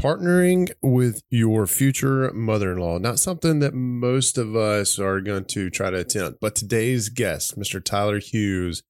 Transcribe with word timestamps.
partnering 0.00 0.72
with 0.80 1.22
your 1.28 1.66
future 1.66 2.32
mother 2.32 2.72
in 2.72 2.78
law. 2.78 2.96
Not 2.96 3.18
something 3.18 3.58
that 3.58 3.74
most 3.74 4.38
of 4.38 4.56
us 4.56 4.98
are 4.98 5.20
going 5.20 5.44
to 5.46 5.68
try 5.68 5.90
to 5.90 5.98
attempt, 5.98 6.40
but 6.40 6.56
today's 6.56 7.10
guest, 7.10 7.58
Mr. 7.58 7.84
Tyler 7.84 8.18
Hughes, 8.18 8.82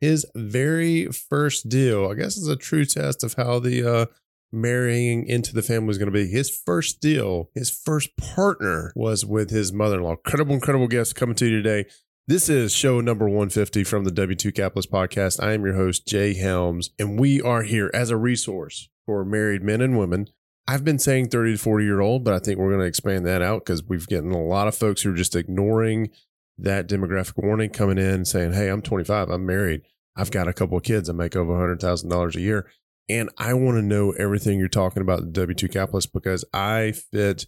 his 0.00 0.24
very 0.34 1.06
first 1.08 1.68
deal, 1.68 2.08
I 2.10 2.14
guess, 2.14 2.38
is 2.38 2.48
a 2.48 2.56
true 2.56 2.86
test 2.86 3.22
of 3.22 3.34
how 3.34 3.58
the 3.58 3.86
uh, 3.86 4.06
marrying 4.52 5.26
into 5.26 5.54
the 5.54 5.60
family 5.60 5.90
is 5.90 5.98
going 5.98 6.10
to 6.10 6.18
be. 6.18 6.28
His 6.28 6.48
first 6.48 7.02
deal, 7.02 7.50
his 7.54 7.68
first 7.68 8.16
partner 8.16 8.90
was 8.96 9.26
with 9.26 9.50
his 9.50 9.70
mother 9.70 9.98
in 9.98 10.04
law. 10.04 10.12
Incredible, 10.12 10.54
incredible 10.54 10.88
guest 10.88 11.14
coming 11.14 11.36
to 11.36 11.46
you 11.46 11.62
today. 11.62 11.90
This 12.26 12.48
is 12.48 12.74
show 12.74 13.02
number 13.02 13.26
150 13.26 13.84
from 13.84 14.04
the 14.04 14.10
W2 14.10 14.54
Capitalist 14.54 14.90
Podcast. 14.90 15.44
I 15.44 15.52
am 15.52 15.66
your 15.66 15.74
host, 15.74 16.08
Jay 16.08 16.32
Helms, 16.32 16.88
and 16.98 17.20
we 17.20 17.42
are 17.42 17.64
here 17.64 17.90
as 17.92 18.08
a 18.08 18.16
resource 18.16 18.88
for 19.04 19.26
married 19.26 19.62
men 19.62 19.82
and 19.82 19.98
women 19.98 20.28
I've 20.66 20.84
been 20.84 20.98
saying 20.98 21.28
30 21.28 21.52
to 21.52 21.58
40 21.58 21.84
year 21.84 22.00
old, 22.00 22.24
but 22.24 22.34
I 22.34 22.38
think 22.38 22.58
we're 22.58 22.70
going 22.70 22.80
to 22.80 22.86
expand 22.86 23.26
that 23.26 23.42
out 23.42 23.64
because 23.64 23.84
we've 23.84 24.08
gotten 24.08 24.32
a 24.32 24.42
lot 24.42 24.68
of 24.68 24.74
folks 24.74 25.02
who 25.02 25.12
are 25.12 25.16
just 25.16 25.36
ignoring 25.36 26.10
that 26.56 26.88
demographic 26.88 27.42
warning 27.42 27.70
coming 27.70 27.98
in 27.98 28.24
saying, 28.24 28.52
Hey, 28.52 28.68
I'm 28.68 28.80
25, 28.80 29.28
I'm 29.28 29.44
married, 29.44 29.82
I've 30.16 30.30
got 30.30 30.48
a 30.48 30.52
couple 30.52 30.78
of 30.78 30.84
kids, 30.84 31.10
I 31.10 31.12
make 31.12 31.36
over 31.36 31.52
$100,000 31.52 32.34
a 32.34 32.40
year. 32.40 32.70
And 33.08 33.28
I 33.36 33.52
want 33.52 33.76
to 33.76 33.82
know 33.82 34.12
everything 34.12 34.58
you're 34.58 34.68
talking 34.68 35.02
about 35.02 35.20
the 35.20 35.46
W2 35.46 35.70
capitalist 35.70 36.12
because 36.14 36.44
I 36.54 36.92
fit 36.92 37.46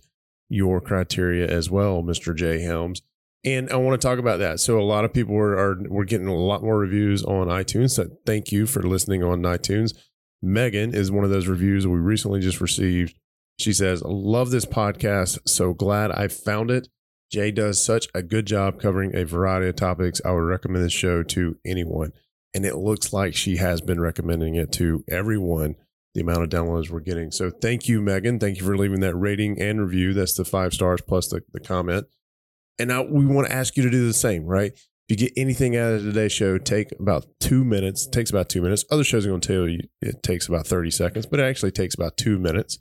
your 0.50 0.82
criteria 0.82 1.48
as 1.48 1.70
well, 1.70 2.02
Mr. 2.02 2.36
Jay 2.36 2.60
Helms. 2.60 3.00
And 3.44 3.70
I 3.70 3.76
want 3.76 3.98
to 3.98 4.06
talk 4.06 4.18
about 4.18 4.38
that. 4.40 4.60
So 4.60 4.78
a 4.78 4.82
lot 4.82 5.04
of 5.04 5.14
people 5.14 5.36
are, 5.36 5.56
are 5.56 5.78
we're 5.88 6.04
getting 6.04 6.26
a 6.26 6.34
lot 6.34 6.62
more 6.62 6.78
reviews 6.78 7.22
on 7.22 7.46
iTunes. 7.46 7.92
So 7.92 8.08
thank 8.26 8.52
you 8.52 8.66
for 8.66 8.82
listening 8.82 9.22
on 9.22 9.42
iTunes. 9.42 9.96
Megan 10.42 10.94
is 10.94 11.10
one 11.10 11.24
of 11.24 11.30
those 11.30 11.48
reviews 11.48 11.86
we 11.86 11.98
recently 11.98 12.40
just 12.40 12.60
received. 12.60 13.14
She 13.58 13.72
says, 13.72 14.02
Love 14.02 14.50
this 14.50 14.66
podcast. 14.66 15.38
So 15.46 15.72
glad 15.72 16.10
I 16.12 16.28
found 16.28 16.70
it. 16.70 16.88
Jay 17.30 17.50
does 17.50 17.84
such 17.84 18.06
a 18.14 18.22
good 18.22 18.46
job 18.46 18.80
covering 18.80 19.14
a 19.14 19.24
variety 19.24 19.68
of 19.68 19.76
topics. 19.76 20.20
I 20.24 20.30
would 20.30 20.38
recommend 20.40 20.84
this 20.84 20.92
show 20.92 21.22
to 21.24 21.58
anyone. 21.64 22.12
And 22.54 22.64
it 22.64 22.76
looks 22.76 23.12
like 23.12 23.34
she 23.34 23.56
has 23.56 23.80
been 23.80 24.00
recommending 24.00 24.54
it 24.54 24.72
to 24.72 25.04
everyone, 25.08 25.74
the 26.14 26.20
amount 26.20 26.44
of 26.44 26.48
downloads 26.48 26.88
we're 26.88 27.00
getting. 27.00 27.30
So 27.30 27.50
thank 27.50 27.88
you, 27.88 28.00
Megan. 28.00 28.38
Thank 28.38 28.58
you 28.58 28.64
for 28.64 28.76
leaving 28.76 29.00
that 29.00 29.16
rating 29.16 29.60
and 29.60 29.80
review. 29.80 30.14
That's 30.14 30.34
the 30.34 30.44
five 30.44 30.72
stars 30.72 31.00
plus 31.00 31.28
the, 31.28 31.42
the 31.52 31.60
comment. 31.60 32.06
And 32.78 32.88
now 32.88 33.02
we 33.02 33.26
want 33.26 33.48
to 33.48 33.54
ask 33.54 33.76
you 33.76 33.82
to 33.82 33.90
do 33.90 34.06
the 34.06 34.14
same, 34.14 34.44
right? 34.44 34.72
If 35.08 35.20
you 35.20 35.28
get 35.28 35.40
anything 35.40 35.76
out 35.76 35.92
of 35.92 36.02
today's 36.02 36.32
show, 36.32 36.58
take 36.58 36.90
about 36.98 37.26
two 37.38 37.64
minutes. 37.64 38.06
It 38.06 38.12
takes 38.12 38.30
about 38.30 38.48
two 38.48 38.60
minutes. 38.60 38.84
Other 38.90 39.04
shows 39.04 39.24
are 39.24 39.28
going 39.28 39.40
to 39.40 39.48
tell 39.48 39.68
you 39.68 39.80
it 40.02 40.22
takes 40.24 40.48
about 40.48 40.66
30 40.66 40.90
seconds, 40.90 41.26
but 41.26 41.38
it 41.38 41.44
actually 41.44 41.70
takes 41.70 41.94
about 41.94 42.16
two 42.16 42.40
minutes 42.40 42.80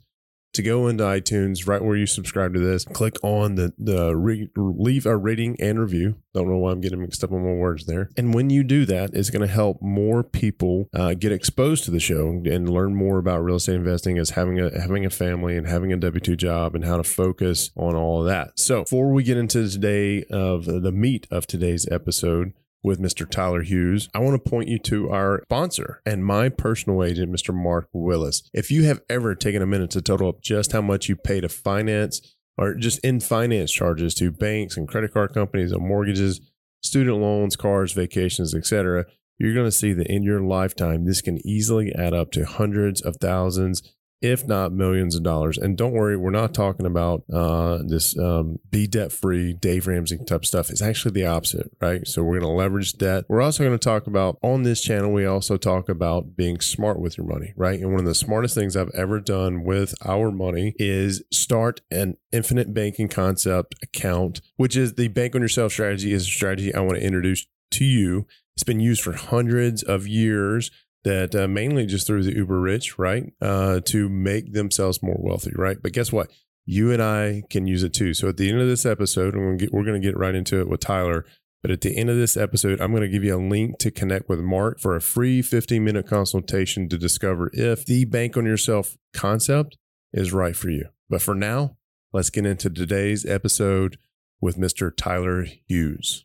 to 0.56 0.62
go 0.62 0.88
into 0.88 1.04
iTunes, 1.04 1.66
right 1.66 1.82
where 1.82 1.96
you 1.96 2.06
subscribe 2.06 2.54
to 2.54 2.60
this, 2.60 2.84
click 2.84 3.16
on 3.22 3.54
the 3.54 3.72
the 3.78 4.16
re, 4.16 4.48
leave 4.56 5.06
a 5.06 5.16
rating 5.16 5.56
and 5.60 5.80
review. 5.80 6.16
Don't 6.34 6.48
know 6.48 6.58
why 6.58 6.72
I'm 6.72 6.80
getting 6.80 7.00
mixed 7.00 7.24
up 7.24 7.32
on 7.32 7.42
my 7.42 7.54
words 7.54 7.86
there. 7.86 8.10
And 8.16 8.34
when 8.34 8.50
you 8.50 8.62
do 8.62 8.84
that, 8.86 9.14
it's 9.14 9.30
going 9.30 9.46
to 9.46 9.52
help 9.52 9.80
more 9.80 10.22
people 10.22 10.90
uh, 10.92 11.14
get 11.14 11.32
exposed 11.32 11.84
to 11.84 11.90
the 11.90 12.00
show 12.00 12.42
and 12.44 12.68
learn 12.68 12.94
more 12.94 13.18
about 13.18 13.42
real 13.42 13.56
estate 13.56 13.76
investing 13.76 14.18
as 14.18 14.30
having 14.30 14.60
a 14.60 14.78
having 14.78 15.06
a 15.06 15.10
family 15.10 15.56
and 15.56 15.66
having 15.66 15.92
a 15.92 15.96
W 15.96 16.20
two 16.20 16.36
job 16.36 16.74
and 16.74 16.84
how 16.84 16.96
to 16.96 17.04
focus 17.04 17.70
on 17.76 17.94
all 17.94 18.20
of 18.20 18.26
that. 18.26 18.58
So 18.58 18.82
before 18.82 19.12
we 19.12 19.22
get 19.22 19.36
into 19.36 19.68
today 19.68 20.24
of 20.24 20.66
the 20.66 20.92
meat 20.92 21.26
of 21.30 21.46
today's 21.46 21.86
episode, 21.90 22.52
with 22.82 23.00
Mr. 23.00 23.28
Tyler 23.28 23.62
Hughes, 23.62 24.08
I 24.14 24.20
want 24.20 24.42
to 24.42 24.50
point 24.50 24.68
you 24.68 24.78
to 24.80 25.10
our 25.10 25.42
sponsor 25.44 26.02
and 26.06 26.24
my 26.24 26.48
personal 26.48 27.02
agent, 27.02 27.32
Mr. 27.32 27.54
Mark 27.54 27.88
Willis. 27.92 28.48
If 28.52 28.70
you 28.70 28.84
have 28.84 29.02
ever 29.08 29.34
taken 29.34 29.62
a 29.62 29.66
minute 29.66 29.90
to 29.92 30.02
total 30.02 30.28
up 30.28 30.40
just 30.40 30.72
how 30.72 30.82
much 30.82 31.08
you 31.08 31.16
pay 31.16 31.40
to 31.40 31.48
finance 31.48 32.36
or 32.58 32.74
just 32.74 32.98
in 33.00 33.20
finance 33.20 33.72
charges 33.72 34.14
to 34.14 34.30
banks 34.30 34.76
and 34.76 34.88
credit 34.88 35.12
card 35.12 35.34
companies 35.34 35.72
and 35.72 35.86
mortgages, 35.86 36.40
student 36.82 37.18
loans, 37.18 37.56
cars, 37.56 37.92
vacations, 37.92 38.54
etc., 38.54 39.04
you're 39.38 39.54
going 39.54 39.66
to 39.66 39.72
see 39.72 39.92
that 39.92 40.06
in 40.06 40.22
your 40.22 40.40
lifetime, 40.40 41.04
this 41.04 41.20
can 41.20 41.46
easily 41.46 41.94
add 41.94 42.14
up 42.14 42.30
to 42.32 42.46
hundreds 42.46 43.02
of 43.02 43.16
thousands 43.16 43.82
if 44.30 44.46
not 44.46 44.72
millions 44.72 45.14
of 45.14 45.22
dollars. 45.22 45.58
And 45.58 45.76
don't 45.76 45.92
worry, 45.92 46.16
we're 46.16 46.30
not 46.30 46.54
talking 46.54 46.86
about 46.86 47.24
uh, 47.32 47.78
this 47.86 48.18
um, 48.18 48.58
be 48.70 48.86
debt 48.86 49.12
free, 49.12 49.52
Dave 49.52 49.86
Ramsey 49.86 50.18
type 50.26 50.44
stuff. 50.44 50.70
It's 50.70 50.82
actually 50.82 51.12
the 51.12 51.26
opposite, 51.26 51.70
right? 51.80 52.06
So 52.06 52.22
we're 52.22 52.40
going 52.40 52.50
to 52.50 52.56
leverage 52.56 52.94
debt. 52.94 53.24
We're 53.28 53.42
also 53.42 53.64
going 53.64 53.78
to 53.78 53.82
talk 53.82 54.06
about 54.06 54.38
on 54.42 54.62
this 54.62 54.82
channel, 54.82 55.12
we 55.12 55.26
also 55.26 55.56
talk 55.56 55.88
about 55.88 56.36
being 56.36 56.60
smart 56.60 57.00
with 57.00 57.16
your 57.16 57.26
money, 57.26 57.52
right? 57.56 57.78
And 57.78 57.90
one 57.90 58.00
of 58.00 58.06
the 58.06 58.14
smartest 58.14 58.54
things 58.54 58.76
I've 58.76 58.90
ever 58.94 59.20
done 59.20 59.64
with 59.64 59.94
our 60.04 60.30
money 60.30 60.74
is 60.78 61.22
start 61.32 61.80
an 61.90 62.16
infinite 62.32 62.74
banking 62.74 63.08
concept 63.08 63.74
account, 63.82 64.40
which 64.56 64.76
is 64.76 64.94
the 64.94 65.08
bank 65.08 65.34
on 65.34 65.42
yourself 65.42 65.72
strategy 65.72 66.12
is 66.12 66.22
a 66.22 66.30
strategy 66.30 66.74
I 66.74 66.80
want 66.80 66.96
to 66.98 67.04
introduce 67.04 67.46
to 67.72 67.84
you. 67.84 68.26
It's 68.54 68.64
been 68.64 68.80
used 68.80 69.02
for 69.02 69.12
hundreds 69.12 69.82
of 69.82 70.06
years 70.06 70.70
that 71.06 71.36
uh, 71.36 71.46
mainly 71.46 71.86
just 71.86 72.04
through 72.04 72.24
the 72.24 72.34
uber 72.34 72.60
rich, 72.60 72.98
right, 72.98 73.32
uh, 73.40 73.78
to 73.84 74.08
make 74.08 74.52
themselves 74.52 75.04
more 75.04 75.16
wealthy, 75.20 75.52
right? 75.54 75.76
But 75.80 75.92
guess 75.92 76.10
what? 76.12 76.32
You 76.64 76.90
and 76.90 77.00
I 77.00 77.44
can 77.48 77.68
use 77.68 77.84
it 77.84 77.94
too. 77.94 78.12
So 78.12 78.28
at 78.28 78.38
the 78.38 78.50
end 78.50 78.60
of 78.60 78.66
this 78.66 78.84
episode, 78.84 79.36
we're 79.36 79.84
going 79.84 80.02
to 80.02 80.04
get 80.04 80.18
right 80.18 80.34
into 80.34 80.60
it 80.60 80.68
with 80.68 80.80
Tyler. 80.80 81.24
But 81.62 81.70
at 81.70 81.80
the 81.80 81.96
end 81.96 82.10
of 82.10 82.16
this 82.16 82.36
episode, 82.36 82.80
I'm 82.80 82.90
going 82.90 83.04
to 83.04 83.08
give 83.08 83.22
you 83.22 83.36
a 83.36 83.38
link 83.38 83.78
to 83.78 83.92
connect 83.92 84.28
with 84.28 84.40
Mark 84.40 84.80
for 84.80 84.96
a 84.96 85.00
free 85.00 85.42
15 85.42 85.84
minute 85.84 86.08
consultation 86.08 86.88
to 86.88 86.98
discover 86.98 87.50
if 87.52 87.86
the 87.86 88.04
bank 88.04 88.36
on 88.36 88.44
yourself 88.44 88.96
concept 89.14 89.78
is 90.12 90.32
right 90.32 90.56
for 90.56 90.70
you. 90.70 90.88
But 91.08 91.22
for 91.22 91.36
now, 91.36 91.76
let's 92.12 92.30
get 92.30 92.46
into 92.46 92.68
today's 92.68 93.24
episode 93.24 93.96
with 94.40 94.56
Mr. 94.56 94.90
Tyler 94.94 95.46
Hughes. 95.68 96.24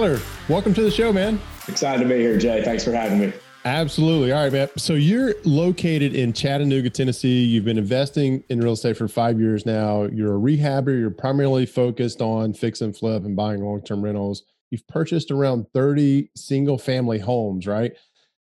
Tyler, 0.00 0.18
welcome 0.48 0.72
to 0.72 0.80
the 0.80 0.90
show, 0.90 1.12
man. 1.12 1.38
Excited 1.68 2.02
to 2.02 2.08
be 2.08 2.18
here, 2.18 2.38
Jay. 2.38 2.64
Thanks 2.64 2.82
for 2.82 2.90
having 2.90 3.20
me. 3.20 3.34
Absolutely. 3.66 4.32
All 4.32 4.44
right, 4.44 4.50
man. 4.50 4.70
So 4.78 4.94
you're 4.94 5.34
located 5.44 6.14
in 6.14 6.32
Chattanooga, 6.32 6.88
Tennessee. 6.88 7.44
You've 7.44 7.66
been 7.66 7.76
investing 7.76 8.42
in 8.48 8.60
real 8.62 8.72
estate 8.72 8.96
for 8.96 9.08
five 9.08 9.38
years 9.38 9.66
now. 9.66 10.04
You're 10.04 10.36
a 10.36 10.40
rehabber. 10.40 10.98
You're 10.98 11.10
primarily 11.10 11.66
focused 11.66 12.22
on 12.22 12.54
fix 12.54 12.80
and 12.80 12.96
flip 12.96 13.26
and 13.26 13.36
buying 13.36 13.62
long 13.62 13.82
term 13.82 14.00
rentals. 14.00 14.44
You've 14.70 14.88
purchased 14.88 15.30
around 15.30 15.66
30 15.74 16.30
single 16.34 16.78
family 16.78 17.18
homes, 17.18 17.66
right? 17.66 17.92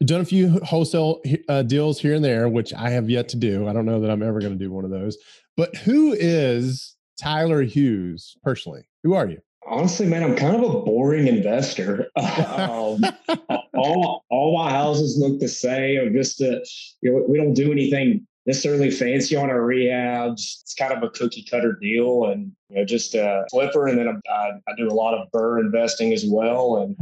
You've 0.01 0.09
done 0.09 0.23
a 0.23 0.25
few 0.25 0.59
wholesale 0.65 1.21
uh, 1.49 1.63
deals 1.63 2.01
here 2.01 2.15
and 2.15 2.25
there, 2.25 2.49
which 2.49 2.75
I 2.75 2.91
have 2.91 3.09
yet 3.09 3.29
to 3.29 3.37
do. 3.37 3.69
I 3.69 3.73
don't 3.73 3.87
know 3.87 4.01
that 4.01 4.11
I'm 4.11 4.25
ever 4.25 4.41
going 4.41 4.59
to 4.59 4.59
do 4.59 4.73
one 4.73 4.85
of 4.85 4.91
those. 4.91 5.19
But 5.57 5.77
who 5.77 6.15
is 6.15 6.97
Tyler 7.17 7.63
Hughes 7.63 8.37
personally? 8.43 8.83
Who 9.05 9.15
are 9.15 9.29
you? 9.29 9.41
Honestly, 9.67 10.07
man, 10.07 10.23
I'm 10.23 10.37
kind 10.37 10.57
of 10.57 10.63
a 10.63 10.81
boring 10.81 11.27
investor. 11.27 12.11
um, 12.17 13.03
all 13.75 14.25
all 14.31 14.59
my 14.59 14.71
houses 14.71 15.19
look 15.19 15.41
the 15.41 15.49
same. 15.49 16.01
I'm 16.01 16.15
just 16.15 16.41
a, 16.41 16.65
you 17.03 17.13
know, 17.13 17.25
we 17.29 17.39
don't 17.39 17.55
do 17.55 17.73
anything 17.73 18.27
necessarily 18.47 18.91
fancy 18.91 19.37
on 19.37 19.51
our 19.51 19.61
rehabs. 19.61 20.61
It's 20.63 20.75
kind 20.79 20.93
of 20.93 21.03
a 21.03 21.11
cookie 21.11 21.45
cutter 21.51 21.79
deal, 21.81 22.27
and 22.27 22.53
you 22.69 22.77
know, 22.77 22.85
just 22.85 23.15
a 23.15 23.45
flipper. 23.51 23.89
And 23.89 23.99
then 23.99 24.21
I, 24.31 24.51
I 24.69 24.73
do 24.77 24.89
a 24.89 24.95
lot 24.95 25.15
of 25.15 25.29
BRRRR 25.33 25.61
investing 25.61 26.13
as 26.13 26.25
well. 26.27 26.79
And 26.79 26.97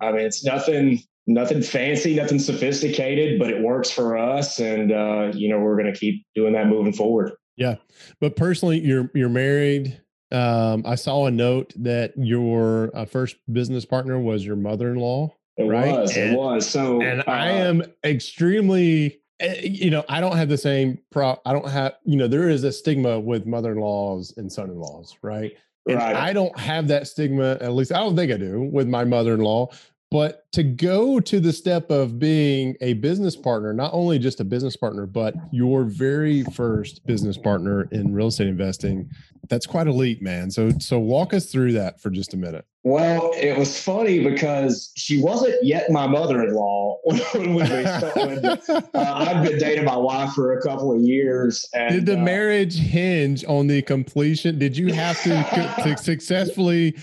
I 0.00 0.12
mean, 0.12 0.22
it's 0.22 0.44
nothing 0.44 1.00
nothing 1.26 1.62
fancy, 1.62 2.14
nothing 2.14 2.38
sophisticated, 2.38 3.38
but 3.38 3.50
it 3.50 3.62
works 3.62 3.90
for 3.90 4.16
us. 4.16 4.60
And 4.60 4.92
uh, 4.92 5.32
you 5.34 5.48
know, 5.48 5.58
we're 5.58 5.76
going 5.76 5.92
to 5.92 5.98
keep 5.98 6.24
doing 6.34 6.52
that 6.54 6.68
moving 6.68 6.92
forward. 6.92 7.32
Yeah, 7.56 7.76
but 8.20 8.36
personally, 8.36 8.80
you're 8.80 9.10
you're 9.14 9.28
married 9.28 10.00
um, 10.34 10.82
I 10.84 10.96
saw 10.96 11.26
a 11.26 11.30
note 11.30 11.72
that 11.76 12.12
your 12.16 12.90
uh, 12.94 13.04
first 13.04 13.36
business 13.52 13.84
partner 13.84 14.18
was 14.18 14.44
your 14.44 14.56
mother-in-law. 14.56 15.34
It 15.56 15.64
right? 15.64 15.92
was. 15.92 16.16
And- 16.16 16.32
it 16.34 16.38
was. 16.38 16.68
So, 16.68 17.00
and 17.00 17.20
uh, 17.20 17.24
I 17.28 17.50
am 17.50 17.82
extremely 18.04 19.20
eh, 19.40 19.60
you 19.62 19.90
know 19.90 20.04
I 20.08 20.20
don't 20.20 20.36
have 20.36 20.48
the 20.48 20.58
same 20.58 20.98
pro 21.10 21.40
I 21.46 21.52
don't 21.52 21.68
have 21.68 21.94
you 22.04 22.16
know 22.16 22.26
there 22.26 22.48
is 22.48 22.64
a 22.64 22.72
stigma 22.72 23.20
with 23.20 23.46
mother-in-laws 23.46 24.34
and 24.36 24.52
son-in-laws 24.52 25.16
right 25.22 25.52
and 25.86 25.98
right. 25.98 26.16
I 26.16 26.32
don't 26.32 26.56
have 26.58 26.88
that 26.88 27.06
stigma 27.06 27.58
at 27.60 27.72
least 27.72 27.92
I 27.92 27.98
don't 27.98 28.16
think 28.16 28.32
I 28.32 28.36
do 28.36 28.62
with 28.62 28.88
my 28.88 29.04
mother-in-law 29.04 29.70
but 30.10 30.44
to 30.52 30.62
go 30.62 31.18
to 31.18 31.40
the 31.40 31.52
step 31.52 31.90
of 31.90 32.18
being 32.18 32.76
a 32.80 32.94
business 32.94 33.36
partner 33.36 33.72
not 33.72 33.90
only 33.92 34.18
just 34.18 34.40
a 34.40 34.44
business 34.44 34.76
partner 34.76 35.06
but 35.06 35.34
your 35.52 35.84
very 35.84 36.42
first 36.44 37.04
business 37.06 37.36
partner 37.36 37.88
in 37.92 38.12
real 38.12 38.28
estate 38.28 38.46
investing 38.48 39.08
that's 39.48 39.66
quite 39.66 39.86
elite 39.86 40.22
man 40.22 40.50
so 40.50 40.70
so 40.78 40.98
walk 40.98 41.34
us 41.34 41.46
through 41.46 41.72
that 41.72 42.00
for 42.00 42.10
just 42.10 42.34
a 42.34 42.36
minute 42.36 42.64
Well, 42.86 43.32
it 43.34 43.56
was 43.56 43.80
funny 43.80 44.22
because 44.22 44.92
she 44.94 45.20
wasn't 45.20 45.54
yet 45.62 45.90
my 45.90 46.06
mother-in-law 46.06 46.98
when 47.04 47.54
we 47.54 47.64
started. 47.64 48.44
uh, 48.44 48.82
I've 48.94 49.42
been 49.42 49.58
dating 49.58 49.86
my 49.86 49.96
wife 49.96 50.34
for 50.34 50.58
a 50.58 50.62
couple 50.62 50.92
of 50.94 51.00
years. 51.00 51.66
And, 51.72 51.94
did 51.94 52.06
the 52.06 52.20
uh, 52.20 52.24
marriage 52.24 52.76
hinge 52.76 53.42
on 53.46 53.68
the 53.68 53.80
completion? 53.80 54.58
Did 54.58 54.76
you 54.76 54.92
have 54.92 55.18
to, 55.22 55.82
to 55.82 55.96
successfully 55.96 56.96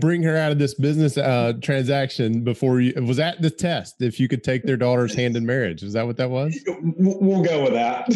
bring 0.00 0.22
her 0.22 0.36
out 0.36 0.52
of 0.52 0.58
this 0.58 0.74
business 0.74 1.16
uh, 1.16 1.52
transaction 1.60 2.42
before 2.42 2.80
you? 2.80 2.92
Was 3.02 3.18
that 3.18 3.40
the 3.42 3.50
test? 3.50 4.00
If 4.00 4.18
you 4.18 4.28
could 4.28 4.42
take 4.42 4.64
their 4.64 4.76
daughter's 4.76 5.14
hand 5.14 5.36
in 5.36 5.46
marriage, 5.46 5.82
is 5.82 5.92
that 5.92 6.06
what 6.06 6.16
that 6.16 6.30
was? 6.30 6.58
We'll 6.66 7.42
go 7.42 7.64
with 7.64 7.74
that. 7.74 8.06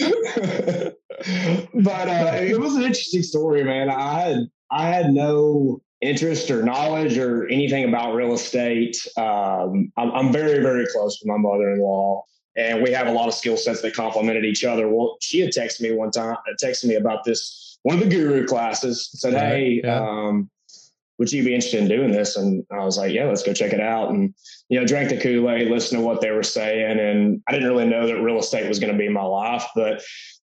but 1.74 2.08
uh, 2.08 2.36
it 2.42 2.58
was 2.58 2.76
an 2.76 2.82
interesting 2.82 3.22
story, 3.22 3.64
man. 3.64 3.90
I 3.90 4.20
had 4.20 4.38
I 4.70 4.88
had 4.88 5.10
no 5.10 5.80
interest 6.00 6.50
or 6.50 6.62
knowledge 6.62 7.16
or 7.16 7.48
anything 7.48 7.88
about 7.88 8.14
real 8.14 8.34
estate. 8.34 8.96
Um, 9.16 9.92
I'm, 9.96 10.10
I'm 10.12 10.32
very 10.32 10.62
very 10.62 10.86
close 10.86 11.20
with 11.20 11.28
my 11.28 11.38
mother-in-law, 11.38 12.24
and 12.56 12.82
we 12.82 12.92
have 12.92 13.06
a 13.06 13.12
lot 13.12 13.28
of 13.28 13.34
skill 13.34 13.56
sets 13.56 13.82
that 13.82 13.94
complemented 13.94 14.44
each 14.44 14.64
other. 14.64 14.88
Well, 14.88 15.16
she 15.20 15.40
had 15.40 15.50
texted 15.50 15.80
me 15.80 15.92
one 15.92 16.10
time, 16.10 16.36
texted 16.62 16.86
me 16.86 16.94
about 16.94 17.24
this 17.24 17.63
one 17.84 17.94
of 17.96 18.02
the 18.02 18.10
guru 18.10 18.44
classes. 18.46 19.08
Said, 19.12 19.34
Right, 19.34 19.48
"Hey." 19.48 19.80
yeah. 19.84 20.00
Um, 20.00 20.50
would 21.18 21.30
you 21.30 21.44
be 21.44 21.54
interested 21.54 21.80
in 21.80 21.88
doing 21.88 22.10
this? 22.10 22.36
And 22.36 22.64
I 22.72 22.84
was 22.84 22.98
like, 22.98 23.12
yeah, 23.12 23.26
let's 23.26 23.44
go 23.44 23.52
check 23.52 23.72
it 23.72 23.80
out. 23.80 24.10
And, 24.10 24.34
you 24.68 24.80
know, 24.80 24.86
drank 24.86 25.10
the 25.10 25.20
Kool-Aid, 25.20 25.70
listened 25.70 26.00
to 26.00 26.04
what 26.04 26.20
they 26.20 26.32
were 26.32 26.42
saying. 26.42 26.98
And 26.98 27.40
I 27.46 27.52
didn't 27.52 27.68
really 27.68 27.86
know 27.86 28.06
that 28.06 28.20
real 28.20 28.38
estate 28.38 28.68
was 28.68 28.80
going 28.80 28.92
to 28.92 28.98
be 28.98 29.08
my 29.08 29.22
life, 29.22 29.64
but 29.76 30.02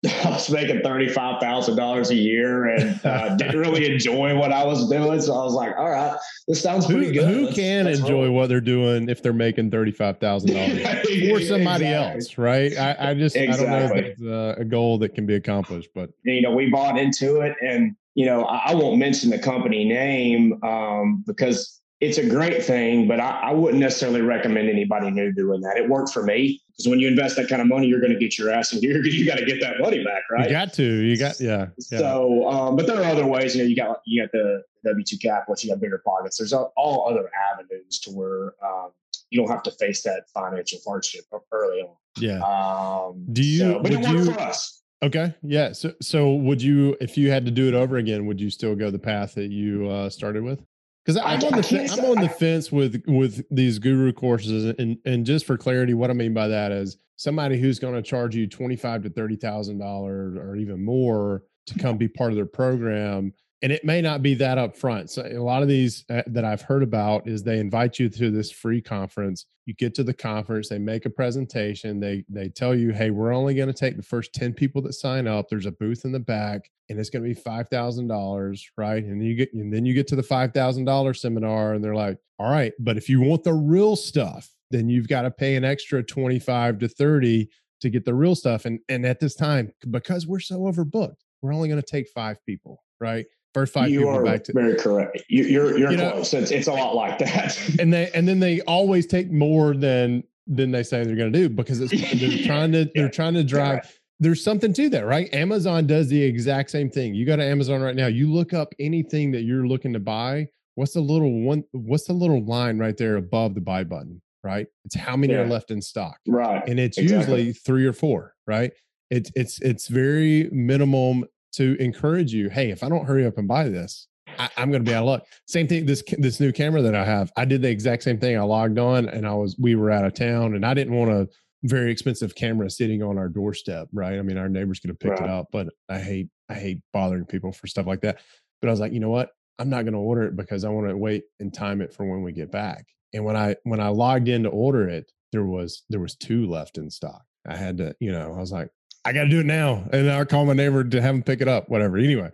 I 0.05 0.31
was 0.31 0.51
making 0.51 0.79
$35,000 0.81 2.11
a 2.11 2.15
year 2.15 2.67
and 2.67 3.01
uh, 3.07 3.37
didn't 3.37 3.59
really 3.61 3.89
enjoy 3.93 4.37
what 4.37 4.51
I 4.51 4.65
was 4.65 4.89
doing. 4.91 5.21
So 5.21 5.33
I 5.33 5.45
was 5.45 5.55
like, 5.55 5.77
all 5.79 5.91
right, 5.91 6.17
this 6.49 6.61
sounds 6.61 6.87
Who, 6.87 6.95
pretty 6.95 7.13
good. 7.13 7.29
who 7.33 7.45
Let's- 7.45 7.57
can 7.57 7.85
let's 7.85 8.01
enjoy 8.01 8.25
roll. 8.27 8.35
what 8.35 8.49
they're 8.49 8.61
doing 8.61 9.09
if 9.09 9.23
they're 9.23 9.33
making 9.33 9.71
thirty 9.71 9.93
five 9.93 10.19
thousand 10.19 10.55
dollars 10.55 10.81
for 10.83 11.41
somebody 11.41 11.85
Exactly. 11.87 11.89
else, 11.95 12.37
right? 12.39 12.77
I, 12.77 13.11
I 13.11 13.15
just 13.15 13.37
I 13.37 13.47
don't 13.47 13.69
know 13.71 13.85
if 13.85 13.93
it's 13.93 14.23
uh, 14.23 14.55
a 14.59 14.65
goal 14.65 14.99
that 14.99 15.15
can 15.15 15.25
be 15.27 15.35
accomplished, 15.35 15.91
but 15.95 16.11
you 16.25 16.43
know, 16.43 16.51
we 16.53 16.69
bought 16.69 16.99
into 16.99 17.41
it 17.41 17.55
and, 17.63 17.95
you 18.15 18.27
know, 18.27 18.45
I, 18.45 18.73
I 18.73 18.75
won't 18.75 18.99
mention 18.99 19.31
the 19.31 19.39
company 19.39 19.85
name 19.85 20.59
um, 20.65 21.23
because 21.27 21.81
it's 22.03 22.19
a 22.19 22.29
great 22.29 22.65
thing, 22.65 23.07
but 23.07 23.21
I, 23.21 23.31
I 23.45 23.53
wouldn't 23.53 23.79
necessarily 23.81 24.23
recommend 24.23 24.69
anybody 24.69 25.09
new 25.13 25.33
doing 25.33 25.61
that. 25.61 25.77
It 25.77 25.89
worked 25.89 26.11
for 26.13 26.25
me 26.25 26.61
because 26.73 26.89
when 26.89 26.99
you 26.99 27.07
invest 27.07 27.37
that 27.37 27.49
kind 27.49 27.63
of 27.63 27.69
money, 27.69 27.87
you're 27.87 28.01
going 28.01 28.13
to 28.13 28.19
get 28.19 28.37
your 28.37 28.51
ass 28.51 28.73
in 28.73 28.81
gear. 28.81 29.01
You 29.07 29.25
got 29.25 29.39
to 29.39 29.45
get 29.45 29.61
that 29.61 29.75
money 29.79 30.03
back, 30.03 30.23
right? 30.29 30.47
you 30.47 30.51
got 30.51 30.73
to, 30.75 30.83
you 30.83 31.17
got, 31.17 31.39
yeah, 31.41 31.67
yeah. 31.93 31.99
So, 31.99 32.49
um, 32.49 32.75
but 32.75 32.89
there 32.89 32.97
are 33.01 33.05
other 33.05 33.25
ways. 33.25 33.55
You 33.55 33.63
know, 33.63 33.69
you 33.69 33.77
got 33.77 34.01
you 34.05 34.21
got 34.21 34.33
the 34.33 34.63
W 34.85 35.05
two 35.05 35.17
capital, 35.19 35.55
you 35.61 35.71
got 35.71 35.79
BiggerPockets. 35.81 36.39
There's 36.39 36.53
all, 36.53 37.07
other 37.09 37.31
avenues 37.53 38.01
to 38.01 38.11
where 38.11 38.55
um, 38.67 38.91
you 39.31 39.39
don't 39.41 39.49
have 39.51 39.63
to 39.63 39.71
face 39.71 40.03
that 40.03 40.25
financial 40.35 40.81
hardship 40.85 41.25
early 41.53 41.83
on. 41.83 41.95
yeah. 42.19 42.41
Um, 42.41 43.27
Do 43.33 43.45
you- 43.45 43.59
so- 43.61 43.81
but 43.81 43.93
it 43.93 44.01
would 44.01 44.07
worked 44.09 44.27
you- 44.27 44.33
for 44.35 44.41
us. 44.41 44.81
Okay. 45.05 45.35
Yeah. 45.43 45.73
So, 45.73 45.93
so 46.01 46.33
would 46.35 46.63
you, 46.63 46.97
if 47.01 47.17
you 47.19 47.29
had 47.31 47.45
to 47.47 47.51
do 47.51 47.67
it 47.69 47.75
over 47.75 47.97
again, 47.97 48.27
would 48.27 48.41
you 48.41 48.51
still 48.51 48.75
go 48.77 48.89
the 48.91 49.01
path 49.01 49.35
that 49.35 49.51
you 49.51 49.89
uh, 49.89 50.09
started 50.11 50.45
with? 50.45 50.61
Because 51.05 51.21
I'm 51.25 51.43
on 51.43 51.57
the 51.57 51.63
fe- 51.63 51.89
I'm 51.91 52.05
on 52.05 52.21
the 52.23 52.29
fence 52.29 52.71
with 52.71 53.03
with 53.09 53.45
these 53.51 53.79
guru 53.79 54.13
courses, 54.13 54.75
and 54.79 54.99
and 55.05 55.27
just 55.27 55.47
for 55.47 55.57
clarity, 55.57 55.95
what 55.95 56.11
I 56.11 56.13
mean 56.13 56.33
by 56.33 56.49
that 56.49 56.71
is 56.71 56.97
somebody 57.17 57.59
who's 57.59 57.79
going 57.79 57.95
to 57.95 58.03
charge 58.03 58.37
you 58.37 58.47
twenty 58.47 58.77
five 58.77 59.03
to 59.03 59.11
thirty 59.11 59.37
thousand 59.37 59.79
dollars 59.79 60.37
or 60.37 60.55
even 60.57 60.85
more 60.85 61.43
to 61.67 61.79
come 61.79 61.97
be 61.97 62.09
part 62.09 62.31
of 62.31 62.37
their 62.37 62.47
program. 62.47 63.33
And 63.63 63.71
it 63.71 63.85
may 63.85 64.01
not 64.03 64.23
be 64.23 64.35
that 64.35 64.59
upfront. 64.59 65.09
So 65.09 65.25
a 65.25 65.39
lot 65.39 65.63
of 65.63 65.69
these 65.69 66.05
uh, 66.11 66.23
that 66.27 66.45
I've 66.45 66.63
heard 66.63 66.83
about 66.83 67.29
is 67.29 67.45
they 67.45 67.61
invite 67.61 67.99
you 68.01 68.09
to 68.09 68.31
this 68.31 68.51
free 68.51 68.83
conference. 68.83 69.47
You 69.67 69.75
get 69.75 69.95
to 69.95 70.03
the 70.03 70.13
conference, 70.13 70.69
they 70.69 70.81
make 70.81 71.07
a 71.07 71.11
presentation, 71.11 72.01
they 72.01 72.25
they 72.29 72.49
tell 72.49 72.75
you, 72.75 72.91
"Hey, 72.91 73.11
we're 73.11 73.33
only 73.33 73.55
going 73.55 73.69
to 73.69 73.73
take 73.73 73.97
the 73.97 74.03
first 74.03 74.33
10 74.35 74.53
people 74.55 74.83
that 74.83 74.95
sign 74.95 75.29
up. 75.29 75.49
There's 75.49 75.67
a 75.67 75.71
booth 75.73 76.05
in 76.05 76.11
the 76.11 76.19
back 76.19 76.69
and 76.89 76.99
it's 76.99 77.09
going 77.09 77.23
to 77.23 77.29
be 77.29 77.41
$5,000, 77.41 78.63
right?" 78.77 79.05
And 79.05 79.25
you 79.25 79.37
get 79.37 79.55
and 79.55 79.73
then 79.73 79.85
you 79.87 79.95
get 79.95 80.09
to 80.09 80.17
the 80.17 80.23
$5,000 80.23 81.17
seminar 81.17 81.75
and 81.75 81.85
they're 81.85 81.95
like, 81.95 82.19
"All 82.41 82.51
right, 82.51 82.73
but 82.81 82.97
if 82.97 83.09
you 83.09 83.21
want 83.21 83.45
the 83.45 83.55
real 83.55 83.95
stuff, 83.95 84.51
then 84.73 84.89
you've 84.89 85.09
got 85.09 85.23
to 85.23 85.31
pay 85.31 85.55
an 85.55 85.65
extra 85.65 86.03
25 86.03 86.81
to 86.81 86.89
30 86.89 87.49
to 87.81 87.91
get 87.91 88.05
the 88.05 88.15
real 88.15 88.35
stuff." 88.35 88.65
And 88.65 88.81
and 88.89 89.07
at 89.07 89.21
this 89.21 89.37
time, 89.37 89.73
because 89.89 90.27
we're 90.27 90.41
so 90.41 90.63
overbooked, 90.63 91.19
we're 91.43 91.55
only 91.55 91.69
going 91.69 91.81
to 91.81 91.87
take 91.87 92.09
5 92.09 92.45
people, 92.45 92.83
right? 93.01 93.27
First 93.55 93.73
5 93.75 93.91
you 93.91 94.01
people 94.01 94.15
are 94.15 94.25
back 94.25 94.45
to 94.45 94.53
very 94.53 94.77
correct. 94.77 95.23
You, 95.29 95.45
you're 95.45 95.79
you're 95.79 95.91
You 95.91 95.97
know- 95.99 96.13
close. 96.13 96.33
it's, 96.35 96.51
it's 96.51 96.69
a 96.69 96.73
lot 96.73 96.95
like 96.95 97.19
that. 97.19 97.57
and 97.81 97.93
they 97.93 98.11
and 98.15 98.27
then 98.27 98.41
they 98.41 98.61
always 98.63 99.07
take 99.07 99.31
more 99.31 99.75
than 99.75 100.25
than 100.47 100.71
they 100.73 100.83
say 100.83 101.05
they're 101.05 101.17
going 101.17 101.33
to 101.33 101.39
do 101.39 101.49
because 101.49 101.81
it's 101.81 101.93
they're 102.21 102.47
trying 102.47 102.73
to 102.73 102.91
they're 102.95 103.09
trying 103.11 103.35
to 103.35 103.45
drive 103.45 103.81
there's 104.21 104.43
something 104.43 104.73
to 104.73 104.89
that 104.89 105.05
right 105.07 105.33
amazon 105.35 105.87
does 105.87 106.09
the 106.09 106.21
exact 106.21 106.71
same 106.71 106.91
thing 106.91 107.15
you 107.15 107.25
go 107.25 107.37
to 107.37 107.45
amazon 107.45 107.81
right 107.81 107.95
now 107.97 108.07
you 108.09 108.31
look 108.33 108.53
up 108.53 108.73
anything 108.81 109.31
that 109.33 109.43
you're 109.43 109.67
looking 109.69 109.93
to 109.93 110.01
buy 110.01 110.47
what's 110.75 110.95
the 110.95 111.01
little 111.01 111.43
one 111.43 111.63
what's 111.73 112.05
the 112.05 112.13
little 112.13 112.45
line 112.45 112.77
right 112.79 112.97
there 112.97 113.17
above 113.17 113.55
the 113.55 113.61
buy 113.61 113.85
button 113.85 114.21
right 114.43 114.67
it's 114.85 114.97
how 114.97 115.17
many 115.17 115.33
are 115.35 115.47
left 115.47 115.71
in 115.71 115.81
stock 115.81 116.17
right. 116.27 116.63
and 116.69 116.81
it's 116.81 116.99
Exactly. 116.99 117.37
usually 117.39 117.53
three 117.53 117.87
or 117.87 117.93
four 117.93 118.35
right 118.49 118.73
it's 119.11 119.31
it's 119.37 119.61
it's 119.61 119.87
very 119.89 120.49
minimum 120.53 121.25
to 121.53 121.77
encourage 121.81 122.33
you 122.33 122.49
hey 122.49 122.71
if 122.71 122.83
i 122.83 122.89
don't 122.89 123.07
hurry 123.07 123.27
up 123.27 123.39
and 123.39 123.49
buy 123.49 123.69
this 123.69 124.09
I, 124.39 124.49
i'm 124.57 124.71
going 124.71 124.85
to 124.85 124.89
be 124.89 124.95
out 124.95 125.03
of 125.03 125.07
luck. 125.09 125.27
Same 125.47 125.67
thing 125.67 125.85
this 125.85 126.03
this 126.19 126.41
new 126.41 126.53
camera 126.53 126.83
that 126.83 126.95
i 126.95 127.05
have 127.05 127.33
i 127.37 127.45
did 127.45 127.63
the 127.63 127.71
exact 127.71 128.03
same 128.03 128.19
thing 128.19 128.39
i 128.39 128.43
logged 128.43 128.79
on 128.79 129.09
and 129.09 129.27
i 129.27 129.35
was 129.35 129.57
we 129.59 129.75
were 129.75 129.91
out 129.91 130.05
of 130.05 130.15
town 130.15 130.55
and 130.55 130.65
i 130.65 130.75
didn't 130.75 130.95
want 130.95 131.11
a 131.11 131.29
very 131.65 131.93
expensive 131.93 132.35
camera 132.35 132.69
sitting 132.69 133.03
on 133.03 133.19
our 133.19 133.29
doorstep 133.29 133.89
right? 133.93 134.19
I 134.19 134.23
mean 134.23 134.39
our 134.39 134.49
neighbors 134.49 134.81
could 134.81 134.91
have 134.91 134.99
picked 134.99 135.21
it 135.21 135.29
up 135.29 135.49
but 135.53 135.69
i 135.89 135.99
hate 135.99 136.29
i 136.49 136.55
hate 136.55 136.81
bothering 136.93 137.27
people 137.27 137.53
for 137.53 137.67
stuff 137.67 137.87
like 137.87 138.01
that. 138.03 138.19
But 138.61 138.69
i 138.69 138.71
was 138.71 138.81
like 138.81 138.93
you 138.93 139.01
know 139.01 139.11
what? 139.11 139.31
I'm 139.59 139.69
not 139.69 139.83
going 139.83 139.93
to 139.93 139.99
order 139.99 140.25
it 140.25 140.37
because 140.37 140.65
i 140.65 140.69
want 140.69 140.89
to 140.89 140.97
wait 140.97 141.25
and 141.41 141.53
time 141.53 141.81
it 141.81 141.93
for 141.93 142.05
when 142.05 142.23
we 142.23 142.33
get 142.33 142.51
back. 142.51 142.87
And 143.15 143.25
when 143.25 143.37
i 143.37 143.57
when 143.65 143.81
i 143.81 143.89
logged 143.89 144.29
in 144.29 144.43
to 144.45 144.49
order 144.49 144.89
it 144.89 145.11
there 145.31 145.45
was 145.45 145.85
there 145.89 146.01
was 146.01 146.17
two 146.17 146.49
left 146.49 146.79
in 146.79 146.91
stock. 146.91 147.23
I 147.47 147.57
had 147.57 147.79
to 147.79 147.95
you 148.01 148.13
know 148.13 148.33
i 148.33 148.39
was 148.39 148.53
like 148.53 148.71
i 149.05 149.13
got 149.13 149.25
to 149.25 149.29
do 149.29 149.41
it 149.41 149.47
now. 149.47 149.85
And 149.93 150.11
I'll 150.11 150.25
call 150.25 150.45
my 150.47 150.53
neighbor 150.53 150.85
to 150.85 151.03
have 151.03 151.15
him 151.15 151.23
pick 151.23 151.41
it 151.41 151.49
up 151.49 151.69
whatever. 151.69 151.97
Anyway 151.97 152.31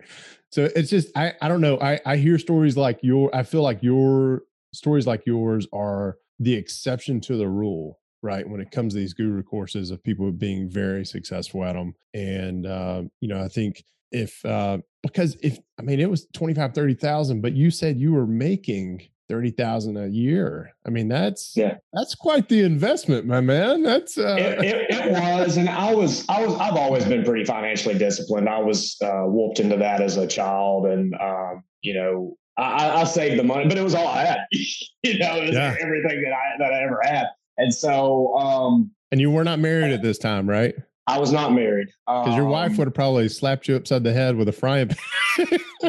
so 0.51 0.67
it's 0.75 0.89
just 0.89 1.15
i 1.15 1.33
i 1.41 1.47
don't 1.47 1.61
know. 1.61 1.79
I 1.79 1.99
i 2.05 2.17
hear 2.17 2.37
stories 2.37 2.75
like 2.77 2.99
your 3.01 3.33
i 3.35 3.43
feel 3.43 3.61
like 3.61 3.81
your 3.81 4.43
stories 4.73 5.07
like 5.07 5.25
yours 5.25 5.67
are 5.73 6.17
the 6.39 6.53
exception 6.53 7.19
to 7.21 7.37
the 7.37 7.47
rule 7.47 7.99
right 8.21 8.47
when 8.47 8.61
it 8.61 8.71
comes 8.71 8.93
to 8.93 8.99
these 8.99 9.13
guru 9.13 9.43
courses 9.43 9.91
of 9.91 10.03
people 10.03 10.31
being 10.31 10.69
very 10.69 11.05
successful 11.05 11.63
at 11.63 11.73
them 11.73 11.93
and 12.13 12.65
uh, 12.65 13.03
you 13.21 13.27
know 13.27 13.41
i 13.41 13.47
think 13.47 13.83
if 14.11 14.43
uh 14.45 14.77
because 15.03 15.37
if 15.41 15.59
i 15.79 15.81
mean 15.81 15.99
it 15.99 16.09
was 16.09 16.27
25 16.33 16.73
30,000 16.73 17.41
but 17.41 17.53
you 17.53 17.69
said 17.71 17.99
you 17.99 18.11
were 18.11 18.27
making 18.27 19.07
30,000 19.29 19.95
a 19.97 20.07
year 20.07 20.73
i 20.85 20.89
mean 20.89 21.07
that's 21.07 21.53
Yeah. 21.55 21.75
that's 21.93 22.15
quite 22.15 22.49
the 22.49 22.63
investment 22.63 23.25
my 23.27 23.39
man 23.41 23.83
that's 23.83 24.17
uh 24.17 24.35
it, 24.39 24.65
it, 24.65 24.87
it 24.89 25.11
was, 25.11 25.55
and 25.57 25.69
I 25.69 25.93
was, 25.93 26.25
I 26.27 26.43
was, 26.45 26.55
I've 26.59 26.75
always 26.75 27.05
been 27.05 27.23
pretty 27.23 27.45
financially 27.45 27.97
disciplined. 27.97 28.49
I 28.49 28.59
was 28.59 28.97
uh, 29.03 29.23
whooped 29.25 29.59
into 29.59 29.77
that 29.77 30.01
as 30.01 30.17
a 30.17 30.25
child, 30.27 30.85
and 30.87 31.13
um, 31.21 31.63
you 31.81 31.93
know, 31.93 32.35
I, 32.57 32.89
I- 33.01 33.03
saved 33.05 33.39
the 33.39 33.43
money, 33.43 33.67
but 33.67 33.77
it 33.77 33.83
was 33.83 33.95
all 33.95 34.07
I 34.07 34.23
had. 34.25 34.39
you 34.51 35.17
know, 35.19 35.35
it 35.37 35.47
was 35.47 35.55
Yeah. 35.55 35.75
everything 35.79 36.21
that 36.23 36.33
I 36.33 36.57
that 36.59 36.73
I 36.73 36.83
ever 36.83 36.99
had, 37.03 37.27
and 37.57 37.73
so 37.73 38.35
um, 38.37 38.91
and 39.11 39.21
you 39.21 39.29
were 39.31 39.43
not 39.43 39.59
married 39.59 39.91
at 39.91 40.01
this 40.01 40.17
time 40.17 40.49
right 40.49 40.75
I 41.09 41.19
was 41.19 41.31
not 41.31 41.53
married 41.53 41.87
because 42.07 42.35
your 42.35 42.45
wife 42.45 42.71
Um, 42.71 42.77
would 42.77 42.87
have 42.87 42.93
probably 42.93 43.29
slapped 43.29 43.67
you 43.67 43.75
upside 43.75 44.03
the 44.03 44.13
head 44.13 44.35
with 44.35 44.47
a 44.47 44.51
frying 44.51 44.89
pan 44.89 44.97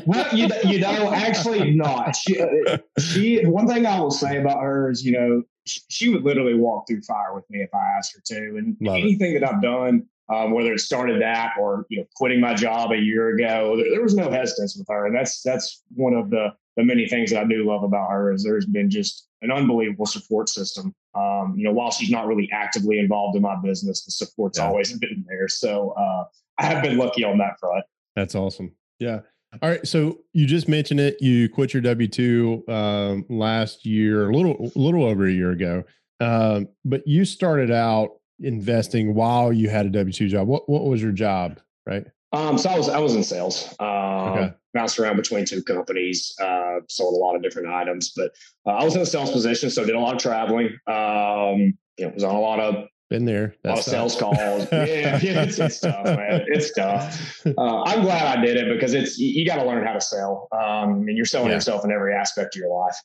well, 0.06 0.34
you, 0.34 0.48
you 0.64 0.80
know, 0.80 1.12
actually 1.12 1.72
not. 1.72 2.14
She, 2.16 2.40
uh, 2.40 2.78
she, 2.98 3.44
one 3.44 3.66
thing 3.66 3.86
I 3.86 4.00
will 4.00 4.10
say 4.10 4.38
about 4.38 4.62
her 4.62 4.90
is, 4.90 5.04
you 5.04 5.12
know, 5.12 5.42
she, 5.66 6.08
would 6.08 6.24
literally 6.24 6.54
walk 6.54 6.86
through 6.88 7.02
fire 7.02 7.34
with 7.34 7.48
me 7.50 7.60
if 7.60 7.70
I 7.74 7.96
asked 7.98 8.14
her 8.14 8.22
to. 8.26 8.56
And 8.56 8.76
Love 8.80 8.96
it. 8.96 9.00
anything 9.00 9.34
that 9.34 9.44
I've 9.44 9.62
done, 9.62 10.06
um, 10.28 10.52
whether 10.52 10.72
it 10.72 10.80
started 10.80 11.20
that 11.22 11.52
or, 11.60 11.86
you 11.90 11.98
know, 11.98 12.04
quitting 12.16 12.40
my 12.40 12.54
job 12.54 12.92
a 12.92 12.96
year 12.96 13.34
ago, 13.34 13.76
there, 13.76 13.90
there 13.90 14.02
was 14.02 14.14
no 14.14 14.30
hesitance 14.30 14.76
with 14.76 14.86
her. 14.88 15.06
And 15.06 15.14
that's, 15.14 15.42
that's 15.42 15.82
one 15.94 16.14
of 16.14 16.30
the, 16.30 16.48
the 16.76 16.84
many 16.84 17.08
things 17.08 17.30
that 17.30 17.44
I 17.44 17.48
do 17.48 17.66
love 17.66 17.82
about 17.82 18.10
her 18.10 18.32
is 18.32 18.44
there's 18.44 18.66
been 18.66 18.90
just 18.90 19.26
an 19.42 19.50
unbelievable 19.50 20.06
support 20.06 20.48
system. 20.48 20.94
Um, 21.14 21.54
you 21.56 21.64
know, 21.64 21.72
while 21.72 21.90
she's 21.90 22.10
not 22.10 22.26
really 22.26 22.48
actively 22.52 22.98
involved 22.98 23.36
in 23.36 23.42
my 23.42 23.56
business, 23.62 24.04
the 24.04 24.12
support's 24.12 24.58
yeah. 24.58 24.66
always 24.66 24.92
been 24.98 25.24
there. 25.28 25.48
So 25.48 25.90
uh, 25.90 26.24
I 26.58 26.66
have 26.66 26.82
been 26.82 26.98
lucky 26.98 27.24
on 27.24 27.38
that 27.38 27.58
front. 27.60 27.84
That's 28.16 28.34
awesome. 28.34 28.72
Yeah. 28.98 29.20
All 29.62 29.68
right. 29.68 29.84
So 29.86 30.18
you 30.32 30.46
just 30.46 30.68
mentioned 30.68 31.00
it. 31.00 31.20
You 31.20 31.48
quit 31.48 31.74
your 31.74 31.80
W 31.82 32.06
two 32.06 32.64
um, 32.68 33.26
last 33.28 33.84
year, 33.84 34.30
a 34.30 34.34
little, 34.34 34.70
a 34.74 34.78
little 34.78 35.04
over 35.04 35.26
a 35.26 35.32
year 35.32 35.50
ago. 35.50 35.82
Um, 36.20 36.68
but 36.84 37.06
you 37.06 37.24
started 37.24 37.70
out 37.70 38.10
investing 38.40 39.14
while 39.14 39.52
you 39.52 39.68
had 39.68 39.86
a 39.86 39.90
W 39.90 40.12
two 40.12 40.28
job. 40.28 40.46
What 40.46 40.68
What 40.68 40.84
was 40.84 41.02
your 41.02 41.12
job? 41.12 41.60
Right. 41.86 42.04
Um, 42.32 42.58
so 42.58 42.70
I 42.70 42.76
was 42.76 42.88
I 42.88 42.98
was 42.98 43.16
in 43.16 43.24
sales. 43.24 43.74
Um, 43.80 43.88
okay. 43.88 44.54
Bounced 44.72 44.98
around 44.98 45.16
between 45.16 45.44
two 45.44 45.62
companies. 45.62 46.34
Uh, 46.40 46.80
sold 46.88 47.14
a 47.14 47.18
lot 47.18 47.34
of 47.34 47.42
different 47.42 47.68
items, 47.68 48.12
but 48.16 48.30
uh, 48.66 48.70
I 48.70 48.84
was 48.84 48.94
in 48.94 49.02
a 49.02 49.06
sales 49.06 49.30
position, 49.30 49.70
so 49.70 49.84
did 49.84 49.96
a 49.96 50.00
lot 50.00 50.14
of 50.14 50.22
traveling. 50.22 50.66
Um, 50.86 51.76
you 51.96 52.06
know, 52.06 52.12
was 52.14 52.24
on 52.24 52.34
a 52.34 52.40
lot 52.40 52.60
of 52.60 52.86
been 53.10 53.24
there. 53.24 53.56
a 53.64 53.68
lot 53.68 53.78
of 53.78 53.84
sales 53.84 54.16
calls. 54.16 54.68
yeah, 54.72 55.18
yeah, 55.20 55.20
it's, 55.42 55.58
it's 55.58 55.80
tough, 55.80 56.04
man. 56.04 56.44
It's 56.46 56.72
tough. 56.72 57.44
Uh, 57.44 57.82
I'm 57.82 58.02
glad 58.02 58.38
I 58.38 58.44
did 58.44 58.56
it 58.56 58.72
because 58.72 58.94
it's 58.94 59.18
you, 59.18 59.30
you 59.30 59.46
got 59.46 59.56
to 59.56 59.64
learn 59.64 59.84
how 59.84 59.92
to 59.92 60.00
sell. 60.00 60.48
Um, 60.52 61.08
and 61.08 61.16
you're 61.16 61.26
selling 61.26 61.48
yeah. 61.48 61.56
yourself 61.56 61.84
in 61.84 61.90
every 61.90 62.14
aspect 62.14 62.54
of 62.54 62.60
your 62.60 62.70
life. 62.70 62.96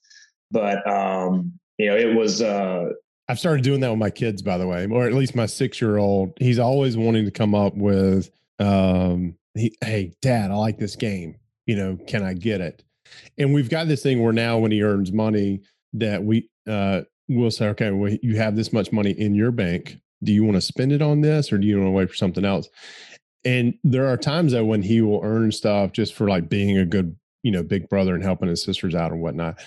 But 0.51 0.88
um, 0.88 1.53
you 1.79 1.88
know, 1.88 1.98
it 1.98 2.15
was. 2.15 2.41
Uh, 2.41 2.89
I've 3.27 3.39
started 3.39 3.63
doing 3.63 3.79
that 3.79 3.89
with 3.89 3.98
my 3.98 4.12
kids, 4.12 4.43
by 4.43 4.60
the 4.60 4.67
way, 4.67 4.86
or 4.86 5.07
at 5.07 5.13
least 5.13 5.36
my 5.36 5.48
six 5.48 5.81
year 5.81 5.98
old. 5.98 6.34
He's 6.39 6.60
always 6.60 6.95
wanting 6.95 7.25
to 7.25 7.31
come 7.31 7.55
up 7.55 7.75
with 7.75 8.29
um, 8.60 9.36
he, 9.55 9.75
hey, 9.84 10.13
dad, 10.22 10.51
I 10.51 10.55
like 10.55 10.77
this 10.77 10.95
game. 10.95 11.38
You 11.65 11.75
know, 11.75 11.98
can 12.07 12.24
I 12.24 12.34
get 12.34 12.62
it? 12.62 12.84
And 13.38 13.53
we've 13.53 13.69
got 13.69 13.88
this 13.88 14.03
thing 14.03 14.22
where 14.22 14.34
now 14.34 14.57
when 14.57 14.72
he 14.72 14.84
earns 14.84 15.12
money 15.12 15.62
that 15.93 16.24
we 16.24 16.50
uh 16.67 17.01
we'll 17.27 17.51
say, 17.51 17.67
okay, 17.69 17.91
well, 17.91 18.15
you 18.22 18.38
have 18.38 18.55
this 18.55 18.72
much 18.72 18.91
money 18.91 19.12
in 19.12 19.34
your 19.34 19.51
bank. 19.51 19.98
Do 20.24 20.31
you 20.31 20.43
want 20.43 20.55
to 20.55 20.62
spend 20.62 20.91
it 20.91 21.01
on 21.01 21.22
this 21.22 21.51
or 21.51 21.57
do 21.57 21.65
you 21.65 21.77
want 21.77 21.88
to 21.88 21.91
wait 21.91 22.10
for 22.10 22.15
something 22.15 22.45
else? 22.45 22.69
And 23.43 23.75
there 23.84 24.07
are 24.07 24.17
times 24.17 24.53
that 24.53 24.65
when 24.65 24.81
he 24.81 25.01
will 25.01 25.22
earn 25.24 25.51
stuff 25.51 25.91
just 25.91 26.13
for 26.13 26.27
like 26.27 26.50
being 26.50 26.77
a 26.77 26.86
good, 26.86 27.15
you 27.43 27.51
know, 27.51 27.63
big 27.63 27.89
brother 27.89 28.15
and 28.15 28.24
helping 28.24 28.50
his 28.50 28.63
sisters 28.63 28.95
out 28.95 29.12
and 29.12 29.22
whatnot. 29.22 29.60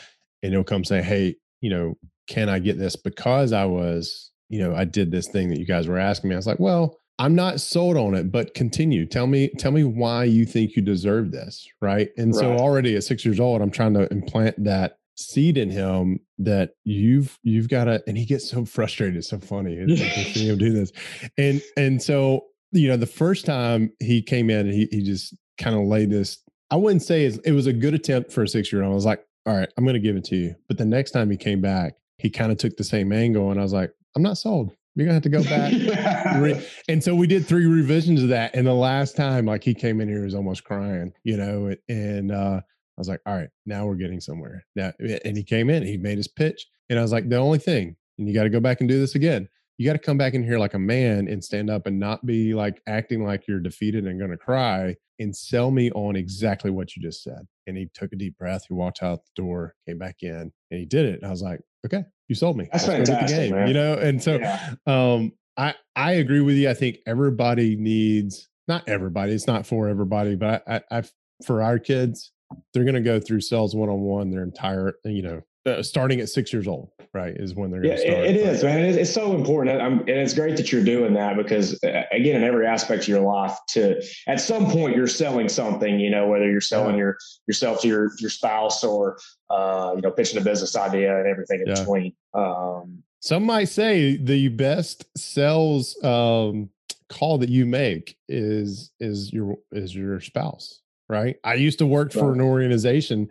And 0.42 0.52
he'll 0.52 0.64
come 0.64 0.84
say, 0.84 1.02
Hey, 1.02 1.36
you 1.60 1.70
know, 1.70 1.96
can 2.28 2.48
I 2.48 2.58
get 2.58 2.78
this 2.78 2.96
because 2.96 3.52
I 3.52 3.64
was, 3.64 4.30
you 4.48 4.60
know, 4.60 4.74
I 4.74 4.84
did 4.84 5.10
this 5.10 5.28
thing 5.28 5.48
that 5.50 5.58
you 5.58 5.66
guys 5.66 5.88
were 5.88 5.98
asking 5.98 6.28
me. 6.30 6.36
I 6.36 6.38
was 6.38 6.46
like, 6.46 6.60
well, 6.60 6.98
I'm 7.18 7.34
not 7.34 7.60
sold 7.60 7.96
on 7.96 8.14
it, 8.14 8.30
but 8.30 8.54
continue. 8.54 9.04
Tell 9.04 9.26
me, 9.26 9.48
tell 9.58 9.72
me 9.72 9.82
why 9.82 10.24
you 10.24 10.44
think 10.44 10.76
you 10.76 10.82
deserve 10.82 11.32
this, 11.32 11.66
right? 11.82 12.10
And 12.16 12.32
right. 12.34 12.40
so 12.40 12.56
already 12.56 12.94
at 12.94 13.04
six 13.04 13.24
years 13.24 13.40
old, 13.40 13.60
I'm 13.60 13.70
trying 13.70 13.94
to 13.94 14.10
implant 14.12 14.62
that 14.64 14.98
seed 15.16 15.58
in 15.58 15.68
him 15.68 16.20
that 16.38 16.74
you've 16.84 17.38
you've 17.42 17.68
got 17.68 17.84
to. 17.84 18.02
And 18.06 18.16
he 18.16 18.24
gets 18.24 18.48
so 18.48 18.64
frustrated. 18.64 19.16
It's 19.16 19.30
so 19.30 19.40
funny 19.40 19.74
to 19.86 19.96
see 19.96 20.48
him 20.48 20.58
do 20.58 20.72
this. 20.72 20.92
And 21.36 21.60
and 21.76 22.00
so 22.02 22.44
you 22.72 22.88
know, 22.88 22.96
the 22.96 23.06
first 23.06 23.46
time 23.46 23.92
he 23.98 24.22
came 24.22 24.50
in, 24.50 24.70
he 24.70 24.88
he 24.90 25.02
just 25.02 25.34
kind 25.58 25.74
of 25.76 25.82
laid 25.82 26.10
this. 26.10 26.38
I 26.70 26.76
wouldn't 26.76 27.02
say 27.02 27.24
it 27.24 27.52
was 27.52 27.66
a 27.66 27.72
good 27.72 27.94
attempt 27.94 28.30
for 28.30 28.42
a 28.42 28.48
six 28.48 28.72
year 28.72 28.82
old. 28.82 28.92
I 28.92 28.94
was 28.94 29.06
like, 29.06 29.24
all 29.46 29.56
right, 29.56 29.68
I'm 29.76 29.84
going 29.84 29.94
to 29.94 30.00
give 30.00 30.16
it 30.16 30.24
to 30.24 30.36
you. 30.36 30.54
But 30.68 30.78
the 30.78 30.84
next 30.84 31.12
time 31.12 31.30
he 31.30 31.36
came 31.36 31.60
back, 31.60 31.94
he 32.18 32.28
kind 32.28 32.52
of 32.52 32.58
took 32.58 32.76
the 32.76 32.84
same 32.84 33.12
angle, 33.12 33.50
and 33.50 33.58
I 33.58 33.62
was 33.62 33.72
like, 33.72 33.92
I'm 34.14 34.22
not 34.22 34.38
sold. 34.38 34.72
You're 34.98 35.06
gonna 35.06 35.14
have 35.14 35.22
to 35.22 35.28
go 35.28 35.44
back. 35.44 35.72
yeah. 35.76 36.60
And 36.88 37.04
so 37.04 37.14
we 37.14 37.28
did 37.28 37.46
three 37.46 37.66
revisions 37.66 38.20
of 38.20 38.30
that. 38.30 38.56
And 38.56 38.66
the 38.66 38.74
last 38.74 39.14
time, 39.14 39.46
like 39.46 39.62
he 39.62 39.72
came 39.72 40.00
in 40.00 40.08
here, 40.08 40.18
he 40.18 40.24
was 40.24 40.34
almost 40.34 40.64
crying, 40.64 41.12
you 41.22 41.36
know. 41.36 41.72
And 41.88 42.32
uh, 42.32 42.60
I 42.60 43.00
was 43.00 43.08
like, 43.08 43.20
all 43.24 43.36
right, 43.36 43.48
now 43.64 43.86
we're 43.86 43.94
getting 43.94 44.18
somewhere. 44.18 44.66
Now, 44.74 44.92
and 44.98 45.36
he 45.36 45.44
came 45.44 45.70
in, 45.70 45.84
he 45.84 45.96
made 45.96 46.16
his 46.16 46.26
pitch, 46.26 46.66
and 46.90 46.98
I 46.98 47.02
was 47.02 47.12
like, 47.12 47.28
the 47.28 47.36
only 47.36 47.60
thing, 47.60 47.94
and 48.18 48.26
you 48.26 48.34
got 48.34 48.42
to 48.42 48.50
go 48.50 48.58
back 48.58 48.80
and 48.80 48.88
do 48.88 48.98
this 48.98 49.14
again. 49.14 49.48
You 49.76 49.86
got 49.86 49.92
to 49.92 50.00
come 50.00 50.18
back 50.18 50.34
in 50.34 50.42
here 50.42 50.58
like 50.58 50.74
a 50.74 50.80
man 50.80 51.28
and 51.28 51.44
stand 51.44 51.70
up 51.70 51.86
and 51.86 52.00
not 52.00 52.26
be 52.26 52.52
like 52.52 52.82
acting 52.88 53.22
like 53.22 53.46
you're 53.46 53.60
defeated 53.60 54.04
and 54.04 54.18
going 54.18 54.32
to 54.32 54.36
cry 54.36 54.96
and 55.20 55.36
sell 55.36 55.70
me 55.70 55.92
on 55.92 56.16
exactly 56.16 56.72
what 56.72 56.96
you 56.96 57.02
just 57.02 57.22
said. 57.22 57.46
And 57.68 57.76
he 57.76 57.88
took 57.94 58.12
a 58.12 58.16
deep 58.16 58.36
breath. 58.36 58.64
He 58.66 58.74
walked 58.74 59.00
out 59.00 59.20
the 59.24 59.40
door, 59.40 59.76
came 59.86 59.98
back 59.98 60.16
in, 60.22 60.50
and 60.72 60.80
he 60.80 60.84
did 60.84 61.06
it. 61.06 61.20
And 61.20 61.26
I 61.26 61.30
was 61.30 61.42
like, 61.42 61.60
okay, 61.86 62.04
you 62.28 62.34
sold 62.34 62.56
me. 62.56 62.68
That's 62.72 62.86
Let's 62.86 63.08
fantastic, 63.08 63.38
game, 63.38 63.54
man. 63.54 63.68
You 63.68 63.74
know, 63.74 63.94
and 63.94 64.22
so 64.22 64.38
yeah. 64.38 64.74
um, 64.86 65.32
I 65.56 65.74
I 65.96 66.12
agree 66.12 66.40
with 66.40 66.56
you. 66.56 66.70
I 66.70 66.74
think 66.74 66.98
everybody 67.06 67.76
needs 67.76 68.48
not 68.68 68.88
everybody. 68.88 69.32
It's 69.32 69.46
not 69.46 69.66
for 69.66 69.88
everybody, 69.88 70.36
but 70.36 70.62
I, 70.66 70.76
I, 70.76 70.98
I 70.98 71.02
for 71.44 71.62
our 71.62 71.78
kids, 71.78 72.32
they're 72.72 72.84
going 72.84 72.94
to 72.94 73.00
go 73.00 73.18
through 73.18 73.40
sales 73.40 73.74
one 73.74 73.88
on 73.88 74.00
one 74.00 74.30
their 74.30 74.42
entire 74.42 74.94
you 75.04 75.22
know 75.22 75.42
uh, 75.66 75.82
starting 75.82 76.20
at 76.20 76.28
six 76.28 76.52
years 76.52 76.68
old, 76.68 76.90
right, 77.14 77.34
is 77.36 77.54
when 77.54 77.70
they're 77.70 77.80
going 77.80 77.96
to 77.96 78.02
yeah, 78.02 78.10
start. 78.10 78.26
It 78.26 78.36
is, 78.36 78.62
man. 78.62 78.84
It's, 78.84 78.98
it's 78.98 79.12
so 79.12 79.34
important, 79.34 79.80
I'm, 79.80 80.00
and 80.00 80.10
it's 80.10 80.34
great 80.34 80.56
that 80.56 80.70
you're 80.72 80.84
doing 80.84 81.14
that 81.14 81.36
because, 81.36 81.82
uh, 81.82 82.02
again, 82.12 82.36
in 82.36 82.44
every 82.44 82.66
aspect 82.66 83.02
of 83.02 83.08
your 83.08 83.20
life, 83.20 83.56
to 83.70 84.02
at 84.26 84.40
some 84.40 84.70
point 84.70 84.96
you're 84.96 85.06
selling 85.06 85.48
something. 85.48 85.98
You 85.98 86.10
know, 86.10 86.28
whether 86.28 86.50
you're 86.50 86.60
selling 86.60 86.94
yeah. 86.94 87.00
your 87.02 87.18
yourself 87.46 87.80
to 87.82 87.88
your 87.88 88.10
your 88.18 88.30
spouse 88.30 88.84
or 88.84 89.18
uh, 89.50 89.92
you 89.94 90.02
know 90.02 90.10
pitching 90.10 90.40
a 90.40 90.44
business 90.44 90.76
idea 90.76 91.18
and 91.18 91.26
everything 91.26 91.60
in 91.60 91.68
yeah. 91.68 91.74
between. 91.74 92.14
Um, 92.34 93.02
Some 93.20 93.44
might 93.44 93.68
say 93.68 94.16
the 94.16 94.48
best 94.48 95.06
sales 95.16 95.96
um, 96.04 96.70
call 97.08 97.38
that 97.38 97.48
you 97.48 97.66
make 97.66 98.16
is 98.28 98.92
is 99.00 99.32
your 99.32 99.56
is 99.72 99.94
your 99.94 100.20
spouse, 100.20 100.80
right? 101.08 101.36
I 101.42 101.54
used 101.54 101.78
to 101.78 101.86
work 101.86 102.12
for 102.12 102.32
an 102.32 102.40
organization 102.40 103.30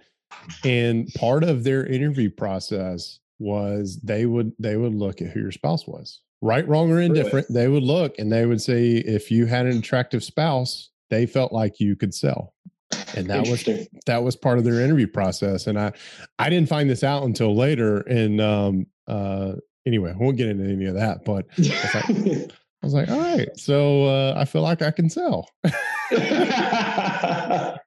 and 0.63 1.07
part 1.13 1.43
of 1.43 1.63
their 1.63 1.85
interview 1.85 2.29
process 2.29 3.19
was 3.39 3.99
they 4.03 4.25
would 4.25 4.51
they 4.59 4.77
would 4.77 4.93
look 4.93 5.21
at 5.21 5.29
who 5.29 5.39
your 5.39 5.51
spouse 5.51 5.87
was 5.87 6.21
right 6.41 6.67
wrong 6.67 6.91
or 6.91 6.99
indifferent 6.99 7.47
really? 7.49 7.61
they 7.61 7.67
would 7.67 7.83
look 7.83 8.17
and 8.19 8.31
they 8.31 8.45
would 8.45 8.61
say 8.61 8.93
if 8.93 9.31
you 9.31 9.45
had 9.45 9.65
an 9.65 9.77
attractive 9.77 10.23
spouse 10.23 10.89
they 11.09 11.25
felt 11.25 11.51
like 11.51 11.79
you 11.79 11.95
could 11.95 12.13
sell. 12.13 12.53
And 13.15 13.27
that 13.27 13.47
was 13.47 13.67
that 14.05 14.23
was 14.23 14.35
part 14.35 14.57
of 14.57 14.63
their 14.63 14.81
interview 14.81 15.07
process 15.07 15.67
and 15.67 15.77
i 15.77 15.91
i 16.39 16.49
didn't 16.49 16.69
find 16.69 16.89
this 16.89 17.03
out 17.03 17.23
until 17.23 17.53
later 17.53 17.97
and 18.01 18.39
um 18.39 18.85
uh 19.07 19.53
anyway 19.85 20.11
i 20.11 20.15
won't 20.15 20.37
get 20.37 20.47
into 20.47 20.63
any 20.63 20.85
of 20.85 20.95
that 20.95 21.25
but 21.25 21.45
I 21.57 21.61
was 21.61 21.93
like, 21.93 22.09
I 22.09 22.85
was 22.85 22.93
like 22.93 23.09
all 23.09 23.19
right 23.19 23.49
so 23.57 24.05
uh 24.05 24.35
i 24.37 24.45
feel 24.45 24.61
like 24.61 24.81
i 24.81 24.91
can 24.91 25.09
sell. 25.09 25.49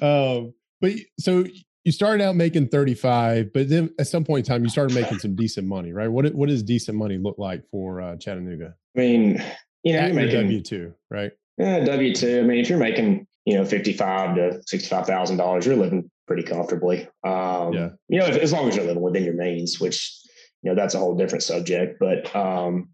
Um 0.00 0.54
but 0.80 0.92
so 1.18 1.44
you 1.84 1.92
started 1.92 2.24
out 2.24 2.34
making 2.34 2.68
35, 2.68 3.52
but 3.52 3.68
then 3.68 3.90
at 3.98 4.06
some 4.06 4.24
point 4.24 4.46
in 4.48 4.52
time, 4.52 4.64
you 4.64 4.70
started 4.70 4.94
making 4.94 5.18
some 5.18 5.34
decent 5.34 5.66
money, 5.66 5.92
right? 5.92 6.08
What 6.08 6.34
what 6.34 6.48
does 6.48 6.62
decent 6.62 6.96
money 6.96 7.18
look 7.18 7.38
like 7.38 7.62
for 7.70 8.00
uh, 8.00 8.16
Chattanooga? 8.16 8.74
I 8.96 8.98
mean, 8.98 9.44
you 9.82 9.92
know, 9.92 10.06
you're 10.06 10.14
making 10.14 10.40
W 10.40 10.60
two, 10.62 10.94
right? 11.10 11.32
Yeah, 11.58 11.84
W 11.84 12.14
two. 12.14 12.40
I 12.40 12.42
mean, 12.42 12.58
if 12.58 12.70
you're 12.70 12.78
making 12.78 13.26
you 13.44 13.54
know 13.54 13.66
fifty 13.66 13.92
five 13.92 14.34
to 14.36 14.62
sixty 14.66 14.88
five 14.88 15.06
thousand 15.06 15.36
dollars, 15.36 15.66
you're 15.66 15.76
living 15.76 16.10
pretty 16.26 16.42
comfortably. 16.42 17.06
Um, 17.22 17.74
yeah. 17.74 17.90
You 18.08 18.20
know, 18.20 18.26
if, 18.26 18.36
as 18.36 18.52
long 18.52 18.68
as 18.68 18.76
you're 18.76 18.86
living 18.86 19.02
within 19.02 19.24
your 19.24 19.34
means, 19.34 19.78
which 19.78 20.18
you 20.62 20.70
know 20.70 20.74
that's 20.74 20.94
a 20.94 20.98
whole 20.98 21.14
different 21.14 21.42
subject. 21.42 21.98
But 22.00 22.34
um, 22.34 22.88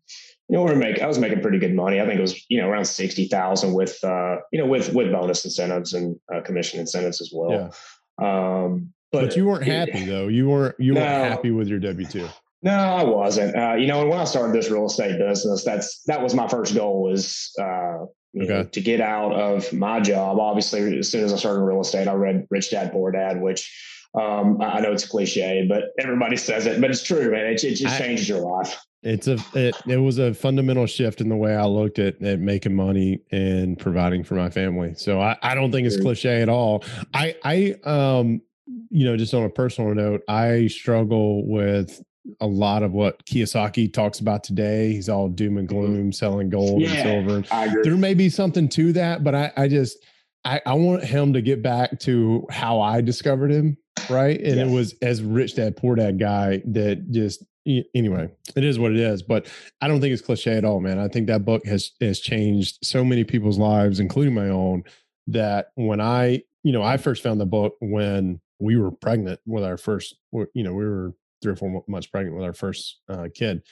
you 0.49 0.57
know, 0.57 0.65
we 0.65 0.73
are 0.73 0.77
making. 0.77 1.05
I 1.05 1.07
was 1.07 1.21
making 1.21 1.43
pretty 1.43 1.61
good 1.61 1.75
money. 1.75 2.01
I 2.01 2.07
think 2.07 2.19
it 2.19 2.23
was 2.23 2.45
you 2.49 2.61
know 2.61 2.69
around 2.69 2.87
sixty 2.87 3.29
thousand 3.29 3.73
with 3.73 4.03
uh, 4.03 4.39
you 4.51 4.59
know 4.59 4.67
with 4.67 4.93
with 4.93 5.13
bonus 5.13 5.45
incentives 5.45 5.93
and 5.93 6.19
uh, 6.35 6.41
commission 6.41 6.81
incentives 6.81 7.21
as 7.21 7.31
well. 7.33 7.73
Um, 8.21 8.93
but, 9.13 9.27
but, 9.27 9.37
you 9.37 9.47
weren't 9.47 9.65
happy 9.65 10.05
though. 10.05 10.29
You 10.29 10.49
weren't 10.49 10.77
you 10.79 10.95
no, 10.95 11.01
weren't 11.01 11.33
happy 11.33 11.51
with 11.51 11.69
your 11.69 11.81
W 11.81 12.07
two. 12.07 12.29
No, 12.63 12.73
I 12.73 13.03
wasn't. 13.03 13.57
Uh, 13.57 13.75
you 13.75 13.87
know, 13.87 14.07
when 14.07 14.19
I 14.19 14.25
started 14.25 14.55
this 14.55 14.71
real 14.71 14.87
estate 14.87 15.19
business, 15.19 15.65
that's 15.65 16.03
that 16.03 16.23
was 16.23 16.35
my 16.35 16.47
first 16.47 16.75
goal 16.75 17.03
was 17.03 17.53
uh, 17.59 17.63
okay. 17.65 18.07
know, 18.35 18.65
to 18.65 18.81
get 18.81 19.01
out 19.01 19.33
of 19.33 19.73
my 19.73 20.01
job. 20.01 20.39
Obviously, 20.39 20.99
as 20.99 21.11
soon 21.11 21.25
as 21.25 21.33
I 21.33 21.37
started 21.37 21.61
real 21.63 21.81
estate, 21.81 22.07
I 22.07 22.13
read 22.13 22.47
Rich 22.51 22.71
Dad 22.71 22.93
Poor 22.93 23.11
Dad, 23.11 23.41
which 23.41 23.73
um, 24.15 24.61
I 24.61 24.81
know 24.81 24.93
it's 24.93 25.07
cliche, 25.07 25.67
but 25.69 25.85
everybody 25.99 26.37
says 26.37 26.67
it, 26.67 26.81
but 26.81 26.91
it's 26.91 27.03
true, 27.03 27.31
man. 27.31 27.47
It, 27.47 27.65
it 27.65 27.77
just 27.77 27.95
I, 27.95 27.99
changes 27.99 28.29
your 28.29 28.41
life. 28.41 28.79
It's 29.03 29.29
a 29.29 29.39
it, 29.55 29.75
it 29.87 29.97
was 29.97 30.19
a 30.19 30.35
fundamental 30.35 30.87
shift 30.87 31.21
in 31.21 31.29
the 31.29 31.37
way 31.37 31.57
I 31.57 31.65
looked 31.65 31.99
at 31.99 32.23
at 32.23 32.39
making 32.39 32.75
money 32.75 33.21
and 33.33 33.79
providing 33.79 34.25
for 34.25 34.35
my 34.35 34.51
family. 34.51 34.95
So 34.95 35.21
I, 35.21 35.37
I 35.43 35.55
don't 35.55 35.73
think 35.73 35.87
it's 35.87 35.99
cliche 35.99 36.43
at 36.43 36.49
all. 36.49 36.85
I 37.15 37.35
I 37.43 37.77
um 37.85 38.43
you 38.91 39.07
know 39.07 39.17
just 39.17 39.33
on 39.33 39.45
a 39.45 39.49
personal 39.49 39.95
note, 39.95 40.23
I 40.29 40.67
struggle 40.67 41.49
with 41.49 42.03
a 42.41 42.47
lot 42.47 42.83
of 42.83 42.93
what 42.93 43.25
Kiyosaki 43.25 43.93
talks 43.93 44.21
about 44.21 44.45
today. 44.45 44.93
He's 44.93 45.09
all 45.09 45.29
doom 45.29 45.57
and 45.57 45.67
mm-hmm. 45.67 45.79
gloom, 45.79 46.13
selling 46.13 46.51
gold 46.51 46.83
yeah, 46.83 47.07
and 47.07 47.47
silver. 47.47 47.83
There 47.83 47.97
may 47.97 48.13
be 48.13 48.29
something 48.29 48.69
to 48.71 48.93
that, 48.93 49.25
but 49.25 49.35
I 49.35 49.53
I 49.57 49.69
just 49.69 49.97
I, 50.45 50.61
I 50.67 50.75
want 50.75 51.05
him 51.05 51.33
to 51.33 51.43
get 51.43 51.63
back 51.63 51.99
to 52.01 52.47
how 52.51 52.81
I 52.81 53.01
discovered 53.01 53.51
him, 53.51 53.77
right? 54.09 54.39
And 54.39 54.57
yes. 54.57 54.69
it 54.69 54.71
was 54.71 54.95
as 55.03 55.23
rich 55.23 55.57
dad, 55.57 55.77
poor 55.77 55.97
dad 55.97 56.19
guy 56.19 56.63
that 56.67 57.11
just 57.11 57.45
anyway, 57.67 58.31
it 58.57 58.65
is 58.65 58.79
what 58.79 58.93
it 58.93 58.99
is. 58.99 59.23
But 59.23 59.47
I 59.81 59.89
don't 59.89 60.01
think 60.01 60.13
it's 60.13 60.23
cliche 60.23 60.57
at 60.57 60.65
all, 60.65 60.81
man. 60.81 60.99
I 60.99 61.09
think 61.09 61.27
that 61.27 61.45
book 61.45 61.65
has 61.67 61.93
has 62.01 62.21
changed 62.21 62.79
so 62.83 63.05
many 63.05 63.25
people's 63.25 63.59
lives, 63.59 64.01
including 64.01 64.35
my 64.35 64.49
own. 64.49 64.85
That 65.27 65.69
when 65.75 66.01
I, 66.01 66.43
you 66.65 66.73
know, 66.73 66.83
I 66.83 66.97
first 66.97 67.23
found 67.23 67.41
the 67.41 67.47
book 67.47 67.77
when 67.81 68.41
we 68.59 68.77
were 68.77 68.91
pregnant 68.91 69.41
with 69.47 69.65
our 69.65 69.77
first, 69.77 70.17
you 70.33 70.63
know, 70.63 70.75
we 70.75 70.85
were 70.85 71.15
three 71.43 71.53
or 71.53 71.57
four 71.57 71.85
months 71.89 72.07
pregnant 72.09 72.37
with 72.37 72.45
our 72.45 72.53
first 72.53 72.99
uh, 73.09 73.29
kid. 73.33 73.63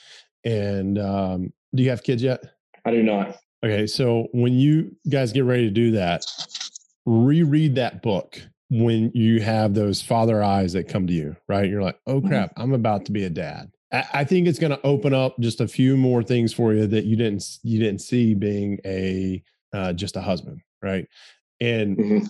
And 0.45 0.97
um, 0.97 1.53
do 1.75 1.83
you 1.83 1.89
have 1.89 2.01
kids 2.01 2.23
yet? 2.23 2.41
I 2.85 2.91
do 2.91 3.03
not. 3.03 3.37
Okay, 3.63 3.85
so 3.87 4.27
when 4.31 4.53
you 4.53 4.95
guys 5.09 5.33
get 5.33 5.43
ready 5.43 5.63
to 5.63 5.69
do 5.69 5.91
that, 5.91 6.25
reread 7.05 7.75
that 7.75 8.01
book 8.01 8.41
when 8.69 9.11
you 9.13 9.41
have 9.41 9.73
those 9.73 10.01
father 10.01 10.41
eyes 10.41 10.73
that 10.73 10.87
come 10.87 11.07
to 11.07 11.13
you, 11.13 11.35
right? 11.47 11.69
You're 11.69 11.81
like, 11.83 11.99
oh 12.07 12.19
Mm-hmm. 12.19 12.27
crap, 12.29 12.53
I'm 12.55 12.73
about 12.73 13.05
to 13.05 13.11
be 13.11 13.25
a 13.25 13.29
dad. 13.29 13.71
I, 13.91 14.23
think 14.23 14.47
it's 14.47 14.59
going 14.59 14.71
to 14.71 14.81
open 14.85 15.13
up 15.13 15.39
just 15.39 15.61
a 15.61 15.67
few 15.67 15.97
more 15.97 16.21
things 16.21 16.53
for 16.53 16.73
you 16.73 16.85
that 16.87 17.05
you 17.05 17.15
didn't 17.15 17.43
you 17.63 17.79
didn't 17.79 18.01
see 18.01 18.33
being 18.35 18.79
a 18.85 19.41
uh, 19.73 19.93
just 19.93 20.15
a 20.15 20.21
husband, 20.21 20.61
right? 20.81 21.07
And 21.59 21.97
Mhm. 21.97 22.29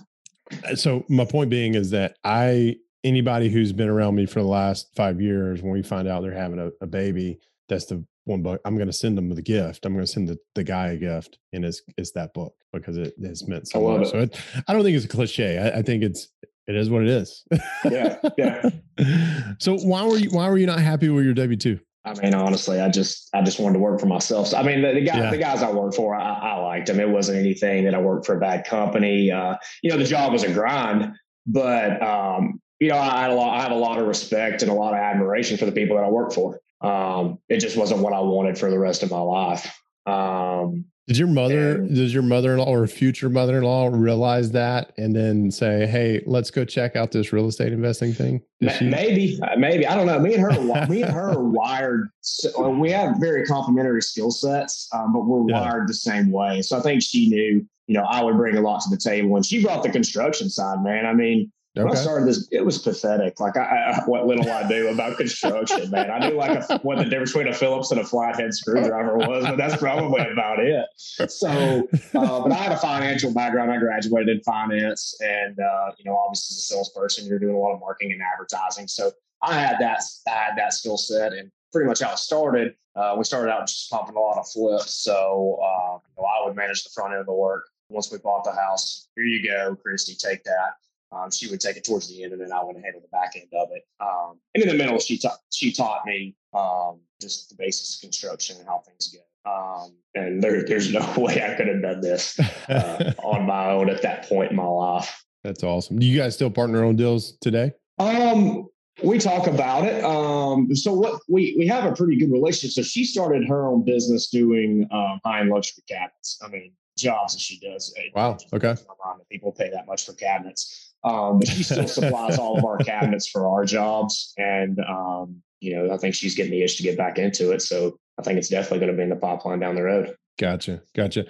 uh, 0.66 0.76
so 0.76 1.06
my 1.10 1.26
point 1.26 1.50
being 1.50 1.76
is 1.76 1.90
that 1.92 2.16
I 2.24 2.78
anybody 3.04 3.50
who's 3.50 3.72
been 3.74 3.90
around 3.90 4.16
me 4.16 4.26
for 4.26 4.42
the 4.42 4.48
last 4.48 4.90
five 4.96 5.22
years, 5.22 5.62
when 5.62 5.72
we 5.72 5.84
find 5.84 6.08
out 6.08 6.22
they're 6.22 6.32
having 6.34 6.60
a, 6.60 6.70
a 6.82 6.88
baby, 6.88 7.40
that's 7.68 7.86
the 7.86 8.04
one 8.26 8.42
book 8.42 8.62
I'm 8.64 8.76
going 8.76 8.88
to 8.88 8.94
send 8.94 9.18
them 9.18 9.30
the 9.30 9.42
gift. 9.42 9.86
I'm 9.86 9.94
going 9.94 10.06
to 10.06 10.12
send 10.12 10.30
the, 10.30 10.38
the 10.56 10.64
guy 10.64 10.90
a 10.90 10.98
gift, 10.98 11.40
and 11.52 11.66
it's 11.66 11.82
it's 11.98 12.12
that 12.12 12.34
book 12.34 12.54
because 12.72 12.98
it 12.98 13.14
has 13.24 13.48
meant 13.48 13.68
so 13.68 13.82
much. 13.82 14.08
it. 14.08 14.10
So 14.12 14.20
it, 14.20 14.42
I 14.68 14.74
don't 14.74 14.84
think 14.84 14.96
it's 14.96 15.06
a 15.06 15.10
cliche. 15.10 15.58
I, 15.58 15.80
I 15.80 15.82
think 15.82 16.04
it's 16.04 16.30
it 16.70 16.76
is 16.76 16.90
what 16.90 17.02
it 17.02 17.10
is. 17.10 17.44
Yeah, 17.84 18.18
yeah. 18.38 18.70
so 19.60 19.78
why 19.80 20.06
were 20.06 20.18
you 20.18 20.30
why 20.30 20.48
were 20.50 20.58
you 20.58 20.68
not 20.68 20.80
happy 20.80 21.10
with 21.10 21.26
your 21.26 21.34
W 21.34 21.58
two? 21.58 21.80
I 22.06 22.14
mean, 22.22 22.34
honestly, 22.34 22.80
I 22.80 22.90
just 22.90 23.28
I 23.34 23.42
just 23.42 23.60
wanted 23.60 23.74
to 23.74 23.80
work 23.80 24.00
for 24.00 24.06
myself. 24.06 24.48
So, 24.48 24.58
I 24.58 24.64
mean, 24.64 24.82
the, 24.82 24.94
the 24.94 25.02
guy, 25.02 25.18
Yeah. 25.18 25.32
the 25.32 25.38
guys 25.38 25.64
I 25.64 25.72
worked 25.72 25.96
for, 25.96 26.16
I, 26.16 26.34
I 26.34 26.56
liked 26.60 26.88
them. 26.88 27.00
It 27.00 27.10
wasn't 27.10 27.40
anything 27.40 27.86
that 27.86 27.96
I 27.96 28.00
worked 28.02 28.26
for 28.26 28.38
a 28.38 28.40
bad 28.40 28.66
company. 28.66 29.32
Uh, 29.32 29.56
you 29.82 29.90
know, 29.90 29.98
the 29.98 30.06
job 30.06 30.32
was 30.32 30.44
a 30.44 30.54
grind, 30.54 31.14
but 31.46 32.02
um, 32.02 32.62
you 32.80 32.90
know, 32.90 32.98
I 32.98 33.22
had 33.22 33.32
a 33.32 33.34
lot. 33.34 33.58
I 33.58 33.64
have 33.64 33.72
a 33.72 33.76
lot 33.76 34.00
of 34.00 34.08
respect 34.08 34.62
and 34.62 34.72
a 34.72 34.74
lot 34.76 34.94
of 34.94 35.00
admiration 35.00 35.58
for 35.58 35.66
the 35.66 35.72
people 35.72 35.98
that 35.98 36.06
I 36.06 36.10
work 36.10 36.32
for. 36.34 36.60
Um, 36.82 37.40
it 37.50 37.60
just 37.60 37.76
wasn't 37.78 38.02
what 38.02 38.14
I 38.14 38.20
wanted 38.22 38.58
for 38.58 38.70
the 38.70 38.80
rest 38.80 39.04
of 39.04 39.12
my 39.12 39.20
life. 39.20 39.66
Um, 40.06 40.86
Did 41.10 41.18
your 41.18 41.28
mother, 41.28 41.78
And- 41.78 41.96
does 41.96 42.14
your 42.14 42.22
mother-in-law 42.22 42.66
or 42.68 42.86
future 42.86 43.30
mother-in-law 43.32 43.88
realize 43.94 44.52
that 44.52 44.92
and 44.96 45.16
then 45.16 45.50
say, 45.50 45.88
"Hey, 45.88 46.22
let's 46.28 46.52
go 46.52 46.64
check 46.64 46.96
out 46.96 47.12
this 47.12 47.34
real 47.34 47.48
estate 47.48 47.74
investing 47.74 48.14
thing"? 48.14 48.44
Ma- 48.62 48.70
she- 48.74 48.86
Maybe, 48.86 49.40
uh, 49.42 49.58
maybe 49.58 49.88
I 49.88 49.96
don't 49.96 50.06
know. 50.06 50.20
Me 50.20 50.36
and 50.36 50.44
her, 50.44 50.86
me 50.88 51.02
and 51.02 51.12
her 51.12 51.32
are 51.32 51.44
wired. 51.50 52.10
So, 52.22 52.50
uh, 52.64 52.70
we 52.70 52.92
have 52.92 53.16
very 53.20 53.44
complementary 53.44 54.04
skill 54.04 54.30
sets, 54.30 54.88
um, 54.94 55.12
but 55.12 55.22
we're 55.26 55.50
Yeah. 55.50 55.62
wired 55.62 55.88
the 55.88 55.96
same 55.96 56.32
way. 56.32 56.62
So 56.62 56.78
I 56.78 56.82
think 56.82 57.02
she 57.02 57.28
knew, 57.28 57.66
you 57.88 57.96
know, 57.96 58.04
I 58.08 58.24
would 58.24 58.38
bring 58.38 58.56
a 58.56 58.62
lot 58.62 58.82
to 58.82 58.90
the 58.92 58.98
table, 58.98 59.36
and 59.36 59.44
she 59.44 59.64
brought 59.64 59.82
the 59.82 59.90
construction 59.90 60.48
side. 60.48 60.84
Man, 60.84 61.08
I 61.08 61.14
mean, 61.16 61.52
when 61.84 61.92
I 61.92 61.96
started 61.96 62.28
this, 62.28 62.48
it 62.52 62.66
was 62.66 62.78
pathetic. 62.78 63.40
Like 63.40 63.58
I, 63.58 63.62
I, 63.62 64.02
what 64.06 64.26
little 64.26 64.50
I 64.52 64.68
do 64.68 64.90
about 64.90 65.18
construction, 65.18 65.90
man. 65.92 66.10
I 66.10 66.30
knew 66.30 66.36
like 66.36 66.60
a, 66.70 66.80
what 66.80 66.98
the 66.98 67.06
difference 67.06 67.32
between 67.34 67.48
a 67.48 67.54
Phillips 67.54 67.92
and 67.92 68.00
a 68.00 68.06
flathead 68.06 68.54
screwdriver 68.54 69.18
was, 69.18 69.46
but 69.46 69.58
that's 69.58 69.78
probably 69.78 70.22
about 70.32 70.60
it. 70.60 70.86
So, 70.96 71.88
uh, 72.16 72.42
but 72.42 72.52
I 72.52 72.56
had 72.56 72.72
a 72.72 72.78
financial 72.78 73.34
background. 73.34 73.72
I 73.72 73.78
graduated 73.78 74.30
in 74.30 74.44
finance, 74.44 75.18
and 75.22 75.60
uh, 75.60 75.92
you 75.98 76.06
know, 76.06 76.18
obviously, 76.18 76.56
as 76.56 76.60
a 76.60 76.62
salesperson, 76.62 77.26
you're 77.28 77.40
doing 77.40 77.56
a 77.56 77.60
lot 77.60 77.74
of 77.74 77.80
marketing 77.80 78.14
and 78.14 78.22
advertising. 78.22 78.88
So, 78.88 79.12
I 79.42 79.54
had 79.54 79.78
that. 79.80 80.02
I 80.28 80.32
had 80.32 80.58
that 80.58 80.74
skill 80.74 80.98
set, 80.98 81.34
and 81.34 81.52
pretty 81.72 81.88
much 81.88 82.02
how 82.02 82.14
it 82.14 82.20
started. 82.20 82.76
Uh, 82.96 83.16
we 83.18 83.24
started 83.24 83.52
out 83.52 83.68
just 83.68 83.90
pumping 83.90 84.16
a 84.16 84.20
lot 84.20 84.38
of 84.38 84.50
flips. 84.50 84.96
So, 84.96 85.60
uh, 85.64 85.94
you 85.94 86.22
know, 86.22 86.28
I 86.28 86.46
would 86.46 86.56
manage 86.56 86.84
the 86.84 86.90
front 86.94 87.14
end 87.14 87.22
of 87.22 87.28
the 87.28 87.34
work. 87.34 87.66
Once 87.90 88.12
we 88.12 88.18
bought 88.20 88.44
the 88.44 88.52
house, 88.52 89.08
here 89.16 89.24
you 89.24 89.48
go, 89.48 89.76
Christy, 89.76 90.16
take 90.16 90.44
that. 90.44 90.74
Um, 91.12 91.32
she 91.32 91.50
would 91.50 91.60
take 91.60 91.76
it 91.76 91.84
towards 91.84 92.08
the 92.08 92.24
end, 92.24 92.34
and 92.34 92.42
then 92.42 92.52
I 92.52 92.64
would 92.64 92.76
handle 92.76 93.02
the 93.02 93.08
back 93.08 93.34
end 93.36 93.48
of 93.54 93.70
it. 93.72 93.84
Um, 94.00 94.40
and 94.54 94.64
in 94.64 94.70
the 94.70 94.76
middle, 94.76 95.00
she 95.00 95.18
taught 95.18 95.40
she 95.52 95.72
taught 95.72 96.06
me 96.06 96.36
um, 96.54 97.00
just 97.20 97.50
the 97.50 97.56
basics 97.58 97.96
of 97.96 98.02
construction 98.02 98.58
and 98.58 98.68
how 98.68 98.80
things 98.86 99.08
go. 99.08 99.20
Um, 99.50 99.96
and 100.16 100.44
there, 100.44 100.64
there's 100.66 100.92
no 100.92 101.14
way 101.18 101.44
I 101.44 101.56
could 101.56 101.68
have 101.68 101.82
done 101.82 102.02
this 102.02 102.40
uh, 102.70 103.14
on 103.24 103.46
my 103.46 103.72
own 103.72 103.90
at 103.90 104.02
that 104.04 104.28
point 104.28 104.52
in 104.52 104.58
my 104.58 104.66
life. 104.66 105.24
That's 105.44 105.64
awesome. 105.64 106.00
Do 106.00 106.06
you 106.06 106.18
guys 106.18 106.36
still 106.36 106.52
partner 106.52 106.84
on 106.84 106.96
deals 106.96 107.38
today? 107.42 107.72
Um, 107.98 108.68
we 109.04 109.18
talk 109.18 109.48
about 109.48 109.86
it. 109.86 110.04
Um, 110.04 110.76
so 110.76 110.94
what 110.94 111.22
we 111.30 111.56
we 111.58 111.66
have 111.68 111.86
a 111.86 111.94
pretty 111.94 112.18
good 112.18 112.32
relationship. 112.32 112.74
So 112.74 112.82
she 112.84 113.04
started 113.04 113.48
her 113.48 113.68
own 113.68 113.84
business 113.84 114.30
doing 114.30 114.88
um, 114.92 115.20
high 115.26 115.40
end 115.40 115.50
luxury 115.50 115.84
cabinets. 115.88 116.40
I 116.44 116.50
mean, 116.50 116.74
jobs 116.98 117.34
that 117.34 117.40
she 117.40 117.60
does. 117.60 117.94
Wow, 118.14 118.38
okay. 118.54 118.74
blows 118.74 118.86
my 118.88 119.06
mind 119.06 119.22
that 119.22 119.30
People 119.30 119.52
pay 119.52 119.70
that 119.70 119.88
much 119.88 120.06
for 120.06 120.14
cabinets. 120.14 120.89
Um, 121.04 121.40
but 121.40 121.48
she 121.48 121.64
still 121.64 121.88
supplies 121.88 122.38
all 122.38 122.58
of 122.58 122.66
our 122.66 122.78
cabinets 122.78 123.28
for 123.28 123.48
our 123.48 123.66
jobs, 123.66 124.34
and 124.38 124.80
um, 124.80 125.42
you 125.60 125.76
know, 125.76 125.94
I 125.94 125.98
think 125.98 126.16
she's 126.16 126.36
getting 126.36 126.52
the 126.52 126.64
itch 126.64 126.78
to 126.78 126.84
get 126.84 126.98
back 126.98 127.18
into 127.18 127.52
it. 127.52 127.62
So 127.62 127.98
I 128.18 128.22
think 128.22 128.38
it's 128.38 128.50
definitely 128.50 128.80
going 128.80 128.92
to 128.92 128.98
be 128.98 129.04
in 129.04 129.10
the 129.10 129.16
pipeline 129.16 129.60
down 129.60 129.76
the 129.76 129.84
road. 129.84 130.16
Gotcha. 130.38 130.82
Gotcha. 130.96 131.26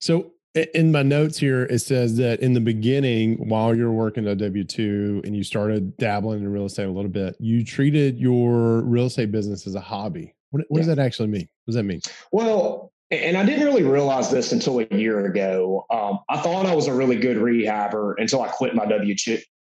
So 0.00 0.32
in 0.54 0.92
my 0.92 1.02
notes 1.02 1.38
here, 1.38 1.64
it 1.64 1.80
says 1.80 2.16
that 2.16 2.40
in 2.40 2.52
the 2.52 2.60
beginning, 2.60 3.48
while 3.48 3.74
you 3.74 3.84
were 3.84 3.92
working 3.92 4.26
at 4.28 4.38
W 4.38 4.64
2 4.64 5.22
and 5.24 5.36
you 5.36 5.42
started 5.42 5.96
dabbling 5.96 6.40
in 6.40 6.48
real 6.48 6.66
estate 6.66 6.86
a 6.86 6.90
little 6.90 7.10
bit, 7.10 7.36
you 7.40 7.64
treated 7.64 8.18
your 8.18 8.82
real 8.82 9.06
estate 9.06 9.32
business 9.32 9.66
as 9.66 9.74
a 9.74 9.80
hobby. 9.80 10.34
What, 10.50 10.64
what 10.68 10.78
does 10.78 10.86
that 10.86 11.00
actually 11.00 11.28
mean? 11.28 11.48
What 11.64 11.72
does 11.72 11.74
that 11.74 11.82
mean? 11.82 12.00
Well, 12.30 12.92
and 13.22 13.36
I 13.36 13.44
didn't 13.44 13.64
really 13.64 13.82
realize 13.82 14.30
this 14.30 14.52
until 14.52 14.80
a 14.80 14.86
year 14.90 15.26
ago. 15.26 15.86
Um, 15.90 16.20
I 16.28 16.38
thought 16.38 16.66
I 16.66 16.74
was 16.74 16.86
a 16.86 16.94
really 16.94 17.16
good 17.16 17.36
rehabber 17.36 18.14
until 18.18 18.42
I 18.42 18.48
quit 18.48 18.74
my 18.74 18.86
W 18.86 19.14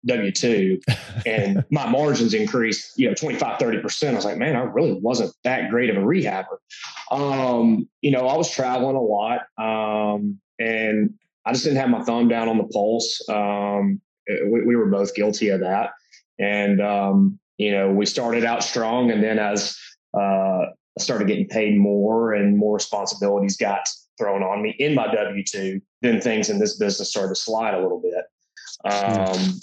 W 0.06 0.32
two, 0.32 0.80
and 1.26 1.63
my 1.70 1.89
margins 1.89 2.34
increased, 2.34 2.98
you 2.98 3.08
know, 3.08 3.13
25, 3.13 3.60
30 3.60 3.80
percent. 3.80 4.13
I 4.13 4.16
was 4.16 4.26
like, 4.26 4.38
man, 4.38 4.56
I 4.56 4.62
really 4.62 4.94
wasn't 4.94 5.34
that 5.44 5.70
great 5.70 5.89
of 5.89 5.98
a 5.98 6.06
rehabber. 6.06 6.58
Um, 7.12 7.88
you 8.02 8.12
know, 8.12 8.28
I 8.28 8.38
was 8.38 8.52
traveling 8.52 8.96
a 8.96 9.02
lot, 9.02 9.42
um, 9.58 10.39
and 10.60 11.13
I 11.46 11.54
just 11.54 11.63
didn't 11.63 11.80
have 11.80 11.89
my 11.89 12.04
thumb 12.04 12.28
down 12.28 12.48
on 12.48 12.58
the 12.58 12.66
pulse. 12.66 13.22
Um, 13.30 14.02
we, 14.28 14.63
we 14.66 14.76
were 14.76 14.88
both 14.88 15.16
guilty 15.16 15.50
of 15.50 15.62
that, 15.62 15.92
and 16.39 16.82
um, 16.82 17.39
you 17.58 17.72
know, 17.72 17.92
we 17.92 18.06
started 18.06 18.46
out 18.46 18.63
strong, 18.63 19.12
and 19.12 19.24
then 19.24 19.39
as 19.39 19.78
uh, 20.13 20.66
I 20.98 21.02
started 21.02 21.28
getting 21.28 21.48
paid 21.48 21.78
more 21.78 22.34
and 22.34 22.58
more 22.58 22.76
responsibilities 22.76 23.58
got 23.58 23.88
thrown 24.18 24.44
on 24.44 24.62
me 24.62 24.76
in 24.80 24.94
my 24.94 25.14
W 25.14 25.44
2, 25.44 25.82
then 26.02 26.22
things 26.22 26.50
in 26.50 26.60
this 26.60 26.78
business 26.78 27.10
started 27.10 27.30
to 27.30 27.36
slide 27.36 27.74
a 27.74 27.82
little 27.82 28.02
bit. 28.02 28.26
Um, 28.86 29.60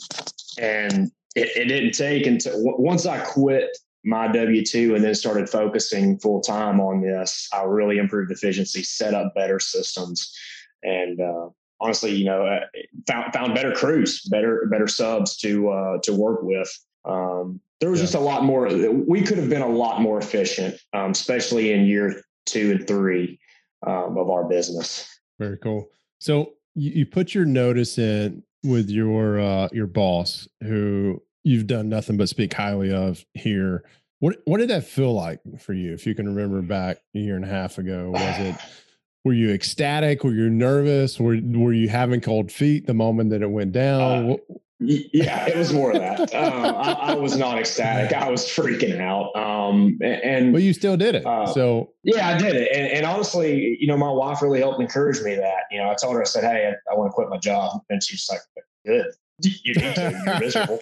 and 0.59 1.11
it, 1.37 1.57
it 1.57 1.64
didn't 1.66 1.93
take 1.93 2.27
until 2.27 2.53
once 2.79 3.07
I 3.07 3.19
quit 3.19 3.77
my 4.05 4.29
W 4.29 4.64
2 4.64 4.95
and 4.95 5.05
then 5.05 5.14
started 5.14 5.49
focusing 5.49 6.19
full 6.19 6.40
time 6.40 6.81
on 6.81 7.01
this, 7.03 7.49
I 7.53 7.62
really 7.62 7.99
improved 7.99 8.33
efficiency, 8.33 8.83
set 8.83 9.14
up 9.14 9.35
better 9.35 9.61
systems, 9.61 10.35
and 10.83 11.21
uh, 11.21 11.49
honestly, 11.81 12.12
you 12.12 12.25
know, 12.25 12.47
uh, 12.47 12.61
found, 13.07 13.33
found 13.33 13.55
better 13.55 13.73
crews, 13.73 14.23
better, 14.31 14.66
better 14.71 14.88
subs 14.88 15.37
to, 15.38 15.69
uh, 15.69 15.99
to 16.03 16.14
work 16.14 16.40
with. 16.43 16.71
Um, 17.05 17.61
there 17.81 17.90
was 17.90 18.01
Yeah. 18.01 18.05
just 18.05 18.14
a 18.14 18.21
lot 18.21 18.45
more. 18.45 18.69
We 19.09 19.23
could 19.23 19.38
have 19.38 19.49
been 19.49 19.62
a 19.62 19.69
lot 19.69 20.01
more 20.01 20.19
efficient, 20.19 20.77
um, 20.93 21.11
especially 21.12 21.73
in 21.73 21.85
year 21.87 22.23
two 22.47 22.73
and 22.73 22.87
three 22.87 23.38
um, 23.87 24.16
of 24.19 24.31
our 24.31 24.45
business. 24.49 25.09
Very 25.38 25.57
cool. 25.59 25.88
So 26.19 26.53
you, 26.75 26.90
you 26.90 27.07
put 27.07 27.35
your 27.35 27.45
notice 27.47 27.99
in 27.99 28.43
with 28.62 28.90
your 28.90 29.40
uh, 29.40 29.69
your 29.73 29.87
boss, 29.87 30.47
who 30.62 31.23
you've 31.45 31.66
done 31.66 31.88
nothing 31.88 32.16
but 32.19 32.29
speak 32.29 32.53
highly 32.53 32.93
of 32.93 33.25
here. 33.35 33.85
What 34.19 34.37
what 34.45 34.59
did 34.59 34.69
that 34.69 34.85
feel 34.85 35.14
like 35.14 35.40
for 35.59 35.73
you? 35.73 35.95
If 35.95 36.07
you 36.07 36.14
can 36.14 36.27
remember 36.35 36.61
back 36.61 36.99
a 37.14 37.19
year 37.19 37.37
and 37.37 37.45
a 37.45 37.49
half 37.49 37.79
ago, 37.79 38.11
was 38.11 38.38
it 38.40 38.55
were 39.25 39.33
you 39.33 39.51
ecstatic? 39.51 40.23
Were 40.25 40.35
you 40.35 40.51
nervous? 40.51 41.19
Were 41.19 41.38
were 41.43 41.73
you 41.73 41.88
having 41.88 42.21
cold 42.21 42.53
feet 42.53 42.87
the 42.87 42.93
moment 42.95 43.31
that 43.31 43.40
it 43.40 43.51
went 43.51 43.73
down? 43.73 44.03
Uh, 44.03 44.23
What- 44.29 44.45
Yeah, 44.83 45.47
it 45.47 45.57
was 45.57 45.73
more 45.73 45.93
of 45.93 45.99
that. 45.99 46.31
Um, 46.40 46.64
I, 46.64 46.93
I 46.93 47.14
was 47.14 47.37
not 47.37 47.59
ecstatic. 47.59 48.16
I 48.16 48.31
was 48.31 48.47
freaking 48.47 49.01
out. 49.01 49.35
Um, 49.37 49.99
and 50.03 50.53
but 50.53 50.62
you 50.62 50.73
still 50.73 50.97
did 50.97 51.14
it. 51.14 51.27
Uh, 51.27 51.47
so 51.47 51.93
yeah, 52.03 52.29
I 52.29 52.38
did 52.38 52.57
it. 52.57 52.75
And, 52.75 52.87
and 52.87 53.07
honestly, 53.07 53.77
you 53.79 53.87
know, 53.87 53.97
my 53.97 54.11
wife 54.11 54.40
really 54.40 54.61
helped 54.61 54.81
encourage 54.81 55.21
me 55.23 55.35
that. 55.35 55.64
You 55.71 55.79
know, 55.79 55.90
I 55.90 55.95
told 56.01 56.14
her, 56.14 56.23
I 56.23 56.25
said, 56.25 56.45
"Hey, 56.45 56.66
I, 56.69 56.93
I 56.93 56.97
want 56.97 57.11
to 57.11 57.12
quit 57.12 57.29
my 57.29 57.38
job," 57.38 57.81
and 57.90 58.03
she's 58.03 58.27
like, 58.31 58.40
"Good, 58.87 59.12
you 59.43 59.75
need 59.75 59.95
to. 59.97 60.23
You're 60.25 60.40
miserable." 60.40 60.81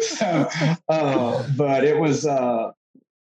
so, 0.00 0.48
uh, 0.88 1.46
but 1.56 1.84
it 1.84 1.98
was, 1.98 2.26
uh, 2.26 2.70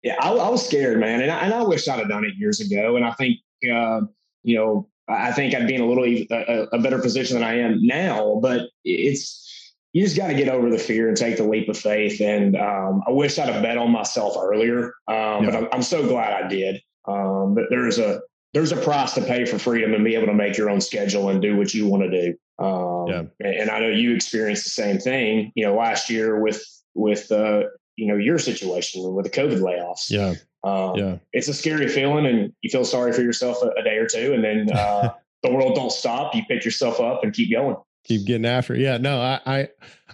yeah, 0.04 0.16
I, 0.22 0.32
I 0.32 0.50
was 0.50 0.66
scared, 0.66 1.00
man, 1.00 1.22
and 1.22 1.32
I, 1.32 1.40
and 1.40 1.54
I 1.54 1.64
wish 1.64 1.88
I'd 1.88 2.00
have 2.00 2.10
done 2.10 2.24
it 2.24 2.36
years 2.38 2.62
ago. 2.62 2.96
And 2.96 3.06
I 3.06 3.12
think, 3.14 3.40
uh, 3.72 4.02
you 4.44 4.56
know, 4.56 4.90
I 5.10 5.30
I 5.30 5.32
think 5.32 5.54
I'd 5.54 5.68
be 5.68 5.76
in 5.76 5.82
a 5.82 5.88
little 5.88 6.06
a 6.06 6.80
better 6.80 7.00
position 7.00 7.36
than 7.36 7.44
I 7.44 7.60
am 7.60 7.86
now. 7.86 8.40
But 8.42 8.70
it's 8.86 9.49
you 9.94 10.04
just 10.04 10.16
got 10.18 10.28
to 10.28 10.34
get 10.36 10.50
over 10.50 10.70
the 10.70 10.78
fear 10.78 11.08
and 11.08 11.18
take 11.18 11.38
the 11.38 11.44
leap 11.44 11.68
of 11.70 11.78
faith. 11.78 12.22
And 12.22 12.56
um, 12.56 13.02
I 13.08 13.12
wish 13.12 13.40
I'd 13.40 13.50
have 13.50 13.62
bet 13.64 13.78
on 13.78 13.92
myself 13.92 14.36
earlier, 14.38 14.94
um, 15.08 15.46
but 15.46 15.56
I'm, 15.56 15.68
I'm 15.72 15.82
so 15.82 16.08
glad 16.08 16.32
I 16.44 16.48
did. 16.48 16.82
Um, 17.08 17.56
but 17.56 17.66
there's 17.70 17.98
a 17.98 18.22
there's 18.54 18.72
a 18.72 18.78
price 18.78 19.14
to 19.14 19.22
pay 19.22 19.46
for 19.46 19.60
freedom 19.60 19.94
and 19.94 20.04
be 20.04 20.16
able 20.16 20.28
to 20.28 20.34
make 20.34 20.58
your 20.58 20.70
own 20.70 20.82
schedule 20.82 21.30
and 21.30 21.42
do 21.42 21.56
what 21.56 21.74
you 21.74 21.88
want 21.88 22.04
to 22.04 22.10
do. 22.10 22.38
Um, 22.64 23.08
Yeah. 23.08 23.24
and, 23.40 23.62
and 23.62 23.70
I 23.72 23.80
know 23.80 23.90
you 23.90 24.14
experienced 24.16 24.64
the 24.64 24.72
same 24.72 24.98
thing. 25.00 25.52
You 25.56 25.66
know, 25.66 25.76
last 25.76 26.10
year 26.10 26.40
with 26.42 26.64
with 26.94 27.32
uh, 27.32 27.64
you 27.96 28.08
know 28.08 28.16
your 28.16 28.38
situation 28.38 29.14
with 29.14 29.26
the 29.26 29.32
COVID 29.32 29.60
layoffs. 29.60 30.10
Yeah, 30.10 30.36
um, 30.64 30.96
yeah. 30.96 31.18
It's 31.34 31.48
a 31.48 31.54
scary 31.54 31.88
feeling, 31.88 32.26
and 32.26 32.54
you 32.62 32.70
feel 32.70 32.86
sorry 32.86 33.12
for 33.14 33.22
yourself 33.22 33.62
a, 33.64 33.70
a 33.80 33.84
day 33.84 33.98
or 33.98 34.06
two, 34.08 34.34
and 34.34 34.44
then 34.44 34.72
uh, 34.78 35.14
the 35.42 35.52
world 35.52 35.76
don't 35.76 35.92
stop. 35.92 36.36
You 36.36 36.44
pick 36.48 36.64
yourself 36.66 37.00
up 37.00 37.24
and 37.24 37.34
keep 37.34 37.52
going. 37.52 37.76
Keep 38.06 38.26
getting 38.26 38.46
after 38.46 38.74
it. 38.74 38.82
Yeah, 38.82 38.98
no, 38.98 39.20
I, 39.22 39.40
I, 39.46 39.70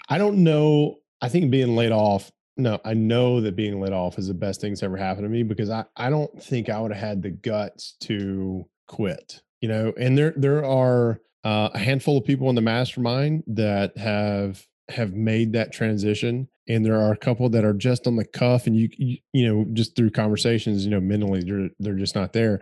I 0.09 0.17
don't 0.17 0.43
know. 0.43 0.97
I 1.21 1.29
think 1.29 1.51
being 1.51 1.75
laid 1.75 1.91
off. 1.91 2.31
No, 2.57 2.79
I 2.85 2.93
know 2.93 3.41
that 3.41 3.55
being 3.55 3.81
laid 3.81 3.93
off 3.93 4.17
is 4.17 4.27
the 4.27 4.33
best 4.33 4.61
thing 4.61 4.71
that's 4.71 4.83
ever 4.83 4.97
happened 4.97 5.25
to 5.25 5.29
me 5.29 5.43
because 5.43 5.69
I, 5.69 5.85
I 5.95 6.09
don't 6.09 6.41
think 6.41 6.69
I 6.69 6.79
would 6.79 6.91
have 6.91 7.01
had 7.01 7.21
the 7.21 7.31
guts 7.31 7.95
to 8.01 8.65
quit. 8.87 9.41
You 9.61 9.69
know, 9.69 9.93
and 9.97 10.17
there, 10.17 10.33
there 10.37 10.63
are 10.63 11.19
uh, 11.43 11.69
a 11.73 11.77
handful 11.77 12.17
of 12.17 12.25
people 12.25 12.49
in 12.49 12.55
the 12.55 12.61
mastermind 12.61 13.43
that 13.47 13.97
have 13.97 14.65
have 14.89 15.13
made 15.13 15.53
that 15.53 15.71
transition 15.71 16.47
and 16.67 16.85
there 16.85 16.99
are 16.99 17.11
a 17.11 17.17
couple 17.17 17.49
that 17.49 17.65
are 17.65 17.73
just 17.73 18.07
on 18.07 18.15
the 18.15 18.25
cuff 18.25 18.67
and 18.67 18.75
you, 18.75 18.89
you 18.97 19.17
you, 19.33 19.47
know 19.47 19.65
just 19.73 19.95
through 19.95 20.09
conversations 20.09 20.85
you 20.85 20.91
know 20.91 20.99
mentally 20.99 21.41
they're 21.41 21.69
they're 21.79 21.95
just 21.95 22.15
not 22.15 22.33
there 22.33 22.59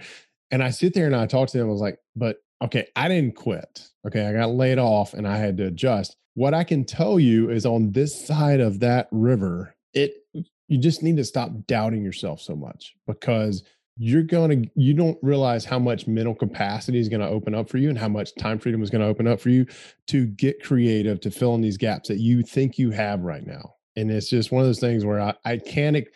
and 0.51 0.63
i 0.63 0.69
sit 0.69 0.93
there 0.93 1.05
and 1.05 1.15
i 1.15 1.25
talk 1.25 1.49
to 1.49 1.57
them 1.57 1.67
i 1.67 1.71
was 1.71 1.81
like 1.81 1.99
but 2.15 2.37
okay 2.61 2.87
i 2.95 3.07
didn't 3.07 3.35
quit 3.35 3.89
okay? 4.05 4.27
I 4.27 4.33
got 4.33 4.51
laid 4.51 4.79
off 4.79 5.13
and 5.13 5.27
i 5.27 5.37
had 5.37 5.57
to 5.57 5.67
adjust. 5.67 6.15
What 6.35 6.53
i 6.53 6.63
can 6.63 6.83
tell 6.83 7.19
you 7.19 7.49
is 7.49 7.65
on 7.65 7.91
this 7.91 8.25
side 8.25 8.59
of 8.59 8.79
that 8.79 9.07
river 9.11 9.75
it 9.93 10.13
you 10.67 10.77
just 10.79 11.03
need 11.03 11.17
to 11.17 11.23
stop 11.23 11.51
doubting 11.67 12.03
yourself 12.03 12.41
so 12.41 12.55
much 12.55 12.95
because 13.05 13.63
you're 13.97 14.23
going 14.23 14.63
to 14.63 14.69
you 14.75 14.93
don't 14.93 15.17
realize 15.21 15.63
how 15.63 15.77
much 15.77 16.07
mental 16.07 16.33
capacity 16.33 16.99
is 16.99 17.09
going 17.09 17.21
to 17.21 17.27
open 17.27 17.53
up 17.53 17.69
for 17.69 17.77
you 17.77 17.89
and 17.89 17.97
how 17.97 18.07
much 18.07 18.33
time 18.35 18.57
freedom 18.57 18.81
is 18.81 18.89
going 18.89 19.01
to 19.01 19.07
open 19.07 19.27
up 19.27 19.39
for 19.39 19.49
you 19.49 19.65
to 20.07 20.25
get 20.25 20.63
creative 20.63 21.19
to 21.21 21.29
fill 21.29 21.53
in 21.53 21.61
these 21.61 21.77
gaps 21.77 22.07
that 22.07 22.17
you 22.17 22.41
think 22.41 22.79
you 22.79 22.89
have 22.89 23.21
right 23.21 23.45
now. 23.45 23.75
And 23.95 24.09
it's 24.09 24.29
just 24.29 24.51
one 24.51 24.61
of 24.61 24.67
those 24.67 24.79
things 24.79 25.05
where 25.05 25.21
i, 25.21 25.33
I 25.45 25.57
can't 25.57 26.07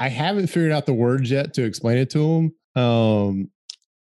i 0.00 0.08
haven't 0.08 0.48
figured 0.48 0.72
out 0.72 0.86
the 0.86 0.92
words 0.92 1.30
yet 1.30 1.54
to 1.54 1.62
explain 1.62 1.98
it 1.98 2.10
to 2.10 2.18
them 2.18 2.82
um 2.82 3.50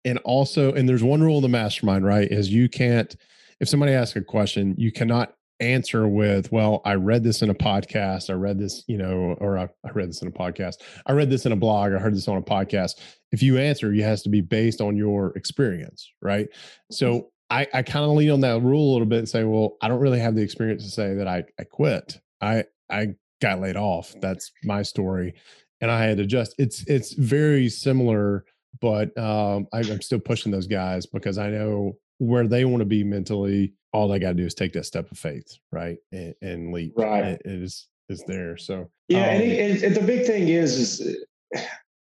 and 0.05 0.17
also 0.19 0.73
and 0.73 0.87
there's 0.87 1.03
one 1.03 1.21
rule 1.21 1.37
in 1.37 1.43
the 1.43 1.49
mastermind 1.49 2.05
right 2.05 2.31
is 2.31 2.49
you 2.49 2.67
can't 2.67 3.15
if 3.59 3.69
somebody 3.69 3.91
asks 3.91 4.15
a 4.15 4.21
question 4.21 4.75
you 4.77 4.91
cannot 4.91 5.35
answer 5.61 6.07
with, 6.07 6.51
well, 6.51 6.81
I 6.83 6.95
read 6.95 7.23
this 7.23 7.41
in 7.41 7.49
a 7.49 7.55
podcast. 7.55 8.29
I 8.29 8.33
read 8.33 8.59
this, 8.59 8.83
you 8.87 8.97
know, 8.97 9.37
or 9.39 9.57
I, 9.57 9.69
I, 9.85 9.91
read 9.91 10.09
this 10.09 10.21
in 10.21 10.27
a 10.27 10.31
podcast. 10.31 10.75
I 11.05 11.13
read 11.13 11.29
this 11.29 11.45
in 11.45 11.51
a 11.51 11.55
blog. 11.55 11.93
I 11.93 11.99
heard 11.99 12.15
this 12.15 12.27
on 12.27 12.37
a 12.37 12.41
podcast. 12.41 12.99
If 13.31 13.41
you 13.41 13.57
answer, 13.57 13.93
it 13.93 14.01
has 14.01 14.23
to 14.23 14.29
be 14.29 14.41
based 14.41 14.81
on 14.81 14.97
your 14.97 15.31
experience, 15.37 16.11
right? 16.21 16.49
So 16.89 17.13
mm-hmm. 17.13 17.27
I, 17.51 17.67
I 17.73 17.81
kind 17.83 18.05
of 18.05 18.11
lean 18.11 18.31
on 18.31 18.41
that 18.41 18.61
rule 18.61 18.91
a 18.91 18.93
little 18.93 19.07
bit 19.07 19.19
and 19.19 19.29
say, 19.29 19.43
well, 19.43 19.77
I 19.81 19.87
don't 19.87 19.99
really 19.99 20.19
have 20.19 20.35
the 20.35 20.41
experience 20.41 20.83
to 20.83 20.89
say 20.89 21.13
that 21.15 21.27
I, 21.27 21.43
I 21.59 21.63
quit. 21.63 22.19
I, 22.41 22.65
I 22.89 23.15
got 23.41 23.61
laid 23.61 23.77
off. 23.77 24.15
That's 24.19 24.51
my 24.63 24.81
story. 24.81 25.35
And 25.79 25.91
I 25.91 26.03
had 26.03 26.17
to 26.17 26.23
adjust. 26.23 26.55
It's, 26.57 26.85
it's 26.87 27.13
very 27.13 27.69
similar, 27.69 28.45
but 28.79 29.17
um, 29.17 29.67
I, 29.73 29.79
I'm 29.79 30.01
still 30.01 30.19
pushing 30.19 30.51
those 30.51 30.67
guys 30.67 31.05
because 31.05 31.37
I 31.37 31.49
know 31.49 31.97
where 32.19 32.47
they 32.47 32.65
want 32.65 32.81
to 32.81 32.85
be 32.85 33.03
mentally 33.03 33.73
all 33.93 34.07
they 34.07 34.19
got 34.19 34.29
to 34.29 34.33
do 34.35 34.45
is 34.45 34.53
take 34.53 34.73
that 34.73 34.85
step 34.85 35.11
of 35.11 35.17
faith, 35.17 35.57
right, 35.71 35.97
and, 36.11 36.33
and 36.41 36.73
leap. 36.73 36.93
Right, 36.95 37.25
it, 37.25 37.41
is 37.45 37.87
is 38.09 38.23
there. 38.27 38.57
So 38.57 38.89
yeah, 39.07 39.23
um, 39.23 39.29
and, 39.29 39.43
it, 39.43 39.83
and, 39.83 39.95
the 39.95 40.01
big 40.01 40.25
thing 40.25 40.47
is, 40.47 40.77
is 40.77 41.25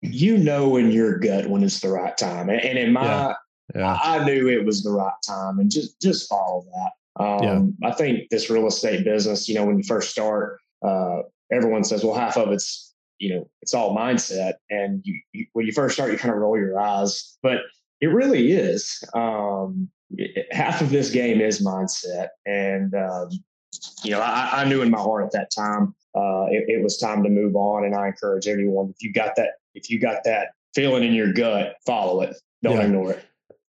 you 0.02 0.36
know 0.38 0.76
in 0.76 0.90
your 0.90 1.18
gut 1.18 1.48
when 1.48 1.62
it's 1.62 1.80
the 1.80 1.90
right 1.90 2.16
time, 2.16 2.48
and, 2.48 2.60
and 2.60 2.78
in 2.78 2.92
my, 2.92 3.04
yeah, 3.04 3.34
yeah. 3.74 3.98
I 4.02 4.24
knew 4.24 4.48
it 4.48 4.64
was 4.64 4.82
the 4.82 4.90
right 4.90 5.12
time, 5.26 5.58
and 5.58 5.70
just 5.70 6.00
just 6.00 6.28
follow 6.28 6.64
that. 6.74 6.90
Um, 7.24 7.74
yeah. 7.80 7.88
I 7.88 7.92
think 7.92 8.28
this 8.30 8.50
real 8.50 8.66
estate 8.66 9.04
business, 9.04 9.48
you 9.48 9.54
know, 9.54 9.64
when 9.64 9.78
you 9.78 9.84
first 9.84 10.10
start, 10.10 10.58
uh, 10.84 11.22
everyone 11.50 11.82
says, 11.82 12.04
well, 12.04 12.14
half 12.14 12.36
of 12.36 12.52
it's 12.52 12.85
you 13.18 13.34
know 13.34 13.50
it's 13.62 13.74
all 13.74 13.96
mindset, 13.96 14.54
and 14.70 15.00
you, 15.04 15.20
you 15.32 15.46
when 15.52 15.66
you 15.66 15.72
first 15.72 15.94
start, 15.94 16.12
you 16.12 16.18
kind 16.18 16.34
of 16.34 16.40
roll 16.40 16.58
your 16.58 16.78
eyes, 16.78 17.36
but 17.42 17.60
it 18.00 18.08
really 18.08 18.52
is. 18.52 19.02
Um, 19.14 19.90
half 20.50 20.80
of 20.80 20.90
this 20.90 21.10
game 21.10 21.40
is 21.40 21.64
mindset. 21.64 22.28
And, 22.46 22.94
um, 22.94 23.30
you 24.02 24.10
know, 24.10 24.20
I, 24.20 24.62
I, 24.62 24.64
knew 24.64 24.82
in 24.82 24.90
my 24.90 24.98
heart 24.98 25.24
at 25.24 25.32
that 25.32 25.50
time, 25.54 25.94
uh, 26.14 26.46
it, 26.50 26.64
it, 26.68 26.82
was 26.82 26.98
time 26.98 27.22
to 27.24 27.28
move 27.28 27.56
on. 27.56 27.84
And 27.84 27.94
I 27.94 28.08
encourage 28.08 28.46
everyone, 28.46 28.90
if 28.90 29.02
you 29.02 29.12
got 29.12 29.36
that, 29.36 29.52
if 29.74 29.90
you 29.90 29.98
got 29.98 30.24
that 30.24 30.48
feeling 30.74 31.04
in 31.04 31.12
your 31.12 31.32
gut, 31.32 31.76
follow 31.84 32.22
it. 32.22 32.36
Don't 32.62 32.76
yeah. 32.76 32.84
ignore 32.84 33.12
it. 33.12 33.24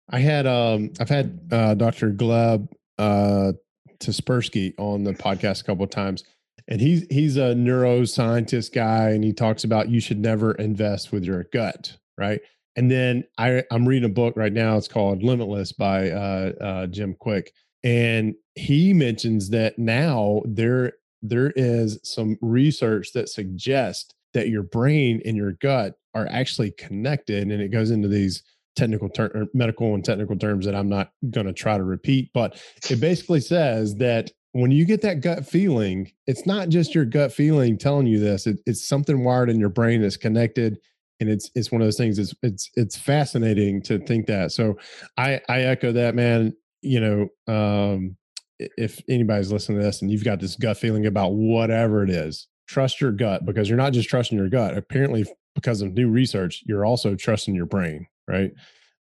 I 0.10 0.19
had, 0.19 0.47
um, 0.47 0.91
I've 0.99 1.10
had, 1.10 1.39
uh, 1.51 1.73
Dr. 1.73 2.12
Gleb, 2.12 2.69
uh, 2.97 3.53
Tsipursky 3.99 4.73
on 4.77 5.03
the 5.03 5.13
podcast 5.13 5.62
a 5.62 5.63
couple 5.63 5.83
of 5.83 5.89
times 5.89 6.23
and 6.67 6.82
he's 6.82 7.06
he's 7.10 7.38
a 7.38 7.53
neuroscientist 7.53 8.73
guy 8.73 9.10
and 9.10 9.23
he 9.23 9.34
talks 9.34 9.63
about 9.63 9.89
you 9.89 9.99
should 9.99 10.19
never 10.19 10.53
invest 10.53 11.12
with 11.12 11.23
your 11.23 11.45
gut 11.53 11.97
right 12.17 12.41
and 12.75 12.91
then 12.91 13.23
I, 13.39 13.63
I'm 13.71 13.88
reading 13.88 14.08
a 14.08 14.13
book 14.13 14.38
right 14.38 14.53
now. 14.53 14.77
It's 14.77 14.88
called 14.88 15.23
Limitless 15.23 15.71
by 15.71 16.12
uh, 16.12 16.51
uh, 16.62 16.88
Jim 16.88 17.15
Kwik 17.19 17.47
and 17.84 18.36
he 18.56 18.93
mentions 18.93 19.49
that 19.49 19.80
now 19.80 20.41
there 20.45 20.93
there 21.21 21.51
is 21.56 21.99
some 22.03 22.38
research 22.41 23.12
that 23.13 23.30
suggests 23.30 24.13
that 24.34 24.49
your 24.49 24.63
brain 24.63 25.21
and 25.25 25.36
your 25.36 25.53
gut 25.53 25.95
are 26.13 26.27
actually 26.30 26.71
connected, 26.71 27.47
and 27.49 27.62
it 27.62 27.71
goes 27.71 27.91
into 27.91 28.08
these 28.08 28.43
technical 28.75 29.10
ter- 29.10 29.47
medical 29.53 29.95
and 29.95 30.06
technical 30.06 30.38
terms 30.38 30.65
that 30.65 30.75
I'm 30.75 30.89
not 30.89 31.12
going 31.32 31.47
to 31.47 31.53
try 31.53 31.77
to 31.77 31.84
repeat, 31.84 32.30
but 32.34 32.62
it 32.89 32.99
basically 32.99 33.39
says 33.39 33.95
that 33.95 34.32
when 34.53 34.71
you 34.71 34.86
get 34.86 35.01
that 35.01 35.21
gut 35.21 35.45
feeling, 35.45 36.12
it's 36.25 36.45
not 36.45 36.69
just 36.69 36.95
your 36.95 37.05
gut 37.05 37.31
feeling 37.31 37.77
telling 37.77 38.07
you 38.07 38.19
this; 38.19 38.47
it, 38.47 38.60
it's 38.65 38.88
something 38.88 39.23
wired 39.23 39.49
in 39.49 39.60
your 39.60 39.69
brain 39.69 40.01
that's 40.01 40.17
connected 40.17 40.79
and 41.19 41.29
it's 41.29 41.49
it's 41.55 41.71
one 41.71 41.81
of 41.81 41.88
those 41.88 41.97
things 41.97 42.19
it's 42.19 42.33
it's 42.43 42.69
it's 42.75 42.95
fascinating 42.95 43.81
to 43.81 43.99
think 43.99 44.27
that. 44.27 44.51
So 44.51 44.77
i 45.17 45.41
i 45.49 45.62
echo 45.62 45.91
that 45.91 46.15
man 46.15 46.53
you 46.81 46.99
know 46.99 47.53
um 47.53 48.15
if 48.60 49.01
anybody's 49.10 49.51
listening 49.51 49.79
to 49.79 49.83
this 49.83 50.01
and 50.01 50.12
you've 50.12 50.23
got 50.23 50.39
this 50.39 50.55
gut 50.55 50.77
feeling 50.77 51.05
about 51.05 51.33
whatever 51.33 52.03
it 52.03 52.10
is 52.10 52.47
trust 52.67 52.99
your 52.99 53.12
gut 53.12 53.45
because 53.45 53.69
you're 53.69 53.77
not 53.77 53.93
just 53.93 54.10
trusting 54.10 54.38
your 54.38 54.49
gut 54.49 54.75
apparently 54.77 55.25
because 55.55 55.81
of 55.81 55.93
new 55.93 56.10
research 56.10 56.63
you're 56.65 56.86
also 56.86 57.15
trusting 57.15 57.55
your 57.55 57.65
brain 57.65 58.07
right? 58.27 58.51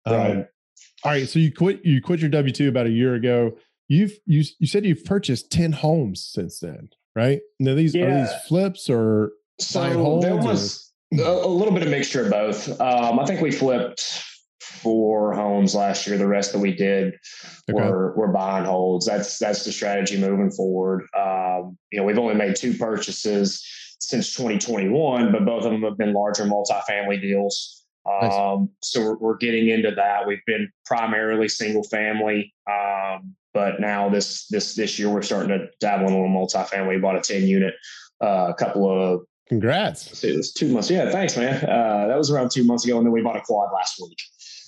Right. 0.07 0.31
um, 0.31 0.47
all 1.05 1.13
right 1.13 1.29
so 1.29 1.39
you 1.39 1.53
quit 1.53 1.85
you 1.85 2.01
quit 2.03 2.21
your 2.21 2.31
w2 2.31 2.69
about 2.69 2.87
a 2.87 2.91
year 2.91 3.15
ago 3.15 3.57
you've 3.89 4.13
you 4.27 4.43
you 4.59 4.67
said 4.67 4.85
you've 4.85 5.05
purchased 5.05 5.51
10 5.51 5.73
homes 5.73 6.25
since 6.25 6.61
then 6.61 6.89
right 7.15 7.41
now 7.61 7.75
these 7.75 7.95
yeah. 7.95 8.05
are 8.05 8.21
these 8.21 8.35
flips 8.49 8.91
or 8.91 9.33
so 9.59 10.21
there 10.21 10.37
was 10.37 10.87
a, 11.13 11.23
a 11.23 11.47
little 11.47 11.73
bit 11.73 11.83
of 11.83 11.89
mixture 11.89 12.25
of 12.25 12.31
both. 12.31 12.81
Um, 12.81 13.19
I 13.19 13.25
think 13.27 13.41
we 13.41 13.51
flipped 13.51 14.25
four 14.61 15.35
homes 15.35 15.75
last 15.75 16.07
year. 16.07 16.19
The 16.19 16.27
rest 16.27 16.53
that 16.53 16.59
we 16.59 16.75
did 16.75 17.15
okay. 17.71 17.81
were 17.81 18.15
were 18.17 18.29
buying 18.29 18.65
holds. 18.65 19.07
That's 19.07 19.39
that's 19.39 19.65
the 19.65 19.73
strategy 19.73 20.19
moving 20.19 20.51
forward. 20.51 21.07
Um, 21.17 21.79
you 21.91 21.99
know, 21.99 22.05
we've 22.05 22.19
only 22.19 22.35
made 22.35 22.57
two 22.57 22.75
purchases 22.75 23.65
since 24.01 24.35
2021, 24.35 25.33
but 25.33 25.45
both 25.45 25.65
of 25.65 25.73
them 25.73 25.83
have 25.83 25.97
been 25.97 26.13
larger 26.13 26.45
multifamily 26.45 27.21
deals. 27.21 27.85
Um, 28.07 28.21
nice. 28.21 28.69
So 28.83 29.01
we're, 29.01 29.17
we're, 29.17 29.37
getting 29.37 29.69
into 29.69 29.91
that. 29.91 30.29
We've 30.29 30.45
been 30.47 30.71
primarily 30.85 31.49
single 31.49 31.83
family, 31.83 32.55
um, 32.71 33.35
but 33.57 33.81
now 33.81 34.11
this 34.11 34.47
this 34.49 34.75
this 34.75 34.99
year 34.99 35.09
we're 35.09 35.23
starting 35.23 35.49
to 35.49 35.67
dabble 35.81 36.09
in 36.09 36.13
a 36.13 36.17
little 36.17 36.29
multifamily. 36.29 36.91
We 36.91 36.99
bought 36.99 37.17
a 37.17 37.23
10 37.23 37.45
unit 37.45 37.73
uh, 38.23 38.49
a 38.51 38.55
couple 38.55 38.87
of 38.87 39.23
Congrats. 39.49 40.23
It 40.23 40.37
was 40.37 40.53
two 40.53 40.69
months. 40.69 40.91
Yeah, 40.91 41.11
thanks, 41.11 41.39
man. 41.39 41.65
Uh, 41.65 42.07
that 42.09 42.19
was 42.19 42.31
around 42.31 42.51
two 42.51 42.65
months 42.65 42.85
ago. 42.85 42.99
And 42.99 43.07
then 43.07 43.13
we 43.13 43.23
bought 43.23 43.37
a 43.37 43.41
quad 43.41 43.71
last 43.73 43.99
week. 44.03 44.19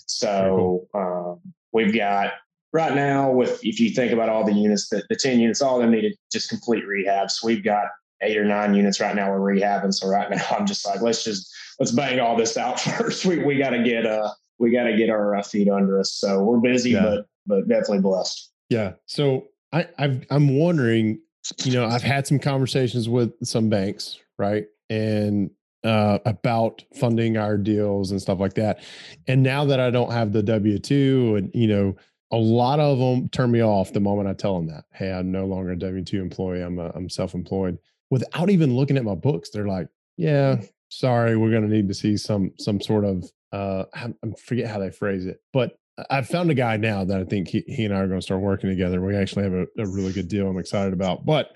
So 0.07 0.87
um, 0.95 1.41
we've 1.73 1.95
got 1.95 2.33
right 2.73 2.95
now 2.95 3.31
with, 3.31 3.63
if 3.63 3.79
you 3.79 3.91
think 3.91 4.13
about 4.13 4.31
all 4.31 4.45
the 4.45 4.55
units, 4.55 4.89
the, 4.89 5.03
the 5.11 5.17
10 5.17 5.39
units, 5.39 5.61
all 5.61 5.77
of 5.77 5.83
them 5.83 5.91
needed 5.91 6.15
just 6.33 6.49
complete 6.49 6.85
rehabs. 6.85 7.45
We've 7.45 7.63
got 7.63 7.89
eight 8.23 8.39
or 8.39 8.45
nine 8.45 8.75
units 8.75 9.01
right 9.01 9.15
now 9.15 9.31
we're 9.31 9.55
rehabbing. 9.57 9.93
So 9.93 10.09
right 10.09 10.31
now 10.31 10.45
I'm 10.59 10.65
just 10.65 10.87
like, 10.87 11.03
let's 11.03 11.25
just, 11.25 11.53
let's 11.79 11.93
bang 11.93 12.21
all 12.21 12.37
this 12.37 12.57
out 12.57 12.81
first. 12.99 13.27
We, 13.27 13.45
we 13.45 13.59
got 13.59 13.71
to 13.71 13.83
get, 13.83 14.07
uh, 14.07 14.31
we 14.59 14.71
got 14.71 14.85
to 14.85 14.97
get 14.97 15.11
our 15.11 15.37
uh, 15.37 15.43
feet 15.43 15.69
under 15.69 16.01
us. 16.01 16.13
So 16.13 16.43
we're 16.43 16.61
busy, 16.61 16.91
yeah. 16.91 17.03
but, 17.03 17.27
but 17.47 17.69
definitely 17.69 18.01
blessed. 18.01 18.49
Yeah. 18.69 18.95
So 19.07 19.49
I, 19.73 19.89
I've, 19.99 20.27
I'm 20.31 20.59
wondering, 20.59 21.21
you 21.65 21.73
know, 21.73 21.87
I've 21.87 22.03
had 22.03 22.27
some 22.27 22.39
conversations 22.39 23.09
with 23.09 23.33
some 23.45 23.69
banks, 23.69 24.19
right? 24.39 24.67
And 24.91 25.51
uh, 25.85 26.19
about 26.27 26.85
funding 26.95 27.37
our 27.37 27.57
deals 27.57 28.11
and 28.11 28.21
stuff 28.21 28.41
like 28.41 28.55
that. 28.55 28.83
And 29.27 29.43
now 29.43 29.65
that 29.67 29.81
I 29.81 29.91
don't 29.91 30.11
have 30.13 30.33
the 30.33 30.43
W 30.43 30.79
two, 30.79 31.37
and 31.37 31.51
you 31.55 31.69
know, 31.69 31.97
a 32.31 32.37
lot 32.37 32.81
of 32.81 32.99
them 32.99 33.29
turn 33.31 33.51
me 33.51 33.63
off 33.63 33.93
the 33.93 34.01
moment 34.01 34.29
I 34.29 34.35
tell 34.35 34.57
them 34.57 34.67
that, 34.69 34.85
hey, 34.93 35.13
I'm 35.13 35.31
no 35.31 35.47
longer 35.47 35.71
a 35.71 35.79
W 35.79 36.05
two 36.05 36.21
employee. 36.21 36.63
I'm 36.63 36.79
a, 36.79 36.91
I'm 36.95 37.09
self 37.09 37.35
employed. 37.35 37.79
Without 38.11 38.51
even 38.51 38.75
looking 38.75 38.97
at 38.97 39.05
my 39.05 39.15
books, 39.15 39.51
they're 39.51 39.69
like, 39.69 39.89
yeah, 40.17 40.61
sorry, 40.89 41.37
we're 41.37 41.51
going 41.51 41.69
to 41.69 41.75
need 41.75 41.89
to 41.89 41.95
see 41.95 42.17
some 42.17 42.53
some 42.59 42.81
sort 42.81 43.05
of 43.05 43.31
uh, 43.53 43.85
I 43.95 44.13
forget 44.45 44.69
how 44.69 44.79
they 44.79 44.91
phrase 44.91 45.27
it, 45.27 45.41
but 45.53 45.78
I've 46.11 46.29
found 46.29 46.51
a 46.51 46.55
guy 46.55 46.77
now 46.77 47.05
that 47.05 47.21
I 47.21 47.25
think 47.25 47.49
he, 47.49 47.65
he 47.67 47.85
and 47.85 47.95
I 47.95 47.99
are 47.99 48.07
going 48.07 48.21
to 48.21 48.25
start 48.25 48.41
working 48.41 48.71
together. 48.71 49.01
We 49.01 49.17
actually 49.17 49.45
have 49.45 49.53
a, 49.53 49.67
a 49.79 49.87
really 49.87 50.13
good 50.13 50.29
deal 50.29 50.49
I'm 50.49 50.59
excited 50.59 50.93
about. 50.93 51.27
But 51.27 51.51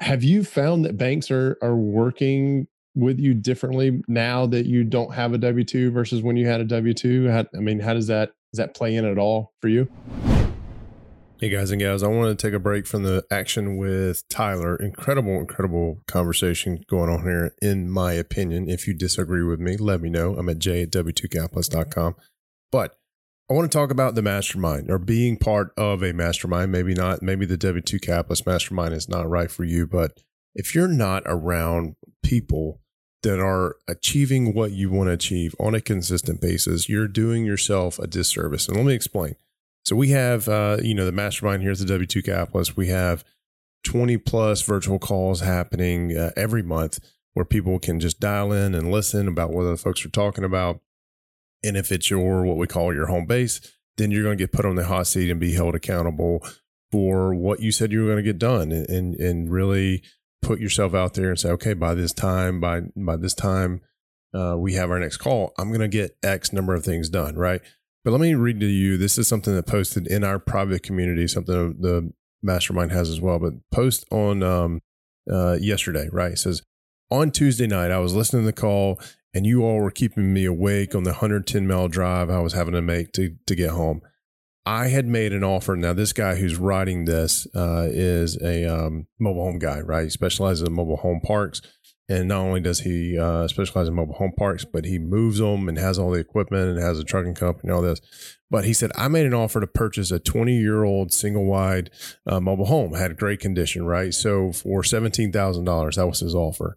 have 0.00 0.24
you 0.24 0.44
found 0.44 0.84
that 0.84 0.96
banks 0.96 1.30
are 1.30 1.58
are 1.62 1.76
working 1.76 2.66
with 2.94 3.20
you 3.20 3.34
differently 3.34 4.02
now 4.08 4.46
that 4.46 4.66
you 4.66 4.82
don't 4.82 5.14
have 5.14 5.32
a 5.32 5.38
W 5.38 5.64
two 5.64 5.90
versus 5.90 6.22
when 6.22 6.36
you 6.36 6.46
had 6.46 6.60
a 6.60 6.64
W 6.64 6.94
two? 6.94 7.30
I 7.30 7.58
mean, 7.58 7.80
how 7.80 7.94
does 7.94 8.08
that 8.08 8.32
does 8.52 8.58
that 8.58 8.74
play 8.74 8.96
in 8.96 9.04
at 9.04 9.18
all 9.18 9.52
for 9.60 9.68
you? 9.68 9.88
Hey 11.38 11.48
guys 11.48 11.70
and 11.70 11.80
gals, 11.80 12.02
I 12.02 12.08
want 12.08 12.38
to 12.38 12.46
take 12.46 12.52
a 12.52 12.58
break 12.58 12.86
from 12.86 13.02
the 13.02 13.24
action 13.30 13.78
with 13.78 14.28
Tyler. 14.28 14.76
Incredible, 14.76 15.38
incredible 15.38 16.02
conversation 16.06 16.84
going 16.86 17.08
on 17.08 17.22
here, 17.22 17.54
in 17.62 17.90
my 17.90 18.12
opinion. 18.12 18.68
If 18.68 18.86
you 18.86 18.92
disagree 18.92 19.42
with 19.42 19.58
me, 19.58 19.78
let 19.78 20.02
me 20.02 20.10
know. 20.10 20.36
I'm 20.36 20.50
at 20.50 20.58
j 20.58 20.82
at 20.82 20.90
w2capitalist.com. 20.90 22.16
But 22.70 22.99
I 23.50 23.54
want 23.54 23.70
to 23.70 23.76
talk 23.76 23.90
about 23.90 24.14
the 24.14 24.22
mastermind 24.22 24.92
or 24.92 24.98
being 24.98 25.36
part 25.36 25.72
of 25.76 26.04
a 26.04 26.12
mastermind. 26.12 26.70
Maybe 26.70 26.94
not, 26.94 27.20
maybe 27.20 27.44
the 27.46 27.58
W2 27.58 28.00
Capitalist 28.00 28.46
mastermind 28.46 28.94
is 28.94 29.08
not 29.08 29.28
right 29.28 29.50
for 29.50 29.64
you, 29.64 29.88
but 29.88 30.22
if 30.54 30.72
you're 30.72 30.86
not 30.86 31.24
around 31.26 31.96
people 32.22 32.80
that 33.24 33.40
are 33.40 33.74
achieving 33.88 34.54
what 34.54 34.70
you 34.70 34.88
want 34.88 35.08
to 35.08 35.14
achieve 35.14 35.56
on 35.58 35.74
a 35.74 35.80
consistent 35.80 36.40
basis, 36.40 36.88
you're 36.88 37.08
doing 37.08 37.44
yourself 37.44 37.98
a 37.98 38.06
disservice. 38.06 38.68
And 38.68 38.76
let 38.76 38.86
me 38.86 38.94
explain. 38.94 39.34
So 39.84 39.96
we 39.96 40.10
have, 40.10 40.48
uh, 40.48 40.76
you 40.80 40.94
know, 40.94 41.04
the 41.04 41.10
mastermind 41.10 41.62
here 41.62 41.72
at 41.72 41.78
the 41.78 41.84
W2 41.84 42.24
Capitalist. 42.24 42.76
We 42.76 42.86
have 42.86 43.24
20 43.82 44.16
plus 44.18 44.62
virtual 44.62 45.00
calls 45.00 45.40
happening 45.40 46.16
uh, 46.16 46.30
every 46.36 46.62
month 46.62 47.00
where 47.34 47.44
people 47.44 47.80
can 47.80 47.98
just 47.98 48.20
dial 48.20 48.52
in 48.52 48.76
and 48.76 48.92
listen 48.92 49.26
about 49.26 49.50
what 49.50 49.64
the 49.64 49.76
folks 49.76 50.06
are 50.06 50.10
talking 50.10 50.44
about. 50.44 50.80
And 51.62 51.76
if 51.76 51.92
it's 51.92 52.10
your, 52.10 52.44
what 52.44 52.56
we 52.56 52.66
call 52.66 52.94
your 52.94 53.06
home 53.06 53.26
base, 53.26 53.60
then 53.96 54.10
you're 54.10 54.22
going 54.22 54.38
to 54.38 54.42
get 54.42 54.52
put 54.52 54.64
on 54.64 54.76
the 54.76 54.86
hot 54.86 55.06
seat 55.06 55.30
and 55.30 55.38
be 55.38 55.52
held 55.52 55.74
accountable 55.74 56.46
for 56.90 57.34
what 57.34 57.60
you 57.60 57.70
said 57.70 57.92
you 57.92 58.00
were 58.00 58.06
going 58.06 58.16
to 58.16 58.22
get 58.22 58.38
done 58.38 58.72
and, 58.72 58.88
and, 58.88 59.14
and 59.16 59.50
really 59.50 60.02
put 60.42 60.60
yourself 60.60 60.94
out 60.94 61.14
there 61.14 61.28
and 61.28 61.38
say, 61.38 61.50
okay, 61.50 61.74
by 61.74 61.94
this 61.94 62.12
time, 62.12 62.60
by 62.60 62.80
by 62.96 63.16
this 63.16 63.34
time, 63.34 63.82
uh, 64.34 64.56
we 64.58 64.74
have 64.74 64.90
our 64.90 64.98
next 64.98 65.18
call. 65.18 65.52
I'm 65.58 65.68
going 65.68 65.80
to 65.80 65.88
get 65.88 66.16
X 66.22 66.52
number 66.52 66.74
of 66.74 66.84
things 66.84 67.08
done, 67.08 67.36
right? 67.36 67.60
But 68.04 68.12
let 68.12 68.20
me 68.20 68.34
read 68.34 68.60
to 68.60 68.66
you. 68.66 68.96
This 68.96 69.18
is 69.18 69.28
something 69.28 69.54
that 69.54 69.66
posted 69.66 70.06
in 70.06 70.24
our 70.24 70.38
private 70.38 70.82
community, 70.82 71.28
something 71.28 71.76
the 71.80 72.12
mastermind 72.42 72.92
has 72.92 73.10
as 73.10 73.20
well. 73.20 73.38
But 73.38 73.54
post 73.70 74.06
on 74.10 74.42
um, 74.42 74.80
uh, 75.30 75.58
yesterday, 75.60 76.08
right? 76.10 76.32
It 76.32 76.38
says 76.38 76.62
on 77.10 77.30
Tuesday 77.30 77.66
night, 77.66 77.90
I 77.90 77.98
was 77.98 78.14
listening 78.14 78.42
to 78.42 78.46
the 78.46 78.52
call, 78.52 79.00
and 79.32 79.46
you 79.46 79.62
all 79.62 79.78
were 79.78 79.90
keeping 79.90 80.32
me 80.32 80.44
awake 80.44 80.94
on 80.94 81.04
the 81.04 81.10
110 81.10 81.66
mile 81.66 81.88
drive 81.88 82.30
I 82.30 82.40
was 82.40 82.52
having 82.52 82.74
to 82.74 82.82
make 82.82 83.12
to 83.12 83.36
to 83.46 83.54
get 83.54 83.70
home. 83.70 84.02
I 84.66 84.88
had 84.88 85.06
made 85.06 85.32
an 85.32 85.42
offer. 85.42 85.74
Now, 85.74 85.94
this 85.94 86.12
guy 86.12 86.34
who's 86.36 86.56
writing 86.56 87.06
this 87.06 87.46
uh, 87.54 87.88
is 87.90 88.40
a 88.42 88.66
um, 88.66 89.06
mobile 89.18 89.42
home 89.42 89.58
guy, 89.58 89.80
right? 89.80 90.04
He 90.04 90.10
specializes 90.10 90.66
in 90.66 90.74
mobile 90.74 90.98
home 90.98 91.20
parks. 91.24 91.62
And 92.10 92.26
not 92.26 92.40
only 92.40 92.60
does 92.60 92.80
he 92.80 93.16
uh, 93.16 93.46
specialize 93.46 93.86
in 93.86 93.94
mobile 93.94 94.14
home 94.14 94.32
parks, 94.36 94.64
but 94.64 94.84
he 94.84 94.98
moves 94.98 95.38
them 95.38 95.68
and 95.68 95.78
has 95.78 95.96
all 95.96 96.10
the 96.10 96.18
equipment 96.18 96.70
and 96.70 96.80
has 96.80 96.98
a 96.98 97.04
trucking 97.04 97.36
company 97.36 97.68
and 97.68 97.72
all 97.72 97.82
this. 97.82 98.00
But 98.50 98.64
he 98.64 98.72
said, 98.72 98.90
I 98.96 99.06
made 99.06 99.26
an 99.26 99.34
offer 99.34 99.60
to 99.60 99.66
purchase 99.68 100.10
a 100.10 100.18
20 100.18 100.56
year 100.56 100.82
old 100.82 101.12
single 101.12 101.44
wide 101.44 101.90
uh, 102.26 102.40
mobile 102.40 102.66
home, 102.66 102.94
had 102.94 103.16
great 103.16 103.38
condition, 103.38 103.86
right? 103.86 104.12
So 104.12 104.50
for 104.50 104.82
$17,000, 104.82 105.94
that 105.94 106.06
was 106.06 106.18
his 106.18 106.34
offer. 106.34 106.76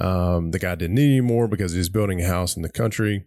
Um, 0.00 0.50
the 0.50 0.58
guy 0.58 0.74
didn't 0.74 0.96
need 0.96 1.18
any 1.18 1.20
more 1.20 1.46
because 1.46 1.72
he's 1.72 1.88
building 1.88 2.20
a 2.20 2.26
house 2.26 2.56
in 2.56 2.62
the 2.62 2.70
country. 2.70 3.24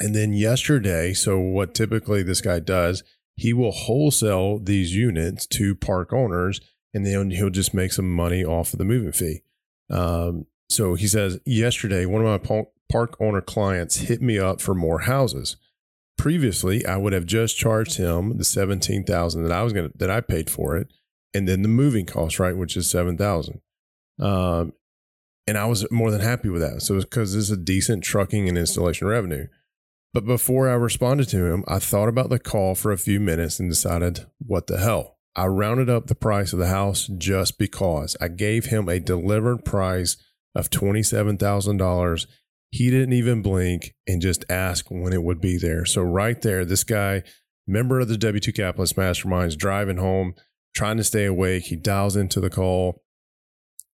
And 0.00 0.14
then 0.14 0.32
yesterday, 0.32 1.12
so 1.12 1.38
what 1.38 1.74
typically 1.74 2.22
this 2.22 2.40
guy 2.40 2.58
does, 2.58 3.04
he 3.36 3.52
will 3.52 3.72
wholesale 3.72 4.58
these 4.58 4.94
units 4.94 5.46
to 5.48 5.74
park 5.74 6.12
owners 6.12 6.60
and 6.92 7.04
then 7.04 7.30
he'll 7.30 7.50
just 7.50 7.74
make 7.74 7.92
some 7.92 8.10
money 8.10 8.44
off 8.44 8.72
of 8.72 8.78
the 8.78 8.84
moving 8.84 9.12
fee. 9.12 9.42
Um, 9.90 10.46
so 10.70 10.94
he 10.94 11.06
says, 11.06 11.40
yesterday, 11.44 12.06
one 12.06 12.24
of 12.24 12.46
my 12.46 12.66
park 12.90 13.16
owner 13.20 13.40
clients 13.40 13.96
hit 13.96 14.22
me 14.22 14.38
up 14.38 14.60
for 14.60 14.74
more 14.74 15.00
houses. 15.00 15.56
Previously, 16.16 16.86
I 16.86 16.96
would 16.96 17.12
have 17.12 17.26
just 17.26 17.56
charged 17.58 17.96
him 17.96 18.38
the 18.38 18.44
17,000 18.44 19.42
that 19.42 19.52
I 19.52 19.62
was 19.62 19.72
to, 19.72 19.90
that 19.96 20.10
I 20.10 20.20
paid 20.20 20.48
for 20.48 20.76
it. 20.76 20.92
And 21.34 21.48
then 21.48 21.62
the 21.62 21.68
moving 21.68 22.06
cost, 22.06 22.38
right, 22.38 22.56
which 22.56 22.76
is 22.76 22.88
7,000. 22.88 23.60
Um, 24.20 24.72
and 25.46 25.58
I 25.58 25.66
was 25.66 25.90
more 25.90 26.10
than 26.10 26.20
happy 26.20 26.48
with 26.48 26.62
that. 26.62 26.82
So 26.82 26.98
because 26.98 27.34
this 27.34 27.44
is 27.44 27.50
a 27.50 27.56
decent 27.56 28.04
trucking 28.04 28.48
and 28.48 28.58
installation 28.58 29.06
revenue. 29.06 29.46
But 30.12 30.24
before 30.24 30.68
I 30.68 30.74
responded 30.74 31.28
to 31.30 31.44
him, 31.44 31.64
I 31.66 31.80
thought 31.80 32.08
about 32.08 32.30
the 32.30 32.38
call 32.38 32.76
for 32.76 32.92
a 32.92 32.98
few 32.98 33.18
minutes 33.18 33.58
and 33.58 33.68
decided, 33.68 34.26
what 34.38 34.68
the 34.68 34.78
hell? 34.78 35.18
I 35.34 35.46
rounded 35.46 35.90
up 35.90 36.06
the 36.06 36.14
price 36.14 36.52
of 36.52 36.60
the 36.60 36.68
house 36.68 37.10
just 37.18 37.58
because 37.58 38.16
I 38.20 38.28
gave 38.28 38.66
him 38.66 38.88
a 38.88 39.00
delivered 39.00 39.64
price 39.64 40.16
of 40.54 40.70
$27,000. 40.70 42.26
He 42.70 42.90
didn't 42.90 43.12
even 43.12 43.42
blink 43.42 43.94
and 44.06 44.22
just 44.22 44.44
ask 44.48 44.88
when 44.90 45.12
it 45.12 45.24
would 45.24 45.40
be 45.40 45.58
there. 45.58 45.84
So, 45.84 46.02
right 46.02 46.40
there, 46.40 46.64
this 46.64 46.84
guy, 46.84 47.24
member 47.66 47.98
of 47.98 48.08
the 48.08 48.16
W2 48.16 48.54
Capitalist 48.54 48.94
Masterminds, 48.94 49.58
driving 49.58 49.96
home, 49.96 50.34
trying 50.76 50.96
to 50.98 51.04
stay 51.04 51.24
awake. 51.24 51.64
He 51.64 51.76
dials 51.76 52.14
into 52.14 52.40
the 52.40 52.50
call. 52.50 53.02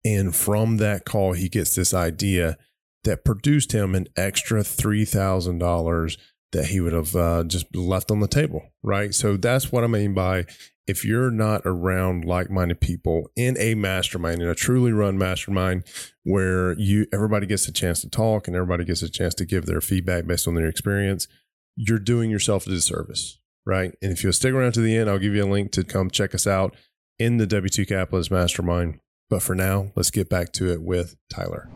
And 0.08 0.34
from 0.34 0.78
that 0.78 1.04
call, 1.04 1.34
he 1.34 1.50
gets 1.50 1.74
this 1.74 1.92
idea 1.92 2.56
that 3.04 3.26
produced 3.26 3.72
him 3.72 3.94
an 3.94 4.06
extra 4.16 4.62
$3,000 4.62 6.18
that 6.52 6.66
he 6.66 6.80
would 6.80 6.94
have 6.94 7.14
uh, 7.14 7.44
just 7.44 7.76
left 7.76 8.10
on 8.10 8.20
the 8.20 8.26
table, 8.26 8.62
right? 8.82 9.14
So 9.14 9.36
that's 9.36 9.70
what 9.70 9.84
I 9.84 9.86
mean 9.86 10.14
by 10.14 10.46
if 10.86 11.04
you're 11.04 11.30
not 11.30 11.60
around 11.66 12.24
like-minded 12.24 12.80
people 12.80 13.30
in 13.36 13.58
a 13.58 13.74
mastermind, 13.74 14.40
in 14.40 14.48
a 14.48 14.54
truly 14.54 14.92
run 14.92 15.18
mastermind 15.18 15.84
where 16.24 16.72
you 16.78 17.06
everybody 17.12 17.46
gets 17.46 17.68
a 17.68 17.72
chance 17.72 18.00
to 18.00 18.08
talk 18.08 18.48
and 18.48 18.56
everybody 18.56 18.86
gets 18.86 19.02
a 19.02 19.10
chance 19.10 19.34
to 19.34 19.44
give 19.44 19.66
their 19.66 19.82
feedback 19.82 20.26
based 20.26 20.48
on 20.48 20.54
their 20.54 20.68
experience, 20.68 21.28
you're 21.76 21.98
doing 21.98 22.30
yourself 22.30 22.66
a 22.66 22.70
disservice, 22.70 23.38
right? 23.66 23.94
And 24.00 24.10
if 24.10 24.24
you'll 24.24 24.32
stick 24.32 24.54
around 24.54 24.72
to 24.72 24.80
the 24.80 24.96
end, 24.96 25.10
I'll 25.10 25.18
give 25.18 25.34
you 25.34 25.44
a 25.44 25.52
link 25.52 25.70
to 25.72 25.84
come 25.84 26.08
check 26.08 26.34
us 26.34 26.46
out 26.46 26.74
in 27.18 27.36
the 27.36 27.46
W2 27.46 27.86
Capitalist 27.86 28.30
Mastermind. 28.30 29.00
But 29.28 29.42
for 29.42 29.54
now, 29.54 29.92
let's 29.94 30.10
get 30.10 30.28
back 30.28 30.52
to 30.52 30.72
it 30.72 30.82
with 30.82 31.16
Tyler. 31.28 31.68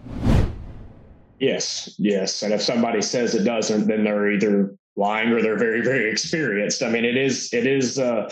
Yes, 1.39 1.95
yes. 1.99 2.43
And 2.43 2.55
if 2.55 2.63
somebody 2.63 3.03
says 3.03 3.35
it 3.35 3.45
doesn't, 3.45 3.89
then 3.89 4.05
they're 4.05 4.31
either 4.31 4.75
lying 4.97 5.31
or 5.31 5.43
they're 5.43 5.59
very, 5.59 5.83
very 5.83 6.11
experienced. 6.11 6.83
I 6.83 6.89
mean, 6.89 7.05
it 7.05 7.17
is, 7.17 7.53
it 7.53 7.67
is, 7.67 7.99
uh, 7.99 8.31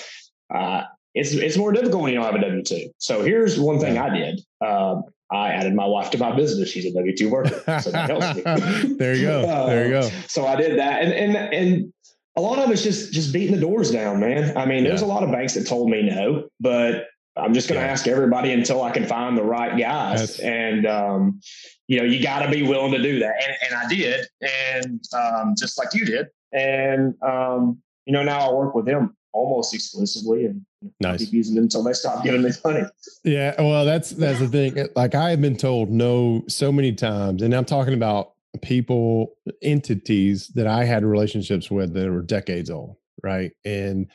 uh, 0.55 0.83
it's 1.15 1.33
it's 1.33 1.57
more 1.57 1.73
difficult 1.73 2.03
when 2.05 2.13
you 2.13 2.21
don't 2.21 2.33
have 2.33 2.41
a 2.41 2.41
W 2.41 2.63
two. 2.63 2.91
So 2.99 3.25
here's 3.25 3.59
one 3.59 3.81
thing 3.81 3.99
I 3.99 4.17
did. 4.17 4.41
Uh, 4.61 5.01
I 5.33 5.49
added 5.49 5.75
my 5.75 5.87
wife 5.87 6.11
to 6.13 6.19
my 6.19 6.35
business. 6.35 6.71
She's 6.71 6.87
a 6.87 6.93
W 6.93 7.17
two 7.17 7.29
worker, 7.29 7.81
so 7.81 7.91
that 7.91 8.11
helps 8.11 8.37
me. 8.37 8.95
there 8.95 9.17
you 9.17 9.27
go. 9.27 9.67
There 9.67 9.87
you 9.87 9.91
go. 9.91 10.01
Uh, 10.01 10.11
so 10.29 10.47
I 10.47 10.55
did 10.55 10.79
that, 10.79 11.03
and 11.03 11.13
and 11.13 11.37
and 11.53 11.93
a 12.37 12.41
lot 12.41 12.61
of 12.61 12.71
it's 12.71 12.85
just 12.85 13.13
just 13.13 13.33
beating 13.33 13.57
the 13.57 13.61
doors 13.61 13.91
down, 13.91 14.21
man. 14.21 14.57
I 14.57 14.67
mean, 14.67 14.85
there's 14.85 15.03
a 15.03 15.07
lot 15.07 15.25
of 15.25 15.33
banks 15.33 15.55
that 15.55 15.67
told 15.67 15.91
me 15.91 16.05
no, 16.05 16.49
but 16.61 17.07
I'm 17.41 17.55
just 17.55 17.69
going 17.69 17.81
to 17.81 17.87
yeah. 17.87 17.93
ask 17.93 18.07
everybody 18.07 18.53
until 18.53 18.83
I 18.83 18.91
can 18.91 19.07
find 19.07 19.37
the 19.37 19.43
right 19.43 19.79
guys. 19.79 20.21
That's, 20.21 20.39
and, 20.41 20.87
um, 20.87 21.41
you 21.89 21.99
know, 21.99 22.05
you 22.05 22.23
got 22.23 22.45
to 22.45 22.51
be 22.51 22.63
willing 22.63 22.93
to 22.93 23.03
do 23.03 23.19
that. 23.19 23.35
And, 23.43 23.57
and 23.67 23.75
I 23.75 23.89
did. 23.89 24.27
And 24.41 25.01
um, 25.13 25.55
just 25.59 25.79
like 25.79 25.89
you 25.95 26.05
did. 26.05 26.29
And, 26.53 27.15
um, 27.23 27.81
you 28.07 28.13
know, 28.13 28.23
now 28.23 28.51
I 28.51 28.53
work 28.53 28.75
with 28.75 28.87
them 28.87 29.17
almost 29.33 29.75
exclusively 29.75 30.47
and 30.47 30.65
nice. 31.01 31.21
keep 31.21 31.33
using 31.33 31.55
them 31.55 31.65
until 31.65 31.85
they 31.85 31.93
stop 31.93 32.25
giving 32.25 32.43
me 32.43 32.51
money. 32.65 32.83
Yeah. 33.25 33.61
Well, 33.61 33.85
that's, 33.85 34.11
that's 34.11 34.39
the 34.39 34.49
thing. 34.49 34.89
Like 34.97 35.15
I 35.15 35.31
have 35.31 35.41
been 35.41 35.57
told 35.57 35.91
no 35.91 36.45
so 36.49 36.73
many 36.73 36.93
times, 36.93 37.43
and 37.43 37.55
I'm 37.55 37.65
talking 37.65 37.95
about 37.95 38.33
people, 38.63 39.35
entities 39.63 40.49
that 40.55 40.67
I 40.67 40.85
had 40.85 41.05
relationships 41.05 41.71
with 41.71 41.93
that 41.95 42.11
were 42.11 42.23
decades 42.23 42.71
old. 42.71 42.97
Right. 43.23 43.53
And 43.65 44.07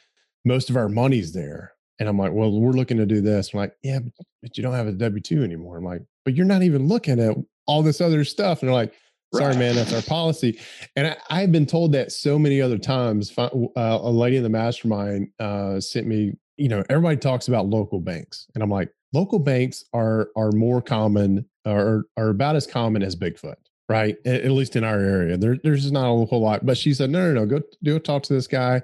most 0.44 0.70
of 0.72 0.78
our 0.78 0.90
money's 0.90 1.32
there 1.32 1.75
and 2.00 2.10
I'm 2.10 2.18
like, 2.18 2.32
well, 2.34 2.52
we're 2.60 2.74
looking 2.74 2.98
to 2.98 3.06
do 3.06 3.22
this. 3.22 3.54
I'm 3.54 3.60
like, 3.60 3.76
yeah, 3.84 4.00
but, 4.00 4.26
but 4.42 4.58
you 4.58 4.64
don't 4.64 4.74
have 4.74 4.88
a 4.88 4.92
W 4.92 5.22
2 5.22 5.44
anymore. 5.44 5.78
I'm 5.78 5.86
like, 5.86 6.02
but 6.24 6.36
you're 6.36 6.46
not 6.46 6.64
even 6.64 6.88
looking 6.88 7.20
at 7.20 7.36
all 7.68 7.84
this 7.84 8.02
other 8.02 8.24
stuff. 8.24 8.62
And 8.62 8.70
they're 8.70 8.76
like, 8.76 8.94
sorry, 9.34 9.52
right. 9.52 9.60
man, 9.60 9.76
that's 9.76 9.94
our 9.94 10.02
policy. 10.02 10.60
And 10.96 11.16
I, 11.30 11.42
have 11.42 11.52
been 11.52 11.66
told 11.66 11.94
that 11.94 12.12
so 12.12 12.38
many 12.38 12.62
other 12.62 12.78
times. 12.78 13.34
Uh, 13.38 13.50
a 13.76 14.10
lady 14.10 14.38
in 14.38 14.44
the 14.44 14.50
mastermind 14.50 15.30
uh, 15.40 15.80
sent 15.80 16.08
me, 16.08 16.34
you 16.58 16.70
know, 16.70 16.84
everybody 16.90 17.18
talks 17.18 17.48
about 17.48 17.68
local 17.68 18.00
banks. 18.00 18.48
And 18.56 18.64
I'm 18.64 18.70
like, 18.70 18.92
local 19.14 19.40
banks 19.40 19.86
are 19.94 20.30
are 20.36 20.52
more 20.52 20.82
common 20.82 21.46
or 21.66 22.06
are 22.18 22.30
about 22.30 22.56
as 22.56 22.68
common 22.68 23.04
as 23.04 23.16
Bigfoot 23.16 23.56
right? 23.88 24.18
At, 24.26 24.42
at, 24.42 24.52
least 24.52 24.76
in 24.76 24.84
our 24.84 25.00
area. 25.00 25.38
There, 25.38 25.58
there's 25.64 25.92
not 25.92 26.06
a 26.06 26.26
whole 26.26 26.42
lot. 26.42 26.66
But 26.66 26.78
she 26.78 26.94
said, 26.94 27.10
no, 27.10 27.32
no, 27.32 27.42
no, 27.42 27.46
go 27.46 27.62
go 27.84 28.00
talk 28.00 28.24
to 28.24 28.34
this 28.34 28.48
guy. 28.48 28.82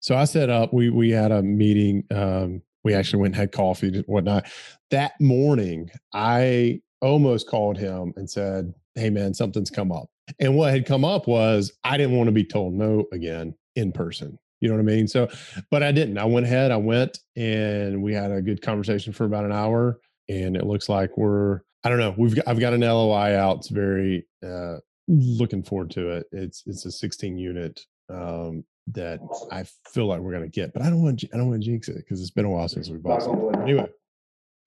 So 0.00 0.16
I 0.16 0.24
set 0.24 0.50
up. 0.50 0.72
We 0.72 0.90
we 0.90 1.10
had 1.10 1.32
a 1.32 1.42
meeting. 1.42 2.04
Um, 2.10 2.62
we 2.84 2.94
actually 2.94 3.20
went 3.20 3.34
and 3.34 3.40
had 3.40 3.52
coffee 3.52 3.88
and 3.88 4.04
whatnot. 4.06 4.46
That 4.90 5.12
morning, 5.20 5.90
I 6.14 6.80
almost 7.00 7.48
called 7.48 7.76
him 7.78 8.12
and 8.16 8.28
said, 8.30 8.72
"Hey, 8.94 9.10
man, 9.10 9.34
something's 9.34 9.70
come 9.70 9.92
up." 9.92 10.08
And 10.38 10.54
what 10.56 10.72
had 10.72 10.86
come 10.86 11.04
up 11.04 11.26
was 11.26 11.72
I 11.84 11.96
didn't 11.96 12.16
want 12.16 12.28
to 12.28 12.32
be 12.32 12.44
told 12.44 12.74
no 12.74 13.06
again 13.12 13.54
in 13.76 13.92
person. 13.92 14.38
You 14.60 14.68
know 14.68 14.74
what 14.74 14.80
I 14.80 14.84
mean? 14.84 15.06
So, 15.06 15.28
but 15.70 15.82
I 15.82 15.92
didn't. 15.92 16.18
I 16.18 16.24
went 16.24 16.46
ahead. 16.46 16.70
I 16.72 16.76
went 16.76 17.18
and 17.36 18.02
we 18.02 18.12
had 18.12 18.32
a 18.32 18.42
good 18.42 18.60
conversation 18.60 19.12
for 19.12 19.24
about 19.24 19.44
an 19.44 19.52
hour. 19.52 20.00
and 20.28 20.56
it 20.56 20.66
looks 20.66 20.88
like 20.88 21.16
we're 21.16 21.60
I 21.84 21.88
don't 21.88 22.00
know. 22.00 22.14
We've 22.18 22.34
got, 22.34 22.48
I've 22.48 22.60
got 22.60 22.72
an 22.74 22.80
LOI 22.80 23.36
out. 23.38 23.58
It's 23.58 23.68
very 23.68 24.26
uh, 24.44 24.76
looking 25.06 25.62
forward 25.62 25.90
to 25.92 26.10
it. 26.10 26.26
It's 26.32 26.62
it's 26.66 26.84
a 26.86 26.90
16 26.90 27.38
unit 27.38 27.80
um, 28.10 28.64
that 28.92 29.20
I 29.50 29.64
feel 29.92 30.06
like 30.06 30.20
we're 30.20 30.32
gonna 30.32 30.48
get, 30.48 30.72
but 30.72 30.82
I 30.82 30.90
don't 30.90 31.02
want 31.02 31.24
I 31.32 31.36
don't 31.36 31.48
want 31.48 31.62
to 31.62 31.66
jinx 31.66 31.88
it 31.88 31.96
because 31.96 32.20
it's 32.20 32.30
been 32.30 32.44
a 32.44 32.50
while 32.50 32.68
since 32.68 32.88
we 32.88 32.98
bought 32.98 33.22
something. 33.22 33.60
Anyway, 33.62 33.88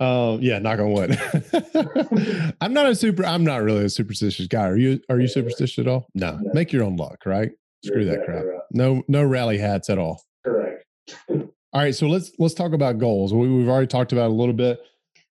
uh, 0.02 0.38
yeah, 0.42 0.58
knock 0.58 0.80
on 0.80 0.92
wood. 0.94 1.20
I'm 2.62 2.74
not 2.74 2.88
a 2.88 2.96
super. 2.96 3.24
I'm 3.24 3.44
not 3.44 3.62
really 3.62 3.86
a 3.86 3.90
superstitious 3.90 4.48
guy. 4.48 4.68
Are 4.68 4.76
you? 4.76 5.00
Are 5.10 5.20
you 5.20 5.28
superstitious 5.28 5.78
at 5.78 5.88
all? 5.88 6.08
No. 6.16 6.40
Make 6.54 6.74
your 6.74 6.84
own 6.84 6.98
luck, 6.98 7.26
right? 7.26 7.52
Screw 7.86 8.06
that 8.06 8.26
crap. 8.26 8.44
No, 8.72 9.04
no 9.08 9.24
rally 9.24 9.60
hats 9.60 9.90
at 9.90 10.00
all. 10.00 10.24
Correct. 10.44 10.86
All 11.74 11.82
right, 11.82 11.96
so 11.96 12.08
let's 12.08 12.32
let's 12.38 12.54
talk 12.54 12.74
about 12.74 12.98
goals. 12.98 13.34
We, 13.34 13.48
we've 13.48 13.70
already 13.70 13.88
talked 13.88 14.12
about 14.12 14.30
a 14.30 14.34
little 14.34 14.54
bit, 14.54 14.80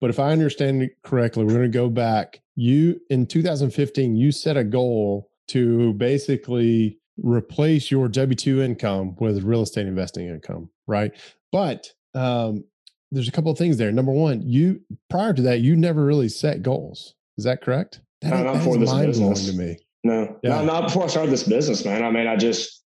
but 0.01 0.09
if 0.09 0.19
I 0.19 0.33
understand 0.33 0.83
it 0.83 0.93
correctly, 1.03 1.45
we're 1.45 1.51
going 1.51 1.63
to 1.63 1.69
go 1.69 1.91
back. 1.91 2.41
You 2.57 2.99
in 3.11 3.27
2015, 3.27 4.17
you 4.17 4.33
set 4.33 4.57
a 4.57 4.65
goal 4.65 5.29
to 5.49 5.93
basically 5.95 7.00
replace 7.23 7.91
your 7.91 8.09
W 8.09 8.35
two 8.35 8.63
income 8.63 9.17
with 9.21 9.43
real 9.45 9.63
estate 9.63 9.87
investing 9.87 10.29
income, 10.29 10.71
right? 10.87 11.13
But 11.53 11.89
um, 12.15 12.65
there's 13.13 13.29
a 13.29 13.33
couple 13.33 13.51
of 13.51 13.59
things 13.59 13.77
there. 13.77 13.93
Number 13.93 14.13
one, 14.13 14.43
you 14.43 14.81
prior 15.09 15.33
to 15.33 15.43
that, 15.43 15.61
you 15.61 15.77
never 15.77 16.05
really 16.05 16.29
set 16.29 16.63
goals. 16.63 17.15
Is 17.39 17.45
that 17.45 17.63
correct? 17.63 18.01
That, 18.23 18.31
No, 18.31 18.53
not 18.55 18.63
for 18.63 18.77
this 18.77 18.93
business. 18.93 19.47
to 19.47 19.53
me. 19.57 19.79
No, 20.05 20.39
Yeah. 20.43 20.63
not, 20.63 20.65
not 20.67 20.83
before 20.85 21.05
I 21.05 21.07
started 21.09 21.31
this 21.31 21.43
business, 21.45 21.85
man. 21.85 22.03
I 22.05 22.11
mean, 22.11 22.27
I 22.27 22.37
just, 22.37 22.83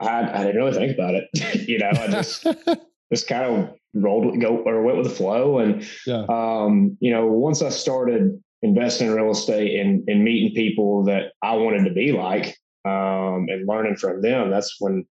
I, 0.00 0.22
I 0.22 0.44
didn't 0.44 0.56
really 0.56 0.72
think 0.76 0.94
about 0.94 1.14
it. 1.14 1.28
you 1.68 1.78
know, 1.78 1.88
I 1.90 2.06
just, 2.08 2.46
just 3.12 3.26
kind 3.28 3.44
of 3.44 3.74
rolled, 3.94 4.26
with- 4.26 4.40
go 4.40 4.58
or 4.58 4.82
went 4.82 4.98
with 4.98 5.08
the 5.08 5.14
flow. 5.14 5.58
And, 5.58 5.86
yeah. 6.06 6.24
um, 6.28 6.96
you 7.00 7.10
know, 7.10 7.26
once 7.26 7.62
I 7.62 7.68
started 7.70 8.42
investing 8.62 9.08
in 9.08 9.14
real 9.14 9.30
estate 9.30 9.78
and, 9.78 10.02
and 10.08 10.24
meeting 10.24 10.54
people 10.54 11.04
that 11.04 11.32
I 11.42 11.54
wanted 11.56 11.84
to 11.84 11.92
be 11.94 12.12
like, 12.12 12.56
um, 12.84 13.46
and 13.48 13.66
learning 13.66 13.96
from 13.96 14.20
them, 14.22 14.50
that's 14.50 14.76
when, 14.80 15.04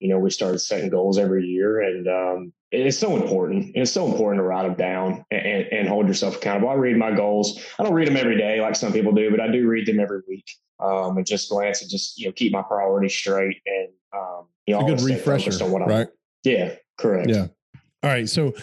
you 0.00 0.08
know, 0.08 0.18
we 0.18 0.30
started 0.30 0.58
setting 0.58 0.90
goals 0.90 1.18
every 1.18 1.44
year. 1.44 1.80
And, 1.82 2.08
um, 2.08 2.52
it's 2.70 2.98
so 2.98 3.16
important. 3.16 3.72
It's 3.74 3.90
so 3.90 4.06
important 4.06 4.40
to 4.40 4.44
write 4.44 4.64
them 4.64 4.74
down 4.74 5.24
and, 5.30 5.66
and, 5.72 5.88
hold 5.88 6.06
yourself 6.06 6.36
accountable. 6.36 6.68
I 6.68 6.74
read 6.74 6.98
my 6.98 7.10
goals. 7.14 7.58
I 7.78 7.82
don't 7.82 7.94
read 7.94 8.06
them 8.06 8.16
every 8.18 8.36
day 8.36 8.60
like 8.60 8.76
some 8.76 8.92
people 8.92 9.12
do, 9.12 9.30
but 9.30 9.40
I 9.40 9.50
do 9.50 9.66
read 9.66 9.86
them 9.86 10.00
every 10.00 10.20
week. 10.28 10.44
Um, 10.78 11.16
and 11.16 11.26
just 11.26 11.48
glance 11.48 11.80
and 11.80 11.90
just, 11.90 12.18
you 12.18 12.26
know, 12.26 12.32
keep 12.32 12.52
my 12.52 12.62
priorities 12.62 13.14
straight 13.14 13.56
and, 13.66 13.88
um, 14.14 14.46
you 14.66 14.74
know, 14.74 14.80
a 14.80 14.84
good 14.84 15.00
refresher, 15.00 15.50
on 15.64 15.72
what 15.72 15.82
I'm- 15.82 15.90
right? 15.90 16.08
Yeah, 16.44 16.74
correct. 16.98 17.30
Yeah. 17.30 17.46
All 18.04 18.10
right. 18.10 18.28
So 18.28 18.54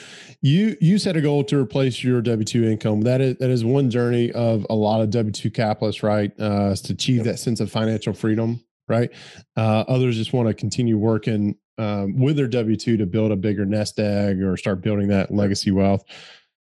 you 0.42 0.78
you 0.80 0.98
set 0.98 1.18
a 1.18 1.22
goal 1.22 1.44
to 1.46 1.58
replace 1.58 2.02
your 2.02 2.22
W 2.22 2.46
two 2.46 2.64
income. 2.64 3.02
That 3.02 3.20
is 3.20 3.36
that 3.38 3.50
is 3.50 3.66
one 3.66 3.90
journey 3.90 4.32
of 4.32 4.66
a 4.70 4.76
lot 4.76 5.02
of 5.02 5.10
W 5.10 5.32
two 5.34 5.52
capitalists, 5.52 6.04
right? 6.04 6.32
Uh, 6.40 6.72
is 6.72 6.82
to 6.84 6.94
achieve 6.94 7.26
that 7.26 7.40
sense 7.40 7.60
of 7.60 7.70
financial 7.70 8.14
freedom, 8.14 8.64
right? 8.88 9.12
Uh, 9.58 9.84
others 9.90 10.16
just 10.16 10.32
want 10.32 10.48
to 10.48 10.54
continue 10.54 10.98
working 10.98 11.58
um, 11.78 12.18
with 12.18 12.38
their 12.38 12.48
W 12.48 12.78
two 12.78 12.96
to 12.96 13.06
build 13.06 13.34
a 13.34 13.36
bigger 13.36 13.66
nest 13.66 14.00
egg 14.00 14.42
or 14.42 14.56
start 14.56 14.82
building 14.82 15.10
that 15.10 15.34
legacy 15.34 15.72
wealth. 15.72 16.06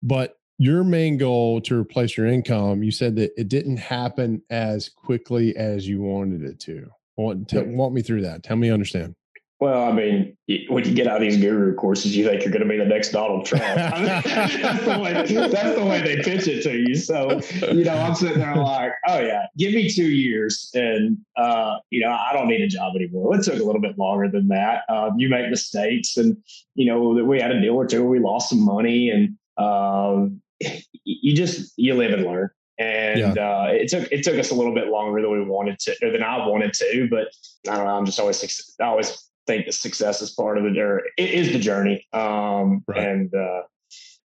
But 0.02 0.38
your 0.58 0.86
main 0.86 1.18
goal 1.18 1.60
to 1.62 1.78
replace 1.78 2.16
your 2.16 2.28
income, 2.28 2.84
you 2.84 2.92
said 2.92 3.18
that 3.18 3.32
it 3.36 3.50
didn't 3.50 3.78
happen 3.78 4.44
as 4.50 4.88
quickly 4.88 5.58
as 5.58 5.90
you 5.90 6.02
wanted 6.02 6.44
it 6.44 6.60
to. 6.62 6.88
Walk, 7.18 7.48
tell, 7.48 7.66
walk 7.66 7.92
me 7.92 8.02
through 8.02 8.22
that. 8.22 8.44
Tell 8.44 8.56
me 8.56 8.70
understand. 8.70 9.16
Well, 9.62 9.84
I 9.88 9.92
mean, 9.92 10.36
when 10.70 10.86
you 10.86 10.96
get 10.96 11.06
out 11.06 11.18
of 11.18 11.22
these 11.22 11.38
guru 11.38 11.76
courses, 11.76 12.18
you 12.18 12.28
think 12.28 12.42
you're 12.42 12.52
going 12.52 12.64
to 12.64 12.68
be 12.68 12.80
the 12.80 12.86
next 12.86 13.12
Donald 13.12 13.46
Trump. 13.46 13.64
I 13.68 13.96
mean, 13.96 14.06
that's, 14.06 14.84
the 14.84 15.00
way, 15.00 15.14
that's 15.50 15.76
the 15.78 15.86
way 15.86 16.02
they 16.02 16.16
pitch 16.24 16.48
it 16.48 16.64
to 16.64 16.76
you. 16.76 16.96
So, 16.96 17.40
you 17.72 17.84
know, 17.84 17.94
I'm 17.94 18.16
sitting 18.16 18.40
there 18.40 18.56
like, 18.56 18.94
oh, 19.08 19.20
yeah, 19.20 19.46
give 19.60 19.76
me 19.76 19.88
two 19.88 20.10
years 20.10 20.72
and, 20.74 21.20
uh, 21.38 21.76
you 21.92 22.02
know, 22.02 22.10
I 22.10 22.34
don't 22.34 22.48
need 22.48 22.62
a 22.62 22.68
job 22.68 22.96
anymore. 22.96 23.36
It 23.36 23.44
took 23.44 23.60
a 23.60 23.64
little 23.64 23.80
bit 23.80 24.00
longer 24.00 24.28
than 24.30 24.48
that. 24.48 24.82
Uh, 24.90 25.12
you 25.16 25.30
make 25.30 25.48
mistakes 25.52 26.18
and, 26.18 26.38
you 26.74 26.88
know, 26.88 27.00
we 27.00 27.40
had 27.40 27.52
a 27.52 27.62
deal 27.62 27.76
or 27.76 27.86
two 27.86 28.04
we 28.04 28.18
lost 28.18 28.50
some 28.50 28.66
money 28.66 29.12
and 29.12 29.38
um, 29.64 30.42
you 31.04 31.36
just, 31.36 31.72
you 31.78 31.94
live 31.94 32.14
and 32.14 32.26
learn. 32.26 32.50
And 32.80 33.38
uh, 33.38 33.68
it 33.70 33.90
took 33.90 34.12
it 34.12 34.24
took 34.24 34.40
us 34.40 34.50
a 34.50 34.56
little 34.56 34.74
bit 34.74 34.88
longer 34.88 35.22
than 35.22 35.30
we 35.30 35.44
wanted 35.44 35.78
to, 35.82 35.96
or 36.02 36.10
than 36.10 36.24
I 36.24 36.48
wanted 36.48 36.74
to. 36.74 37.08
But 37.12 37.28
I 37.72 37.76
don't 37.76 37.86
know. 37.86 37.96
I'm 37.96 38.08
just 38.08 38.20
always 38.20 38.76
I 38.80 38.86
always 38.86 39.31
think 39.48 39.66
the 39.66 39.72
success 39.72 40.22
is 40.22 40.32
part 40.32 40.58
of 40.58 40.66
it, 40.66 40.78
or 40.78 41.02
it 41.18 41.30
is 41.30 41.52
the 41.52 41.60
journey. 41.60 42.06
Um, 42.14 42.84
Right. 42.88 43.08
And 43.08 43.34
uh, 43.34 43.64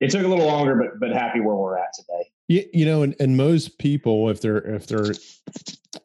it 0.00 0.10
took 0.10 0.24
a 0.24 0.28
little 0.28 0.46
longer, 0.46 0.74
but 0.76 1.00
but 1.00 1.10
happy 1.16 1.40
where 1.40 1.54
we're 1.56 1.76
at 1.78 1.92
today. 1.94 2.30
You, 2.48 2.64
you 2.72 2.86
know, 2.86 3.02
and, 3.02 3.14
and 3.20 3.36
most 3.36 3.78
people, 3.78 4.30
if 4.30 4.40
they're 4.40 4.58
if 4.58 4.86
they're 4.86 5.12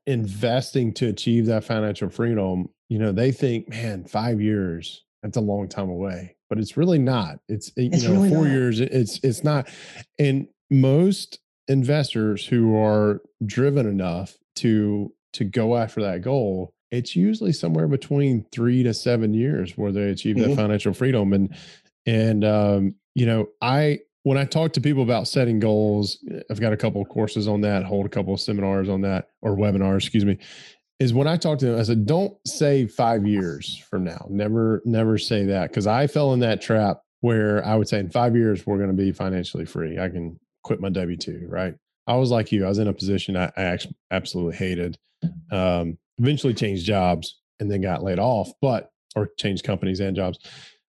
investing 0.05 0.93
to 0.95 1.07
achieve 1.07 1.45
that 1.47 1.63
financial 1.63 2.09
freedom, 2.09 2.69
you 2.89 2.99
know, 2.99 3.11
they 3.11 3.31
think, 3.31 3.69
man, 3.69 4.05
five 4.05 4.41
years, 4.41 5.03
that's 5.21 5.37
a 5.37 5.41
long 5.41 5.67
time 5.67 5.89
away. 5.89 6.35
But 6.49 6.59
it's 6.59 6.77
really 6.77 6.99
not. 6.99 7.39
It's 7.47 7.71
you 7.77 7.89
It's 7.91 8.03
know, 8.03 8.13
really 8.13 8.29
four 8.29 8.45
not. 8.45 8.51
years, 8.53 8.79
it's 8.79 9.19
it's 9.23 9.43
not. 9.43 9.69
And 10.19 10.47
most 10.69 11.39
investors 11.67 12.45
who 12.45 12.75
are 12.77 13.21
driven 13.45 13.87
enough 13.87 14.35
to 14.57 15.13
to 15.33 15.43
go 15.45 15.77
after 15.77 16.01
that 16.01 16.21
goal, 16.21 16.72
it's 16.93 17.15
usually 17.15 17.51
somewhere 17.51 17.87
between 17.87 18.45
three 18.51 18.83
to 18.83 18.93
seven 18.93 19.33
years 19.33 19.75
where 19.77 19.91
they 19.91 20.09
achieve 20.09 20.37
that 20.37 20.49
Mhm. 20.51 20.55
financial 20.55 20.93
freedom. 20.93 21.33
And 21.33 21.53
and 22.05 22.43
um, 22.45 22.95
you 23.15 23.25
know, 23.25 23.47
I 23.61 23.99
when 24.23 24.37
I 24.37 24.45
talk 24.45 24.73
to 24.73 24.81
people 24.81 25.03
about 25.03 25.27
setting 25.27 25.59
goals, 25.59 26.19
I've 26.49 26.61
got 26.61 26.71
a 26.71 26.77
couple 26.77 27.01
of 27.01 27.09
courses 27.09 27.47
on 27.47 27.61
that, 27.61 27.83
hold 27.83 28.05
a 28.05 28.09
couple 28.09 28.33
of 28.33 28.39
seminars 28.39 28.87
on 28.89 29.01
that, 29.01 29.27
or 29.41 29.55
webinars, 29.57 29.97
excuse 29.97 30.23
me. 30.23 30.37
Is 30.99 31.13
when 31.13 31.27
I 31.27 31.35
talk 31.35 31.57
to 31.59 31.65
them, 31.65 31.79
I 31.79 31.83
said, 31.83 32.05
don't 32.05 32.33
say 32.47 32.85
five 32.87 33.25
years 33.25 33.77
from 33.89 34.03
now. 34.05 34.25
Never, 34.29 34.81
never 34.85 35.17
say 35.17 35.43
that. 35.47 35.73
Cause 35.73 35.87
I 35.87 36.07
fell 36.07 36.31
in 36.33 36.39
that 36.41 36.61
trap 36.61 37.01
where 37.19 37.65
I 37.65 37.75
would 37.75 37.89
say 37.89 37.99
in 37.99 38.09
five 38.09 38.35
years, 38.35 38.65
we're 38.65 38.77
going 38.77 38.95
to 38.95 38.95
be 38.95 39.11
financially 39.11 39.65
free. 39.65 39.99
I 39.99 40.07
can 40.07 40.39
quit 40.63 40.79
my 40.79 40.89
W 40.89 41.17
2, 41.17 41.47
right? 41.49 41.73
I 42.07 42.15
was 42.15 42.31
like 42.31 42.51
you. 42.53 42.63
I 42.65 42.69
was 42.69 42.79
in 42.79 42.87
a 42.87 42.93
position 42.93 43.35
I, 43.35 43.51
I 43.57 43.63
actually 43.63 43.95
absolutely 44.11 44.55
hated. 44.55 44.97
Um, 45.51 45.97
eventually 46.19 46.53
changed 46.53 46.85
jobs 46.85 47.39
and 47.59 47.69
then 47.71 47.81
got 47.81 48.03
laid 48.03 48.19
off, 48.19 48.51
but, 48.61 48.91
or 49.15 49.29
changed 49.37 49.63
companies 49.63 49.99
and 49.99 50.15
jobs. 50.15 50.39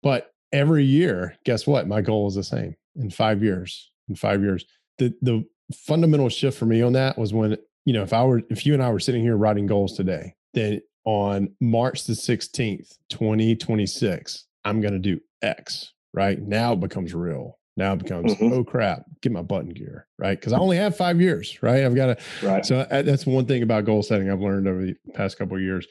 But 0.02 0.32
every 0.52 0.84
year, 0.84 1.36
guess 1.44 1.66
what? 1.66 1.88
My 1.88 2.00
goal 2.00 2.28
is 2.28 2.34
the 2.34 2.44
same 2.44 2.74
in 2.96 3.10
five 3.10 3.42
years. 3.42 3.90
In 4.08 4.14
five 4.14 4.40
years, 4.42 4.64
the 4.98 5.14
the 5.22 5.44
fundamental 5.74 6.28
shift 6.28 6.56
for 6.56 6.66
me 6.66 6.80
on 6.80 6.92
that 6.92 7.18
was 7.18 7.34
when 7.34 7.56
you 7.84 7.92
know 7.92 8.02
if 8.02 8.12
I 8.12 8.24
were 8.24 8.42
if 8.50 8.64
you 8.64 8.72
and 8.72 8.82
I 8.82 8.90
were 8.90 9.00
sitting 9.00 9.22
here 9.22 9.36
writing 9.36 9.66
goals 9.66 9.96
today, 9.96 10.34
then 10.54 10.80
on 11.04 11.48
March 11.60 12.04
the 12.04 12.14
sixteenth, 12.14 12.92
twenty 13.10 13.56
twenty 13.56 13.86
six, 13.86 14.46
I'm 14.64 14.80
going 14.80 14.92
to 14.92 14.98
do 14.98 15.20
X. 15.42 15.92
Right 16.14 16.40
now, 16.40 16.72
it 16.72 16.80
becomes 16.80 17.14
real. 17.14 17.58
Now 17.76 17.92
it 17.92 17.98
becomes 18.02 18.34
Mhm. 18.34 18.52
oh 18.52 18.64
crap, 18.64 19.04
get 19.22 19.32
my 19.32 19.42
button 19.42 19.70
gear 19.70 20.06
right 20.18 20.38
because 20.38 20.52
I 20.52 20.58
only 20.58 20.76
have 20.78 20.96
five 20.96 21.20
years. 21.20 21.58
Right, 21.62 21.84
I've 21.84 21.94
got 21.94 22.18
to 22.18 22.46
Right. 22.46 22.64
so 22.64 22.78
uh, 22.80 23.02
that's 23.02 23.26
one 23.26 23.46
thing 23.46 23.62
about 23.62 23.84
goal 23.84 24.02
setting 24.02 24.30
I've 24.30 24.40
learned 24.40 24.66
over 24.68 24.84
the 24.86 24.94
past 25.14 25.38
couple 25.38 25.56
of 25.56 25.62
years. 25.62 25.86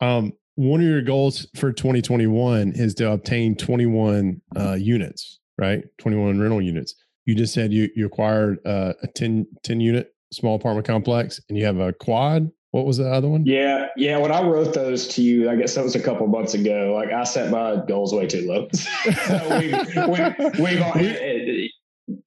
Um, 0.00 0.32
one 0.56 0.80
of 0.80 0.86
your 0.86 1.02
goals 1.02 1.46
for 1.54 1.72
2021 1.72 2.72
is 2.74 2.94
to 2.96 3.12
obtain 3.12 3.54
21 3.54 4.40
uh, 4.56 4.72
units, 4.72 5.38
right? 5.56 5.84
21 5.98 6.40
rental 6.40 6.60
units. 6.60 6.94
You 7.26 7.34
just 7.36 7.54
said 7.54 7.72
you 7.72 7.88
you 7.94 8.06
acquired 8.06 8.58
uh, 8.66 8.94
a 9.02 9.06
10, 9.06 9.46
10 9.62 9.80
unit 9.80 10.12
small 10.32 10.56
apartment 10.56 10.86
complex, 10.86 11.40
and 11.48 11.56
you 11.56 11.64
have 11.64 11.78
a 11.78 11.92
quad. 11.92 12.50
What 12.70 12.84
was 12.84 12.98
the 12.98 13.10
other 13.10 13.28
one? 13.28 13.46
Yeah, 13.46 13.86
yeah. 13.96 14.18
When 14.18 14.30
I 14.30 14.42
wrote 14.42 14.74
those 14.74 15.08
to 15.08 15.22
you, 15.22 15.48
I 15.48 15.56
guess 15.56 15.74
that 15.74 15.84
was 15.84 15.94
a 15.94 16.00
couple 16.00 16.26
months 16.26 16.52
ago. 16.52 16.92
Like 16.94 17.12
I 17.12 17.24
set 17.24 17.50
my 17.50 17.82
goals 17.86 18.14
way 18.14 18.26
too 18.26 18.46
low. 18.46 18.68
so 18.72 19.58
we've, 19.58 19.72
we've, 19.72 20.60
we've, 20.60 20.82
already, 20.82 21.72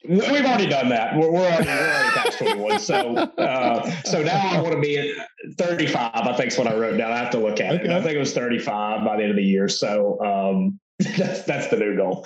we've 0.09 0.45
already 0.45 0.67
done 0.67 0.89
that. 0.89 1.15
We're, 1.15 1.31
we're 1.31 1.45
already, 1.45 1.67
we're 1.67 1.93
already 1.93 2.09
past 2.09 2.37
21. 2.39 2.79
So, 2.79 3.15
uh, 3.15 3.91
so 4.03 4.23
now 4.23 4.49
I 4.49 4.61
want 4.61 4.73
to 4.73 4.81
be 4.81 4.97
at 4.97 5.27
35. 5.59 6.11
I 6.13 6.35
think 6.35 6.51
is 6.51 6.57
what 6.57 6.67
I 6.67 6.75
wrote 6.75 6.97
down. 6.97 7.11
I 7.11 7.17
have 7.17 7.31
to 7.31 7.39
look 7.39 7.59
at 7.59 7.75
it. 7.75 7.81
Okay. 7.81 7.95
I 7.95 8.01
think 8.01 8.15
it 8.15 8.19
was 8.19 8.33
35 8.33 9.05
by 9.05 9.17
the 9.17 9.21
end 9.21 9.31
of 9.31 9.37
the 9.37 9.43
year. 9.43 9.69
So 9.69 10.19
um, 10.21 10.79
that's 11.17 11.43
that's 11.43 11.67
the 11.67 11.77
new 11.77 11.95
goal. 11.95 12.25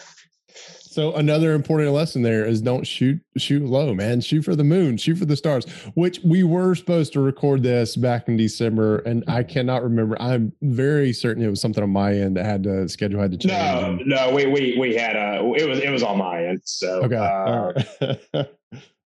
So 0.96 1.14
another 1.14 1.52
important 1.52 1.92
lesson 1.92 2.22
there 2.22 2.46
is 2.46 2.62
don't 2.62 2.88
shoot 2.88 3.20
shoot 3.36 3.66
low, 3.66 3.94
man. 3.94 4.22
Shoot 4.22 4.44
for 4.44 4.56
the 4.56 4.64
moon, 4.64 4.96
shoot 4.96 5.18
for 5.18 5.26
the 5.26 5.36
stars. 5.36 5.66
Which 5.94 6.22
we 6.24 6.44
were 6.44 6.74
supposed 6.74 7.12
to 7.14 7.20
record 7.20 7.64
this 7.64 7.98
back 7.98 8.30
in 8.30 8.38
December, 8.38 9.00
and 9.00 9.22
I 9.28 9.44
cannot 9.44 9.84
remember. 9.84 10.16
I'm 10.22 10.54
very 10.62 11.12
certain 11.12 11.44
it 11.44 11.50
was 11.50 11.60
something 11.60 11.84
on 11.84 11.90
my 11.90 12.14
end 12.14 12.38
that 12.38 12.46
had 12.46 12.64
to 12.64 12.88
schedule 12.88 13.20
had 13.20 13.32
to 13.32 13.38
change. 13.38 14.06
No, 14.06 14.28
no, 14.30 14.34
we 14.34 14.46
we 14.46 14.78
we 14.80 14.96
had 14.96 15.18
a 15.18 15.44
it 15.58 15.68
was 15.68 15.80
it 15.80 15.90
was 15.90 16.02
on 16.02 16.18
my 16.18 16.46
end. 16.46 16.62
So 16.64 17.04
Okay. 17.04 17.18
uh, 17.18 17.20
All 17.22 17.74
right. 17.74 17.88
but 18.32 18.58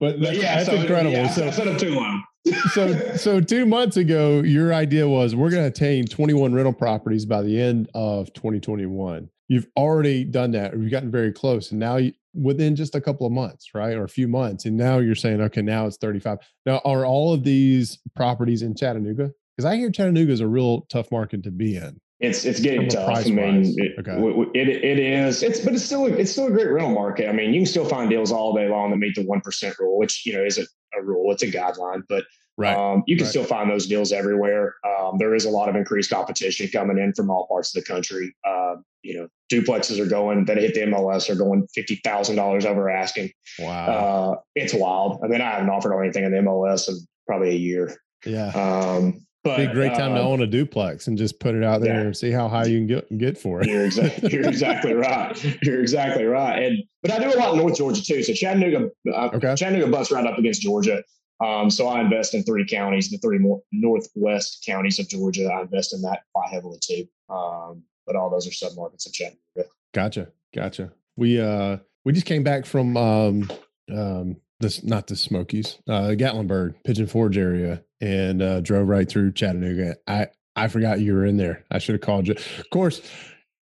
but 0.01 0.19
that's, 0.19 0.37
yeah, 0.37 0.55
that's 0.55 0.65
so, 0.69 0.75
incredible. 0.75 1.13
Yeah, 1.13 1.23
I 1.23 1.27
so, 1.27 1.49
set 1.49 1.79
too 1.79 1.95
low. 1.95 2.19
so, 2.73 3.15
so 3.15 3.39
two 3.39 3.65
months 3.65 3.95
ago, 3.95 4.41
your 4.41 4.73
idea 4.73 5.07
was 5.07 5.33
we're 5.33 5.49
going 5.49 5.63
to 5.63 5.69
attain 5.69 6.07
21 6.07 6.53
rental 6.53 6.73
properties 6.73 7.25
by 7.25 7.41
the 7.41 7.57
end 7.57 7.89
of 7.93 8.33
2021. 8.33 9.29
You've 9.49 9.67
already 9.75 10.23
done 10.23 10.51
that. 10.51 10.73
or 10.73 10.77
You've 10.77 10.91
gotten 10.91 11.11
very 11.11 11.33
close, 11.33 11.71
and 11.71 11.79
now 11.79 11.97
you, 11.97 12.13
within 12.33 12.75
just 12.75 12.95
a 12.95 13.01
couple 13.01 13.25
of 13.25 13.33
months, 13.33 13.71
right? 13.73 13.97
Or 13.97 14.03
a 14.03 14.09
few 14.09 14.27
months. 14.27 14.65
And 14.65 14.77
now 14.77 14.99
you're 14.99 15.15
saying, 15.15 15.41
okay, 15.41 15.61
now 15.61 15.85
it's 15.85 15.97
35. 15.97 16.37
Now, 16.65 16.81
are 16.85 17.05
all 17.05 17.33
of 17.33 17.43
these 17.43 17.99
properties 18.15 18.61
in 18.61 18.75
Chattanooga? 18.75 19.31
Because 19.57 19.65
I 19.65 19.75
hear 19.75 19.91
Chattanooga 19.91 20.31
is 20.31 20.39
a 20.39 20.47
real 20.47 20.81
tough 20.89 21.11
market 21.11 21.43
to 21.43 21.51
be 21.51 21.75
in. 21.75 21.99
It's 22.19 22.43
it's 22.43 22.59
getting 22.59 22.89
tough. 22.89 23.17
I 23.17 23.23
mean, 23.29 23.73
it, 23.77 23.97
okay. 23.99 24.17
it, 24.53 24.67
it 24.67 24.99
is. 24.99 25.41
It's 25.41 25.61
but 25.61 25.73
it's 25.73 25.85
still 25.85 26.05
it's 26.05 26.31
still 26.31 26.47
a 26.47 26.51
great 26.51 26.69
rental 26.69 26.93
market. 26.93 27.29
I 27.29 27.31
mean, 27.31 27.53
you 27.53 27.61
can 27.61 27.65
still 27.65 27.85
find 27.85 28.09
deals 28.09 28.33
all 28.33 28.53
day 28.53 28.67
long 28.67 28.91
that 28.91 28.97
meet 28.97 29.15
the 29.15 29.25
one 29.25 29.39
percent 29.39 29.79
rule, 29.79 29.97
which 29.97 30.25
you 30.25 30.33
know 30.33 30.43
isn't 30.43 30.67
a 30.97 31.01
rule; 31.01 31.31
it's 31.31 31.43
a 31.43 31.47
guideline. 31.47 32.03
But 32.09 32.25
Right. 32.59 32.75
Um, 32.75 33.03
you 33.07 33.15
can 33.15 33.23
right. 33.23 33.29
still 33.29 33.45
find 33.45 33.71
those 33.71 33.87
deals 33.87 34.11
everywhere. 34.11 34.75
Um, 34.85 35.17
there 35.17 35.33
is 35.33 35.45
a 35.45 35.49
lot 35.49 35.69
of 35.69 35.77
increased 35.77 36.09
competition 36.09 36.67
coming 36.67 36.97
in 36.97 37.13
from 37.13 37.29
all 37.29 37.47
parts 37.47 37.73
of 37.73 37.81
the 37.81 37.87
country. 37.87 38.35
Uh, 38.45 38.75
you 39.01 39.17
know, 39.17 39.29
duplexes 39.49 39.97
are 39.97 40.05
going 40.05 40.43
that 40.43 40.57
hit 40.57 40.73
the 40.73 40.81
MLS 40.81 41.29
are 41.29 41.35
going 41.35 41.65
fifty 41.73 42.01
thousand 42.03 42.35
dollars 42.35 42.65
over 42.65 42.89
asking. 42.89 43.31
Wow, 43.59 43.85
uh, 43.87 44.41
it's 44.55 44.73
wild. 44.73 45.21
I 45.23 45.27
mean, 45.27 45.39
I 45.39 45.51
haven't 45.51 45.69
offered 45.69 45.95
on 45.95 46.03
anything 46.03 46.25
in 46.25 46.33
the 46.33 46.39
MLS 46.39 46.89
in 46.89 46.97
probably 47.25 47.51
a 47.51 47.57
year. 47.57 47.95
Yeah. 48.25 48.49
Um, 48.49 49.25
but 49.45 49.55
be 49.55 49.63
a 49.63 49.73
great 49.73 49.95
time 49.95 50.11
uh, 50.11 50.15
to 50.15 50.21
own 50.21 50.41
a 50.41 50.47
duplex 50.47 51.07
and 51.07 51.17
just 51.17 51.39
put 51.39 51.55
it 51.55 51.63
out 51.63 51.79
there 51.79 51.93
yeah. 51.93 52.01
and 52.01 52.17
see 52.17 52.29
how 52.29 52.49
high 52.49 52.65
you 52.65 52.77
can 52.77 52.87
get 52.87 53.17
get 53.17 53.37
for 53.37 53.61
it. 53.61 53.69
You're 53.69 53.85
exactly 53.85 54.29
you're 54.33 54.49
exactly 54.49 54.93
right. 54.93 55.61
You're 55.63 55.79
exactly 55.79 56.25
right. 56.25 56.61
And 56.61 56.83
but 57.01 57.11
I 57.11 57.19
do 57.19 57.33
a 57.33 57.39
lot 57.39 57.53
in 57.53 57.59
North 57.59 57.77
Georgia 57.77 58.03
too. 58.03 58.21
So 58.21 58.33
Chattanooga, 58.33 58.89
uh, 59.13 59.29
okay. 59.33 59.55
Chattanooga 59.55 59.89
butts 59.89 60.11
right 60.11 60.27
up 60.27 60.37
against 60.37 60.61
Georgia. 60.61 61.01
Um, 61.41 61.69
so 61.69 61.87
I 61.87 62.01
invest 62.01 62.33
in 62.33 62.43
three 62.43 62.65
counties, 62.65 63.09
the 63.09 63.17
three 63.17 63.37
more 63.37 63.61
northwest 63.71 64.63
counties 64.65 64.99
of 64.99 65.07
Georgia. 65.07 65.45
I 65.47 65.61
invest 65.61 65.93
in 65.93 66.01
that 66.01 66.21
quite 66.33 66.49
heavily 66.49 66.79
too. 66.81 67.07
Um, 67.33 67.83
but 68.05 68.15
all 68.15 68.29
those 68.29 68.47
are 68.47 68.51
submarkets 68.51 69.05
of 69.05 69.13
Chattanooga. 69.13 69.69
Gotcha, 69.93 70.27
gotcha. 70.53 70.91
We 71.15 71.39
uh 71.39 71.77
we 72.05 72.13
just 72.13 72.25
came 72.25 72.43
back 72.43 72.65
from 72.65 72.97
um 72.97 73.49
um 73.93 74.37
this 74.59 74.83
not 74.83 75.07
the 75.07 75.15
Smokies, 75.15 75.77
uh 75.87 76.15
Gatlinburg, 76.17 76.75
Pigeon 76.83 77.07
Forge 77.07 77.37
area, 77.37 77.83
and 78.01 78.41
uh 78.41 78.61
drove 78.61 78.87
right 78.87 79.07
through 79.07 79.33
Chattanooga. 79.33 79.95
I 80.07 80.27
I 80.55 80.67
forgot 80.67 80.99
you 80.99 81.13
were 81.13 81.25
in 81.25 81.37
there. 81.37 81.65
I 81.71 81.77
should 81.77 81.93
have 81.93 82.01
called 82.01 82.27
you. 82.27 82.33
Of 82.33 82.69
course, 82.71 83.01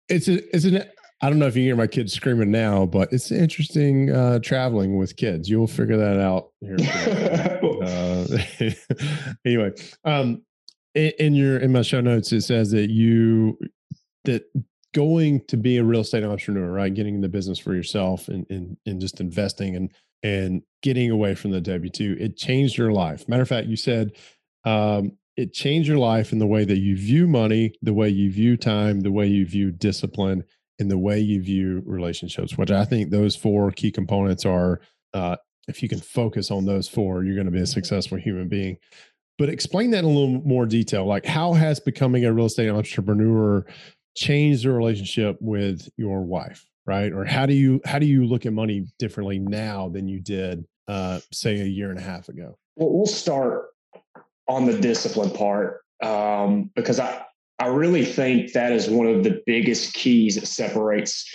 it's 0.10 0.28
a, 0.28 0.56
it's 0.56 0.66
an 0.66 0.84
I 1.22 1.30
don't 1.30 1.40
know 1.40 1.48
if 1.48 1.56
you 1.56 1.64
hear 1.64 1.76
my 1.76 1.88
kids 1.88 2.14
screaming 2.14 2.52
now, 2.52 2.86
but 2.86 3.12
it's 3.12 3.32
interesting 3.32 4.12
uh, 4.12 4.38
traveling 4.40 4.98
with 4.98 5.16
kids. 5.16 5.50
You'll 5.50 5.66
figure 5.66 5.98
that 5.98 6.20
out 6.20 6.52
here. 6.62 6.78
uh, 7.88 8.70
anyway, 9.46 9.72
um, 10.04 10.44
in, 10.94 11.12
in, 11.20 11.36
your 11.36 11.58
in 11.58 11.72
my 11.72 11.82
show 11.82 12.02
notes, 12.02 12.32
it 12.32 12.42
says 12.42 12.72
that 12.72 12.90
you 12.90 13.58
that 14.26 14.44
going 14.94 15.42
to 15.48 15.58
be 15.58 15.78
a 15.78 15.84
real 15.84 16.02
estate 16.02 16.24
entrepreneur, 16.24 16.72
right? 16.72 16.94
Getting 16.94 17.16
in 17.16 17.22
the 17.22 17.30
business 17.30 17.60
for 17.60 17.74
yourself 17.74 18.28
and 18.28 18.46
and, 18.50 18.78
and 18.86 19.00
just 19.00 19.20
investing 19.20 19.76
and 19.76 19.92
and 20.24 20.64
getting 20.82 21.12
away 21.12 21.36
from 21.36 21.52
the 21.52 21.62
W 21.62 21.90
two, 21.90 22.18
it 22.20 22.38
changed 22.38 22.78
your 22.78 22.92
life. 22.92 23.28
Matter 23.28 23.44
of 23.44 23.50
fact, 23.50 23.68
you 23.68 23.76
said 23.76 24.12
um, 24.66 25.14
it 25.38 25.54
changed 25.54 25.88
your 25.88 26.00
life 26.00 26.32
in 26.34 26.40
the 26.40 26.48
way 26.48 26.66
that 26.66 26.80
you 26.80 26.98
view 26.98 27.28
money, 27.28 27.74
the 27.82 27.94
way 27.94 28.10
you 28.10 28.32
view 28.32 28.58
time, 28.58 29.02
the 29.02 29.12
way 29.12 29.28
you 29.28 29.46
view 29.46 29.72
discipline 29.72 30.44
and 30.80 30.92
the 30.92 30.98
way 30.98 31.20
you 31.20 31.42
view 31.42 31.84
relationships, 31.86 32.58
which 32.58 32.72
I 32.72 32.86
think 32.86 33.10
those 33.10 33.36
four 33.36 33.72
key 33.72 33.92
components 33.92 34.46
are. 34.46 34.82
Uh, 35.14 35.38
if 35.68 35.84
you 35.84 35.90
can 35.90 36.00
focus 36.00 36.52
on 36.52 36.66
those 36.66 36.88
four, 36.88 37.24
you're 37.24 37.36
going 37.36 37.46
to 37.46 37.52
be 37.52 37.62
a 37.62 37.68
successful 37.68 38.18
human 38.18 38.48
being. 38.48 38.78
But 39.38 39.50
explain 39.50 39.92
that 39.92 40.00
in 40.00 40.06
a 40.06 40.08
little 40.08 40.42
more 40.42 40.66
detail. 40.66 41.06
Like, 41.06 41.26
how 41.26 41.54
has 41.54 41.80
becoming 41.80 42.26
a 42.26 42.34
real 42.34 42.48
estate 42.48 42.70
entrepreneur 42.70 43.66
changed 44.16 44.64
the 44.64 44.72
relationship 44.72 45.38
with 45.40 45.88
your 45.96 46.22
wife, 46.22 46.66
right? 46.86 47.14
Or 47.14 47.24
how 47.24 47.46
do 47.46 47.54
you 47.54 47.80
how 47.86 48.00
do 48.00 48.08
you 48.08 48.26
look 48.26 48.46
at 48.46 48.54
money 48.54 48.88
differently 48.98 49.38
now 49.38 49.90
than 49.90 50.08
you 50.08 50.20
did, 50.20 50.66
uh, 50.88 51.20
say, 51.32 51.62
a 51.62 51.66
year 51.66 51.92
and 51.92 52.00
a 52.00 52.02
half 52.02 52.30
ago? 52.30 52.58
Well, 52.76 52.92
we'll 52.92 53.06
start 53.06 53.68
on 54.48 54.66
the 54.66 54.80
discipline 54.80 55.30
part 55.32 55.82
um, 56.02 56.72
because 56.76 57.00
I 57.00 57.24
I 57.60 57.68
really 57.68 58.06
think 58.06 58.54
that 58.54 58.72
is 58.72 58.90
one 58.90 59.08
of 59.08 59.24
the 59.24 59.42
biggest 59.46 59.94
keys 59.94 60.36
that 60.36 60.48
separates 60.48 61.30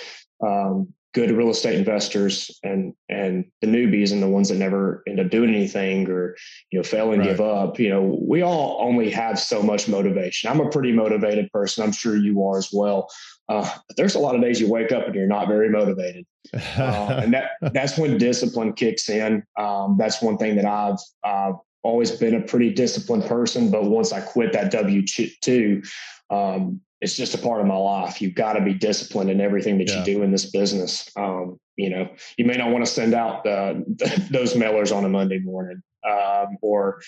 um, 0.45 0.93
good 1.13 1.31
real 1.31 1.51
estate 1.51 1.79
investors 1.79 2.59
and 2.63 2.95
and 3.09 3.45
the 3.61 3.67
newbies 3.67 4.13
and 4.13 4.23
the 4.23 4.29
ones 4.29 4.49
that 4.49 4.57
never 4.57 5.03
end 5.07 5.21
up 5.21 5.29
doing 5.29 5.55
anything 5.55 6.09
or 6.09 6.37
you 6.71 6.79
know 6.79 6.83
fail 6.83 7.13
and 7.13 7.21
right. 7.21 7.29
give 7.29 7.41
up. 7.41 7.79
You 7.79 7.91
know, 7.91 8.19
we 8.27 8.43
all 8.43 8.79
only 8.81 9.11
have 9.11 9.39
so 9.39 9.63
much 9.63 9.89
motivation. 9.89 10.51
I'm 10.51 10.61
a 10.61 10.71
pretty 10.71 10.93
motivated 10.93 11.51
person. 11.53 11.85
I'm 11.85 11.93
sure 11.93 12.17
you 12.17 12.43
are 12.45 12.59
as 12.59 12.71
well. 12.73 13.09
Uh, 13.49 13.69
but 13.89 13.97
there's 13.97 14.15
a 14.15 14.19
lot 14.19 14.35
of 14.35 14.41
days 14.41 14.61
you 14.61 14.71
wake 14.71 14.93
up 14.93 15.07
and 15.07 15.15
you're 15.15 15.27
not 15.27 15.49
very 15.49 15.69
motivated, 15.69 16.25
uh, 16.55 17.21
and 17.23 17.35
that 17.35 17.51
that's 17.73 17.99
when 17.99 18.17
discipline 18.17 18.73
kicks 18.73 19.09
in. 19.09 19.43
Um, 19.59 19.97
that's 19.99 20.23
one 20.23 20.39
thing 20.39 20.57
that 20.57 20.65
I've 20.65 20.99
I've 21.25 21.57
always 21.83 22.13
been 22.13 22.35
a 22.35 22.41
pretty 22.41 22.73
disciplined 22.73 23.25
person, 23.25 23.71
but 23.71 23.85
once 23.85 24.13
I 24.13 24.21
quit 24.21 24.53
that 24.53 24.71
W 24.71 25.03
two, 25.07 25.83
um, 26.31 26.81
it's 27.03 27.17
just 27.17 27.35
a 27.35 27.39
part 27.39 27.61
of 27.61 27.67
my 27.67 27.77
life. 27.77 28.23
You've 28.23 28.37
got 28.37 28.53
to 28.53 28.61
be 28.61 28.73
disciplined 28.73 29.29
in 29.29 29.41
everything 29.41 29.77
that 29.79 29.89
yeah. 29.89 29.99
you 29.99 30.05
do 30.05 30.23
in 30.23 30.31
this 30.31 30.47
business. 30.47 31.11
Um, 31.17 31.59
you 31.77 31.91
know, 31.91 32.09
you 32.39 32.45
may 32.45 32.55
not 32.55 32.71
want 32.71 32.87
to 32.87 32.91
send 32.91 33.13
out 33.13 33.45
uh, 33.45 33.75
those 34.31 34.55
mailers 34.55 34.97
on 34.97 35.05
a 35.05 35.09
Monday 35.09 35.41
morning 35.41 35.83
um, 36.09 36.59
or 36.63 37.03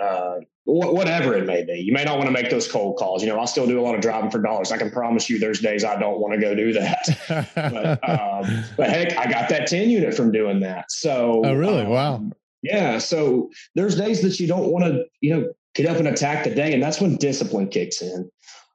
uh, 0.00 0.36
whatever 0.66 1.34
it 1.34 1.46
may 1.46 1.64
be. 1.64 1.80
You 1.80 1.92
may 1.92 2.04
not 2.04 2.16
want 2.16 2.28
to 2.28 2.32
make 2.32 2.48
those 2.48 2.70
cold 2.70 2.96
calls. 2.96 3.24
You 3.24 3.28
know, 3.28 3.40
I 3.40 3.44
still 3.46 3.66
do 3.66 3.80
a 3.80 3.82
lot 3.82 3.96
of 3.96 4.00
driving 4.00 4.30
for 4.30 4.40
dollars. 4.40 4.70
I 4.70 4.78
can 4.78 4.88
promise 4.88 5.28
you 5.28 5.40
there's 5.40 5.58
days 5.58 5.82
I 5.82 5.98
don't 5.98 6.20
want 6.20 6.34
to 6.34 6.40
go 6.40 6.54
do 6.54 6.72
that. 6.74 7.18
but, 7.56 8.08
um, 8.08 8.64
but 8.76 8.88
heck, 8.88 9.18
I 9.18 9.28
got 9.28 9.48
that 9.48 9.66
10 9.66 9.90
unit 9.90 10.14
from 10.14 10.30
doing 10.30 10.60
that. 10.60 10.92
So, 10.92 11.42
oh, 11.44 11.54
really? 11.54 11.82
Um, 11.82 11.90
wow. 11.90 12.30
Yeah. 12.62 12.98
So 12.98 13.50
there's 13.74 13.96
days 13.96 14.22
that 14.22 14.38
you 14.38 14.46
don't 14.46 14.70
want 14.70 14.84
to, 14.84 15.06
you 15.20 15.34
know, 15.34 15.52
get 15.74 15.86
up 15.86 15.96
and 15.96 16.06
attack 16.06 16.44
the 16.44 16.54
day. 16.54 16.72
And 16.72 16.80
that's 16.80 17.00
when 17.00 17.16
discipline 17.16 17.68
kicks 17.68 18.00
in. 18.00 18.30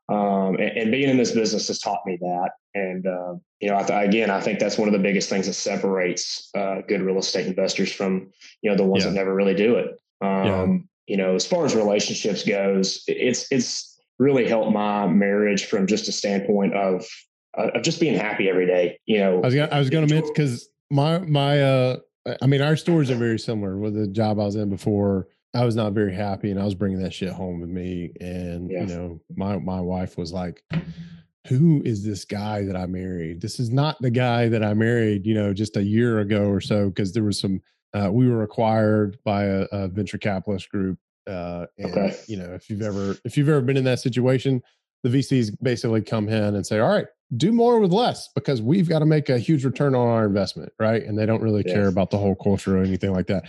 Um, 0.08 0.56
and, 0.56 0.78
and, 0.78 0.92
being 0.92 1.10
in 1.10 1.18
this 1.18 1.32
business 1.32 1.68
has 1.68 1.80
taught 1.80 2.02
me 2.06 2.18
that. 2.22 2.52
And, 2.76 3.08
uh, 3.08 3.36
you 3.60 3.70
know, 3.70 3.78
I 3.78 3.84
th- 3.84 4.08
again, 4.08 4.30
I 4.30 4.40
think 4.40 4.60
that's 4.60 4.78
one 4.78 4.88
of 4.88 4.94
the 4.94 5.00
biggest 5.00 5.30
things 5.30 5.48
that 5.48 5.54
separates 5.54 6.50
uh, 6.56 6.82
good 6.88 7.02
real 7.02 7.18
estate 7.18 7.48
investors 7.48 7.92
from, 7.92 8.32
you 8.62 8.70
know, 8.70 8.78
the 8.78 8.84
ones 8.84 9.04
yeah. 9.04 9.10
that 9.10 9.16
never 9.16 9.34
really 9.34 9.56
do 9.56 9.76
it. 9.76 10.00
Um, 10.22 10.46
yeah. 10.46 10.78
You 11.08 11.18
know, 11.18 11.34
as 11.34 11.48
far 11.48 11.66
as 11.66 11.76
relationships 11.76 12.44
goes, 12.44 13.04
it's, 13.08 13.52
it's 13.52 14.00
really 14.20 14.48
helped 14.48 14.72
my 14.72 15.08
marriage 15.08 15.66
from 15.66 15.88
just 15.88 16.08
a 16.08 16.12
standpoint 16.12 16.76
of, 16.76 17.04
uh, 17.58 17.70
of 17.74 17.82
just 17.82 18.00
being 18.00 18.16
happy 18.16 18.48
every 18.48 18.68
day. 18.68 19.00
You 19.08 19.20
know, 19.20 19.38
I 19.38 19.46
was 19.46 19.56
gonna, 19.56 19.72
I 19.72 19.80
was 19.80 19.90
going 19.90 20.08
to 20.08 20.14
mention 20.14 20.32
because 20.32 20.70
my, 20.92 21.18
my, 21.18 21.64
uh, 21.64 21.98
I 22.42 22.46
mean, 22.46 22.62
our 22.62 22.76
stories 22.76 23.10
are 23.10 23.16
very 23.16 23.40
similar 23.40 23.78
with 23.78 23.96
the 23.96 24.08
job 24.08 24.40
I 24.40 24.46
was 24.46 24.56
in 24.56 24.70
before. 24.70 25.28
I 25.56 25.64
was 25.66 25.76
not 25.76 25.94
very 25.94 26.14
happy 26.14 26.52
and 26.52 26.60
I 26.60 26.66
was 26.66 26.76
bringing 26.76 27.02
that 27.02 27.14
shit 27.14 27.32
home 27.32 27.62
with 27.62 27.70
me. 27.70 28.12
And, 28.20 28.70
you 28.70 28.86
know, 28.86 29.22
my, 29.36 29.58
my 29.58 29.80
wife 29.80 30.18
was 30.18 30.34
like, 30.34 30.64
who 31.48 31.82
is 31.86 32.04
this 32.04 32.26
guy 32.26 32.66
that 32.66 32.76
I 32.76 32.86
married? 32.88 33.42
This 33.42 33.60
is 33.60 33.70
not 33.70 33.96
the 34.02 34.10
guy 34.10 34.50
that 34.50 34.64
I 34.64 34.74
married, 34.74 35.26
you 35.26 35.34
know, 35.34 35.54
just 35.54 35.78
a 35.78 35.84
year 35.84 36.20
ago 36.20 36.46
or 36.46 36.60
so. 36.60 36.92
Cause 36.92 37.14
there 37.14 37.24
was 37.24 37.40
some, 37.40 37.62
uh, 37.94 38.10
we 38.12 38.28
were 38.28 38.44
acquired 38.44 39.18
by 39.24 39.46
a, 39.46 39.62
a 39.72 39.88
venture 39.88 40.18
capitalist 40.18 40.70
group. 40.70 41.00
Uh, 41.26 41.66
and 41.78 41.92
okay. 41.92 42.16
you 42.28 42.38
know, 42.38 42.54
if 42.54 42.70
you've 42.70 42.82
ever, 42.82 43.16
if 43.24 43.38
you've 43.38 43.50
ever 43.50 43.62
been 43.62 43.78
in 43.78 43.86
that 43.86 44.00
situation, 44.00 44.62
the 45.04 45.10
VCs 45.10 45.56
basically 45.62 46.02
come 46.02 46.28
in 46.28 46.56
and 46.56 46.66
say, 46.66 46.80
all 46.80 46.90
right, 46.90 47.08
do 47.38 47.52
more 47.52 47.80
with 47.80 47.92
less 47.92 48.30
because 48.36 48.62
we've 48.62 48.90
got 48.90 49.00
to 49.00 49.06
make 49.06 49.30
a 49.30 49.40
huge 49.40 49.64
return 49.64 49.96
on 49.96 50.08
our 50.08 50.26
investment, 50.26 50.72
right? 50.80 51.04
And 51.04 51.18
they 51.18 51.26
don't 51.26 51.42
really 51.42 51.64
yes. 51.66 51.76
care 51.76 51.88
about 51.88 52.12
the 52.12 52.18
whole 52.18 52.36
culture 52.36 52.78
or 52.78 52.84
anything 52.84 53.14
like 53.14 53.28
that. 53.28 53.46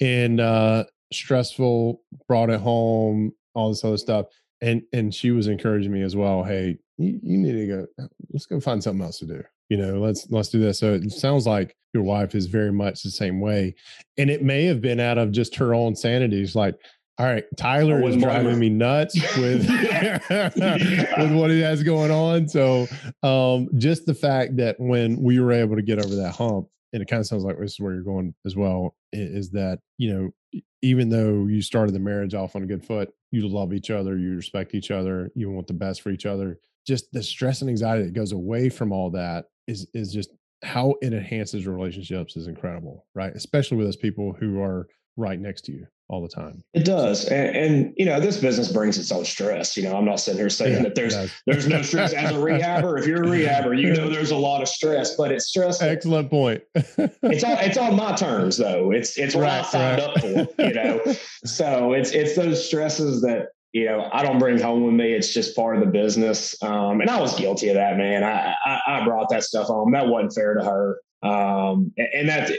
And 0.00 0.40
uh, 0.40 0.84
stressful, 1.14 2.00
brought 2.28 2.50
it 2.50 2.60
home, 2.60 3.32
all 3.54 3.70
this 3.70 3.84
other 3.84 3.96
stuff. 3.96 4.26
And 4.60 4.82
and 4.92 5.12
she 5.14 5.32
was 5.32 5.48
encouraging 5.48 5.92
me 5.92 6.02
as 6.02 6.14
well. 6.14 6.44
Hey, 6.44 6.78
you, 6.98 7.18
you 7.22 7.38
need 7.38 7.52
to 7.52 7.66
go. 7.66 8.06
Let's 8.32 8.46
go 8.46 8.60
find 8.60 8.82
something 8.82 9.04
else 9.04 9.18
to 9.18 9.26
do. 9.26 9.42
You 9.68 9.76
know, 9.78 10.00
let's 10.00 10.30
let's 10.30 10.50
do 10.50 10.60
this. 10.60 10.78
So 10.78 10.94
it 10.94 11.10
sounds 11.10 11.46
like 11.46 11.76
your 11.94 12.02
wife 12.04 12.34
is 12.34 12.46
very 12.46 12.72
much 12.72 13.02
the 13.02 13.10
same 13.10 13.40
way, 13.40 13.74
and 14.18 14.30
it 14.30 14.42
may 14.42 14.64
have 14.66 14.80
been 14.80 15.00
out 15.00 15.18
of 15.18 15.32
just 15.32 15.56
her 15.56 15.74
own 15.74 15.96
sanity. 15.96 16.42
It's 16.42 16.54
like, 16.54 16.76
all 17.18 17.26
right, 17.26 17.44
Tyler 17.56 18.02
is 18.06 18.16
driving 18.16 18.58
me 18.58 18.68
nuts 18.68 19.14
with 19.36 19.68
with 20.28 21.32
what 21.32 21.50
he 21.50 21.60
has 21.60 21.82
going 21.82 22.10
on. 22.10 22.48
So, 22.48 22.86
um, 23.22 23.68
just 23.78 24.06
the 24.06 24.14
fact 24.14 24.56
that 24.56 24.76
when 24.78 25.20
we 25.22 25.40
were 25.40 25.52
able 25.52 25.76
to 25.76 25.82
get 25.82 25.98
over 25.98 26.14
that 26.16 26.34
hump, 26.36 26.68
and 26.92 27.02
it 27.02 27.08
kind 27.08 27.20
of 27.20 27.26
sounds 27.26 27.44
like 27.44 27.58
this 27.58 27.72
is 27.72 27.80
where 27.80 27.92
you're 27.92 28.02
going 28.02 28.34
as 28.44 28.56
well, 28.56 28.94
is 29.12 29.50
that 29.50 29.78
you 29.98 30.12
know, 30.12 30.60
even 30.82 31.08
though 31.08 31.46
you 31.46 31.62
started 31.62 31.94
the 31.94 32.00
marriage 32.00 32.34
off 32.34 32.56
on 32.56 32.62
a 32.62 32.66
good 32.66 32.84
foot, 32.84 33.10
you 33.30 33.46
love 33.48 33.72
each 33.72 33.90
other, 33.90 34.16
you 34.18 34.36
respect 34.36 34.74
each 34.74 34.90
other, 34.90 35.30
you 35.34 35.50
want 35.50 35.66
the 35.66 35.72
best 35.72 36.02
for 36.02 36.10
each 36.10 36.26
other. 36.26 36.58
Just 36.86 37.12
the 37.12 37.22
stress 37.22 37.60
and 37.60 37.70
anxiety 37.70 38.04
that 38.04 38.14
goes 38.14 38.32
away 38.32 38.68
from 38.68 38.92
all 38.92 39.10
that 39.10 39.46
is 39.66 39.86
is 39.94 40.12
just 40.12 40.30
how 40.64 40.94
it 41.02 41.12
enhances 41.12 41.66
relationships 41.66 42.36
is 42.36 42.46
incredible, 42.46 43.06
right? 43.14 43.34
Especially 43.34 43.76
with 43.76 43.86
those 43.86 43.96
people 43.96 44.32
who 44.38 44.60
are 44.60 44.88
right 45.16 45.40
next 45.40 45.62
to 45.62 45.72
you 45.72 45.86
all 46.12 46.20
the 46.20 46.28
time. 46.28 46.62
It 46.74 46.84
does, 46.84 47.24
and, 47.24 47.56
and, 47.56 47.94
you 47.96 48.04
know 48.04 48.20
this 48.20 48.36
business 48.36 48.70
brings 48.70 48.98
its 48.98 49.10
own 49.10 49.24
stress. 49.24 49.76
You 49.76 49.84
know, 49.84 49.96
I'm 49.96 50.04
not 50.04 50.20
sitting 50.20 50.38
here 50.38 50.50
saying 50.50 50.76
yeah, 50.76 50.82
that 50.82 50.94
there's 50.94 51.16
there's 51.46 51.66
no 51.66 51.80
stress 51.82 52.12
as 52.12 52.30
a 52.30 52.34
rehabber. 52.38 53.00
If 53.00 53.06
you're 53.06 53.24
a 53.24 53.26
rehabber, 53.26 53.80
you 53.80 53.94
know 53.94 54.08
there's 54.08 54.30
a 54.30 54.36
lot 54.36 54.60
of 54.60 54.68
stress, 54.68 55.16
but 55.16 55.32
it's 55.32 55.46
stress. 55.46 55.80
Excellent 55.80 56.30
point. 56.30 56.62
it's 56.74 57.44
on 57.44 57.58
it's 57.58 57.78
on 57.78 57.96
my 57.96 58.12
terms 58.14 58.58
though. 58.58 58.92
It's 58.92 59.16
it's 59.16 59.34
what 59.34 59.44
right, 59.44 59.60
I 59.60 59.62
signed 59.62 60.02
right. 60.02 60.10
up 60.10 60.20
for. 60.20 60.62
You 60.62 60.74
know, 60.74 61.00
so 61.44 61.94
it's 61.94 62.12
it's 62.12 62.36
those 62.36 62.64
stresses 62.64 63.22
that 63.22 63.48
you 63.72 63.86
know, 63.86 64.08
I 64.12 64.22
don't 64.22 64.38
bring 64.38 64.58
home 64.58 64.84
with 64.84 64.94
me. 64.94 65.14
It's 65.14 65.32
just 65.32 65.56
part 65.56 65.76
of 65.76 65.80
the 65.80 65.90
business. 65.90 66.62
Um, 66.62 67.00
and 67.00 67.08
I 67.08 67.18
was 67.18 67.34
guilty 67.38 67.68
of 67.68 67.76
that, 67.76 67.96
man. 67.96 68.22
I, 68.22 68.54
I, 68.66 68.80
I 68.86 69.04
brought 69.04 69.30
that 69.30 69.44
stuff 69.44 69.68
home. 69.68 69.92
That 69.92 70.08
wasn't 70.08 70.34
fair 70.34 70.54
to 70.54 70.62
her. 70.62 70.98
Um, 71.22 71.92
and, 71.96 72.08
and 72.12 72.28
that 72.28 72.50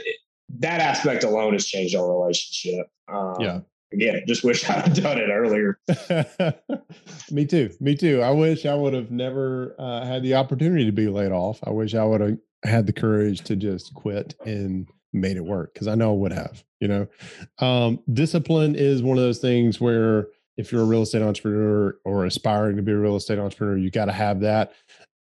that 0.58 0.80
aspect 0.80 1.24
alone 1.24 1.52
has 1.52 1.66
changed 1.66 1.94
our 1.94 2.10
relationship. 2.10 2.86
Um, 3.08 3.36
yeah. 3.40 3.60
Again, 3.92 4.22
just 4.26 4.44
wish 4.44 4.68
I'd 4.70 4.94
done 4.94 5.18
it 5.18 5.30
earlier. 5.30 5.78
me 7.30 7.46
too. 7.46 7.70
Me 7.80 7.94
too. 7.94 8.22
I 8.22 8.30
wish 8.30 8.66
I 8.66 8.74
would 8.74 8.94
have 8.94 9.10
never 9.10 9.74
uh, 9.78 10.04
had 10.04 10.22
the 10.22 10.34
opportunity 10.34 10.84
to 10.84 10.92
be 10.92 11.08
laid 11.08 11.32
off. 11.32 11.60
I 11.64 11.70
wish 11.70 11.94
I 11.94 12.04
would 12.04 12.20
have 12.20 12.38
had 12.64 12.86
the 12.86 12.92
courage 12.92 13.42
to 13.42 13.56
just 13.56 13.94
quit 13.94 14.34
and 14.44 14.88
made 15.12 15.36
it 15.36 15.44
work 15.44 15.74
because 15.74 15.86
I 15.86 15.94
know 15.94 16.12
I 16.12 16.16
would 16.16 16.32
have. 16.32 16.64
You 16.80 16.88
know, 16.88 17.06
um, 17.60 18.00
discipline 18.12 18.74
is 18.74 19.02
one 19.02 19.16
of 19.16 19.22
those 19.22 19.38
things 19.38 19.80
where 19.80 20.28
if 20.56 20.70
you're 20.70 20.82
a 20.82 20.86
real 20.86 21.02
estate 21.02 21.22
entrepreneur 21.22 21.96
or 22.04 22.24
aspiring 22.26 22.76
to 22.76 22.82
be 22.82 22.92
a 22.92 22.96
real 22.96 23.16
estate 23.16 23.38
entrepreneur, 23.38 23.76
you 23.76 23.90
got 23.90 24.06
to 24.06 24.12
have 24.12 24.40
that. 24.40 24.72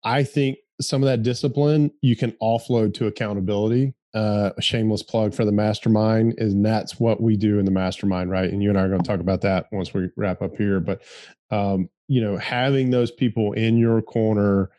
I 0.05 0.25
think 0.25 0.59
some 0.81 1.03
of 1.03 1.09
that 1.09 1.23
discipline 1.23 1.91
you 2.03 2.17
can 2.17 2.33
offload 2.43 2.95
to 2.95 3.07
accountability. 3.07 3.95
Uh, 4.13 4.51
a 4.57 4.63
shameless 4.63 5.05
plug 5.05 5.33
for 5.33 5.45
the 5.45 5.53
mastermind 5.53 6.35
is 6.39 6.53
that's 6.57 6.99
what 6.99 7.23
we 7.23 7.37
do 7.37 7.61
in 7.61 7.65
the 7.65 7.71
mastermind, 7.71 8.29
right? 8.29 8.51
And 8.51 8.61
you 8.61 8.69
and 8.69 8.79
I 8.79 8.83
are 8.83 8.89
going 8.89 9.03
to 9.03 9.07
talk 9.07 9.21
about 9.21 9.43
that 9.43 9.67
once 9.71 9.95
we 9.95 10.09
wrap 10.17 10.43
up 10.43 10.57
here. 10.57 10.81
But 10.81 11.03
um, 11.51 11.89
you 12.09 12.21
know, 12.21 12.37
having 12.37 12.91
those 12.91 13.13
people 13.13 13.53
in 13.53 13.77
your 13.77 14.03
corner, 14.03 14.71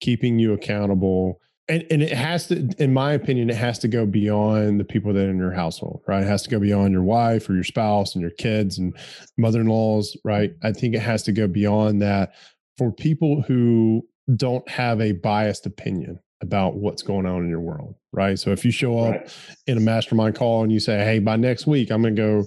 keeping 0.00 0.38
you 0.38 0.52
accountable, 0.52 1.40
and 1.68 1.84
and 1.90 2.02
it 2.02 2.12
has 2.12 2.46
to 2.48 2.68
in 2.78 2.92
my 2.92 3.12
opinion 3.12 3.50
it 3.50 3.56
has 3.56 3.78
to 3.78 3.88
go 3.88 4.06
beyond 4.06 4.78
the 4.78 4.84
people 4.84 5.12
that 5.12 5.26
are 5.26 5.30
in 5.30 5.38
your 5.38 5.52
household 5.52 6.02
right 6.06 6.22
it 6.22 6.26
has 6.26 6.42
to 6.42 6.50
go 6.50 6.58
beyond 6.58 6.92
your 6.92 7.02
wife 7.02 7.48
or 7.48 7.54
your 7.54 7.64
spouse 7.64 8.14
and 8.14 8.22
your 8.22 8.30
kids 8.32 8.78
and 8.78 8.96
mother-in-laws 9.36 10.16
right 10.24 10.54
i 10.62 10.72
think 10.72 10.94
it 10.94 11.00
has 11.00 11.22
to 11.22 11.32
go 11.32 11.46
beyond 11.46 12.00
that 12.00 12.34
for 12.78 12.92
people 12.92 13.42
who 13.42 14.06
don't 14.36 14.68
have 14.68 15.00
a 15.00 15.12
biased 15.12 15.66
opinion 15.66 16.18
about 16.40 16.76
what's 16.76 17.02
going 17.02 17.26
on 17.26 17.42
in 17.42 17.48
your 17.48 17.60
world 17.60 17.94
right 18.12 18.38
so 18.38 18.50
if 18.50 18.64
you 18.64 18.70
show 18.70 18.98
up 18.98 19.12
right. 19.12 19.36
in 19.66 19.78
a 19.78 19.80
mastermind 19.80 20.34
call 20.34 20.62
and 20.62 20.72
you 20.72 20.80
say 20.80 20.98
hey 21.04 21.18
by 21.18 21.36
next 21.36 21.66
week 21.66 21.90
i'm 21.90 22.02
going 22.02 22.14
to 22.14 22.22
go 22.22 22.44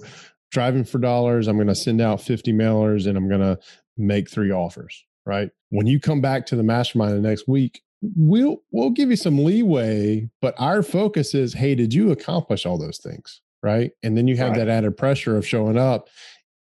driving 0.50 0.84
for 0.84 0.98
dollars 0.98 1.48
i'm 1.48 1.56
going 1.56 1.66
to 1.66 1.74
send 1.74 2.00
out 2.00 2.20
50 2.20 2.52
mailers 2.52 3.06
and 3.06 3.16
i'm 3.16 3.28
going 3.28 3.40
to 3.40 3.58
make 3.96 4.30
three 4.30 4.52
offers 4.52 5.04
right 5.26 5.50
when 5.70 5.86
you 5.86 5.98
come 5.98 6.20
back 6.20 6.46
to 6.46 6.56
the 6.56 6.62
mastermind 6.62 7.16
the 7.16 7.28
next 7.28 7.48
week 7.48 7.82
we'll 8.16 8.62
we'll 8.70 8.90
give 8.90 9.10
you 9.10 9.16
some 9.16 9.42
leeway, 9.44 10.28
but 10.40 10.54
our 10.58 10.82
focus 10.82 11.34
is, 11.34 11.54
hey, 11.54 11.74
did 11.74 11.92
you 11.94 12.10
accomplish 12.10 12.66
all 12.66 12.78
those 12.78 12.98
things? 12.98 13.40
Right. 13.62 13.92
And 14.02 14.16
then 14.16 14.26
you 14.26 14.36
have 14.38 14.50
right. 14.50 14.58
that 14.58 14.68
added 14.68 14.96
pressure 14.96 15.36
of 15.36 15.46
showing 15.46 15.76
up 15.76 16.08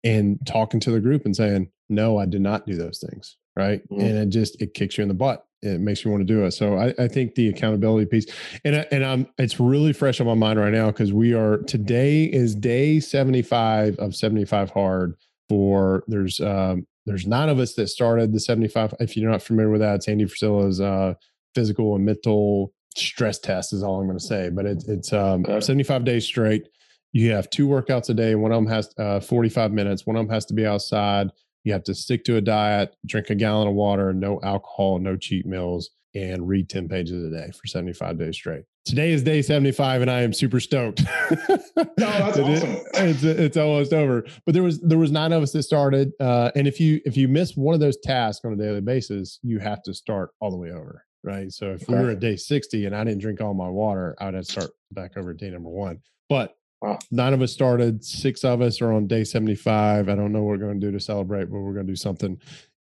and 0.03 0.39
talking 0.47 0.81
to 0.81 0.91
the 0.91 1.01
group 1.01 1.27
and 1.27 1.37
saying, 1.37 1.71
no, 1.91 2.19
I 2.19 2.25
did 2.25 2.41
not 2.41 2.67
do 2.67 2.75
those 2.75 3.05
things. 3.07 3.37
Right. 3.55 3.83
Mm-hmm. 3.91 4.01
And 4.01 4.19
it 4.19 4.29
just 4.31 4.61
it 4.61 4.75
kicks 4.75 4.97
you 4.97 5.03
in 5.03 5.09
the 5.09 5.15
butt. 5.15 5.46
It 5.63 5.81
makes 5.81 6.05
you 6.05 6.11
want 6.11 6.21
to 6.21 6.33
do 6.33 6.45
it. 6.45 6.53
So 6.53 6.77
I, 6.77 6.95
I 6.99 7.09
think 7.09 7.35
the 7.35 7.49
accountability 7.49 8.07
piece, 8.07 8.27
and 8.65 8.77
I, 8.77 8.87
and 8.91 9.05
I'm 9.05 9.27
it's 9.39 9.59
really 9.59 9.93
fresh 9.93 10.21
on 10.21 10.27
my 10.27 10.35
mind 10.35 10.61
right 10.61 10.73
now 10.73 10.87
because 10.87 11.13
we 11.13 11.33
are 11.33 11.59
today 11.59 12.25
is 12.25 12.55
day 12.55 13.01
75 13.01 13.97
of 13.97 14.15
75 14.15 14.71
hard 14.71 15.17
for 15.49 16.05
there's 16.09 16.41
um 16.41 16.87
there's 17.07 17.27
nine 17.27 17.49
of 17.49 17.59
us 17.59 17.75
that 17.75 17.87
started 17.89 18.33
the 18.33 18.41
75. 18.41 18.95
If 19.01 19.17
you're 19.17 19.31
not 19.31 19.43
familiar 19.43 19.71
with 19.71 19.81
that, 19.81 19.97
it's 19.97 20.09
Andy 20.09 20.25
Frisella's 20.25 20.81
uh, 20.81 21.15
physical 21.55 21.95
and 21.95 22.05
mental 22.05 22.73
stress 22.97 23.39
test 23.39 23.73
is 23.73 23.83
all 23.83 24.01
I'm 24.01 24.07
going 24.07 24.19
to 24.19 24.25
say. 24.25 24.51
But 24.51 24.67
it, 24.67 24.85
it's 24.89 25.13
um, 25.13 25.45
okay. 25.47 25.61
75 25.61 26.05
days 26.05 26.25
straight. 26.25 26.69
You 27.13 27.33
have 27.33 27.49
two 27.49 27.69
workouts 27.69 28.11
a 28.11 28.15
day. 28.15 28.35
One 28.35 28.53
of 28.53 28.57
them 28.57 28.67
has 28.67 28.93
uh, 28.99 29.21
45 29.21 29.73
minutes. 29.73 30.05
One 30.05 30.17
of 30.17 30.27
them 30.27 30.35
has 30.35 30.45
to 30.47 30.55
be 30.55 30.67
outside. 30.67 31.31
You 31.67 31.73
have 31.73 31.83
to 31.85 31.95
stick 31.97 32.23
to 32.27 32.37
a 32.37 32.41
diet, 32.41 32.95
drink 33.05 33.29
a 33.29 33.35
gallon 33.35 33.67
of 33.67 33.75
water, 33.75 34.13
no 34.15 34.39
alcohol, 34.45 35.01
no 35.01 35.17
cheat 35.17 35.45
meals, 35.47 35.91
and 36.15 36.47
read 36.47 36.69
10 36.69 36.89
pages 36.89 37.25
a 37.25 37.37
day 37.37 37.51
for 37.51 37.67
75 37.67 38.21
days 38.21 38.37
straight. 38.37 38.63
Today 38.85 39.11
is 39.11 39.25
day 39.25 39.43
75 39.43 40.03
and 40.03 40.09
I 40.09 40.23
am 40.23 40.33
super 40.33 40.61
stoked. 40.61 41.03
no, 41.49 41.67
that's 41.97 42.39
awesome. 42.39 42.77
it's, 42.95 43.25
it's 43.25 43.57
almost 43.57 43.93
over. 43.93 44.25
But 44.45 44.53
there 44.53 44.63
was 44.63 44.81
there 44.81 44.97
was 44.97 45.11
nine 45.11 45.33
of 45.33 45.43
us 45.43 45.51
that 45.55 45.65
started. 45.65 46.13
Uh, 46.21 46.53
and 46.55 46.69
if 46.69 46.79
you 46.79 47.01
if 47.05 47.17
you 47.17 47.27
miss 47.27 47.57
one 47.57 47.75
of 47.75 47.81
those 47.81 47.97
tasks 47.97 48.45
on 48.45 48.53
a 48.53 48.57
daily 48.57 48.81
basis, 48.81 49.41
you 49.43 49.59
have 49.59 49.83
to 49.83 49.93
start 49.93 50.31
all 50.41 50.53
the 50.53 50.57
way 50.57 50.71
over. 50.71 51.05
Right. 51.25 51.51
So 51.51 51.73
if 51.73 51.89
we 51.89 51.97
were 51.97 52.11
at 52.11 52.21
day 52.21 52.37
60 52.37 52.87
and 52.87 52.95
I 52.95 53.03
didn't 53.03 53.23
drink 53.23 53.41
all 53.41 53.55
my 53.55 53.69
water, 53.69 54.15
I 54.21 54.27
would 54.27 54.35
have 54.35 54.45
to 54.45 54.53
start 54.53 54.71
back 54.93 55.17
over 55.17 55.33
at 55.33 55.39
day 55.39 55.51
number 55.51 55.71
one. 55.71 55.99
But 56.29 56.55
Wow. 56.83 56.99
Nine 57.11 57.33
of 57.33 57.43
us 57.43 57.53
started. 57.53 58.05
Six 58.05 58.45
of 58.45 58.61
us 58.61 58.81
are 58.81 58.93
on 58.93 59.07
day 59.07 59.25
75. 59.25 60.09
I 60.09 60.15
don't 60.15 60.33
know 60.33 60.43
what 60.43 60.59
we're 60.59 60.67
going 60.67 60.81
to 60.81 60.87
do 60.87 60.93
to 60.93 61.01
celebrate, 61.01 61.51
but 61.51 61.61
we're 61.61 61.73
going 61.73 61.87
to 61.87 61.93
do 61.93 61.97
something. 61.97 62.41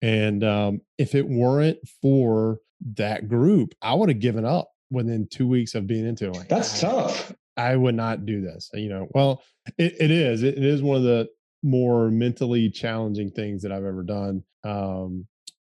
And 0.02 0.44
um, 0.44 0.82
if 0.98 1.16
it 1.16 1.28
weren't 1.28 1.80
for 2.02 2.60
that 2.96 3.28
group, 3.28 3.74
I 3.82 3.94
would 3.94 4.10
have 4.10 4.20
given 4.20 4.46
up 4.46 4.70
within 4.92 5.28
two 5.30 5.48
weeks 5.48 5.76
of 5.76 5.88
being 5.88 6.06
into 6.06 6.28
it. 6.28 6.36
Like, 6.36 6.50
That's 6.50 6.82
tough. 6.82 7.34
I 7.56 7.76
would 7.76 7.96
not 7.96 8.26
do 8.26 8.42
this. 8.42 8.70
You 8.74 8.90
know, 8.90 9.08
well, 9.12 9.42
it, 9.78 9.96
it 10.00 10.12
is. 10.12 10.44
It, 10.44 10.58
it 10.58 10.64
is 10.64 10.82
one 10.82 10.98
of 10.98 11.04
the 11.04 11.28
more 11.64 12.10
mentally 12.10 12.70
challenging 12.70 13.32
things 13.32 13.64
that 13.64 13.72
I've 13.72 13.86
ever 13.86 14.04
done. 14.04 14.44
Um, 14.64 15.28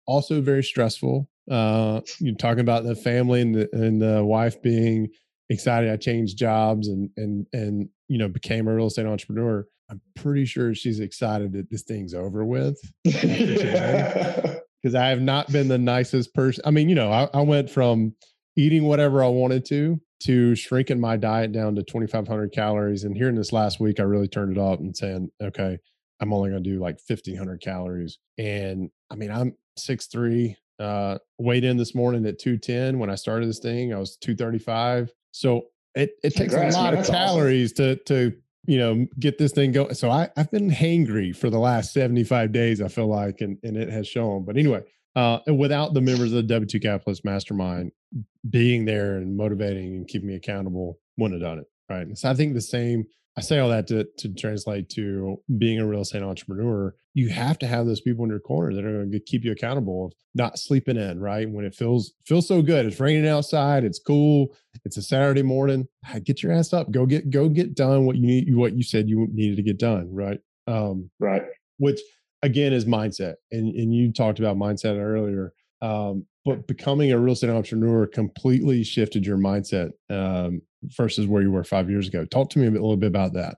also 0.07 0.41
very 0.41 0.63
stressful. 0.63 1.29
Uh, 1.49 2.01
you're 2.19 2.35
talking 2.35 2.61
about 2.61 2.83
the 2.83 2.95
family 2.95 3.41
and 3.41 3.53
the 3.53 3.69
and 3.71 4.01
the 4.01 4.23
wife 4.23 4.61
being 4.61 5.09
excited. 5.49 5.91
I 5.91 5.97
changed 5.97 6.37
jobs 6.37 6.87
and 6.87 7.09
and 7.17 7.45
and 7.53 7.89
you 8.07 8.17
know 8.17 8.27
became 8.27 8.67
a 8.67 8.75
real 8.75 8.87
estate 8.87 9.05
entrepreneur. 9.05 9.65
I'm 9.89 10.01
pretty 10.15 10.45
sure 10.45 10.73
she's 10.73 10.99
excited 10.99 11.53
that 11.53 11.69
this 11.69 11.83
thing's 11.83 12.13
over 12.13 12.43
with. 12.45 12.79
Because 14.83 14.93
I 14.93 15.07
have 15.07 15.21
not 15.21 15.51
been 15.51 15.67
the 15.67 15.79
nicest 15.79 16.31
person. 16.35 16.63
I 16.63 16.69
mean, 16.69 16.89
you 16.89 16.93
know, 16.93 17.11
I, 17.11 17.27
I 17.33 17.41
went 17.41 17.71
from 17.71 18.13
eating 18.55 18.83
whatever 18.83 19.23
I 19.23 19.27
wanted 19.29 19.65
to 19.69 19.99
to 20.25 20.55
shrinking 20.55 20.99
my 20.99 21.17
diet 21.17 21.51
down 21.51 21.73
to 21.75 21.81
2,500 21.81 22.51
calories. 22.51 23.03
And 23.03 23.17
here 23.17 23.27
in 23.27 23.35
this 23.35 23.51
last 23.51 23.79
week, 23.79 23.99
I 23.99 24.03
really 24.03 24.27
turned 24.27 24.55
it 24.55 24.61
up 24.61 24.79
and 24.79 24.95
saying, 24.95 25.29
okay, 25.41 25.79
I'm 26.19 26.31
only 26.31 26.51
going 26.51 26.63
to 26.63 26.69
do 26.69 26.79
like 26.79 26.99
1,500 27.07 27.61
calories. 27.61 28.19
And 28.37 28.89
I 29.11 29.15
mean, 29.15 29.31
I'm 29.31 29.55
6'3, 29.77 30.55
uh, 30.79 31.17
weighed 31.37 31.63
in 31.63 31.77
this 31.77 31.95
morning 31.95 32.25
at 32.25 32.39
210. 32.39 32.99
When 32.99 33.09
I 33.09 33.15
started 33.15 33.49
this 33.49 33.59
thing, 33.59 33.93
I 33.93 33.97
was 33.97 34.17
235. 34.17 35.11
So 35.31 35.63
it, 35.95 36.11
it 36.23 36.35
takes 36.35 36.53
Congrats, 36.53 36.75
a 36.75 36.79
lot 36.79 36.93
man, 36.93 37.01
of 37.01 37.07
calories 37.07 37.71
awesome. 37.73 37.99
to, 38.05 38.29
to, 38.29 38.37
you 38.67 38.77
know, 38.77 39.07
get 39.19 39.37
this 39.37 39.51
thing 39.51 39.71
going. 39.71 39.93
So 39.93 40.09
I, 40.09 40.29
I've 40.35 40.51
been 40.51 40.69
hangry 40.69 41.35
for 41.35 41.49
the 41.49 41.59
last 41.59 41.93
75 41.93 42.51
days, 42.51 42.81
I 42.81 42.87
feel 42.87 43.07
like, 43.07 43.41
and, 43.41 43.57
and 43.63 43.77
it 43.77 43.89
has 43.89 44.07
shown. 44.07 44.43
But 44.43 44.57
anyway, 44.57 44.83
uh, 45.15 45.39
without 45.47 45.93
the 45.93 46.01
members 46.01 46.33
of 46.33 46.47
the 46.47 46.59
W2 46.59 46.81
Capitalist 46.81 47.23
Mastermind 47.23 47.91
being 48.49 48.85
there 48.85 49.17
and 49.17 49.37
motivating 49.37 49.95
and 49.95 50.07
keeping 50.07 50.27
me 50.27 50.35
accountable, 50.35 50.99
wouldn't 51.17 51.41
have 51.41 51.49
done 51.49 51.59
it. 51.59 51.67
Right. 51.87 52.17
so 52.17 52.29
I 52.29 52.33
think 52.33 52.55
the 52.55 52.61
same, 52.61 53.05
I 53.37 53.41
say 53.41 53.59
all 53.59 53.69
that 53.69 53.87
to, 53.87 54.07
to 54.17 54.33
translate 54.33 54.89
to 54.91 55.41
being 55.57 55.79
a 55.79 55.85
real 55.85 56.01
estate 56.01 56.23
entrepreneur. 56.23 56.95
You 57.13 57.29
have 57.29 57.59
to 57.59 57.67
have 57.67 57.85
those 57.85 57.99
people 57.99 58.23
in 58.23 58.29
your 58.29 58.39
corner 58.39 58.73
that 58.73 58.85
are 58.85 58.99
going 58.99 59.11
to 59.11 59.19
keep 59.19 59.43
you 59.43 59.51
accountable 59.51 60.05
of 60.05 60.13
not 60.33 60.57
sleeping 60.57 60.95
in, 60.95 61.19
right? 61.19 61.49
When 61.49 61.65
it 61.65 61.75
feels 61.75 62.13
feels 62.25 62.47
so 62.47 62.61
good. 62.61 62.85
It's 62.85 62.99
raining 62.99 63.27
outside, 63.27 63.83
it's 63.83 63.99
cool, 63.99 64.55
it's 64.85 64.97
a 64.97 65.01
Saturday 65.01 65.43
morning. 65.43 65.87
Get 66.23 66.43
your 66.43 66.53
ass 66.53 66.71
up. 66.71 66.91
Go 66.91 67.05
get 67.05 67.29
go 67.29 67.49
get 67.49 67.75
done 67.75 68.05
what 68.05 68.15
you 68.15 68.25
need 68.25 68.55
what 68.55 68.75
you 68.75 68.83
said 68.83 69.09
you 69.09 69.27
needed 69.31 69.57
to 69.57 69.63
get 69.63 69.79
done, 69.79 70.13
right? 70.13 70.39
Um 70.67 71.09
right. 71.19 71.43
Which 71.77 71.99
again 72.41 72.71
is 72.71 72.85
mindset. 72.85 73.35
And 73.51 73.75
and 73.75 73.93
you 73.93 74.13
talked 74.13 74.39
about 74.39 74.57
mindset 74.57 74.97
earlier. 74.97 75.53
Um, 75.81 76.25
but 76.45 76.67
becoming 76.67 77.11
a 77.11 77.19
real 77.19 77.33
estate 77.33 77.49
entrepreneur 77.49 78.05
completely 78.05 78.83
shifted 78.83 79.25
your 79.25 79.37
mindset 79.37 79.91
um, 80.09 80.61
versus 80.97 81.27
where 81.27 81.41
you 81.41 81.51
were 81.51 81.63
five 81.63 81.89
years 81.89 82.07
ago. 82.07 82.25
Talk 82.25 82.49
to 82.51 82.59
me 82.59 82.67
a, 82.67 82.71
bit, 82.71 82.79
a 82.79 82.83
little 82.83 82.97
bit 82.97 83.07
about 83.07 83.33
that. 83.33 83.57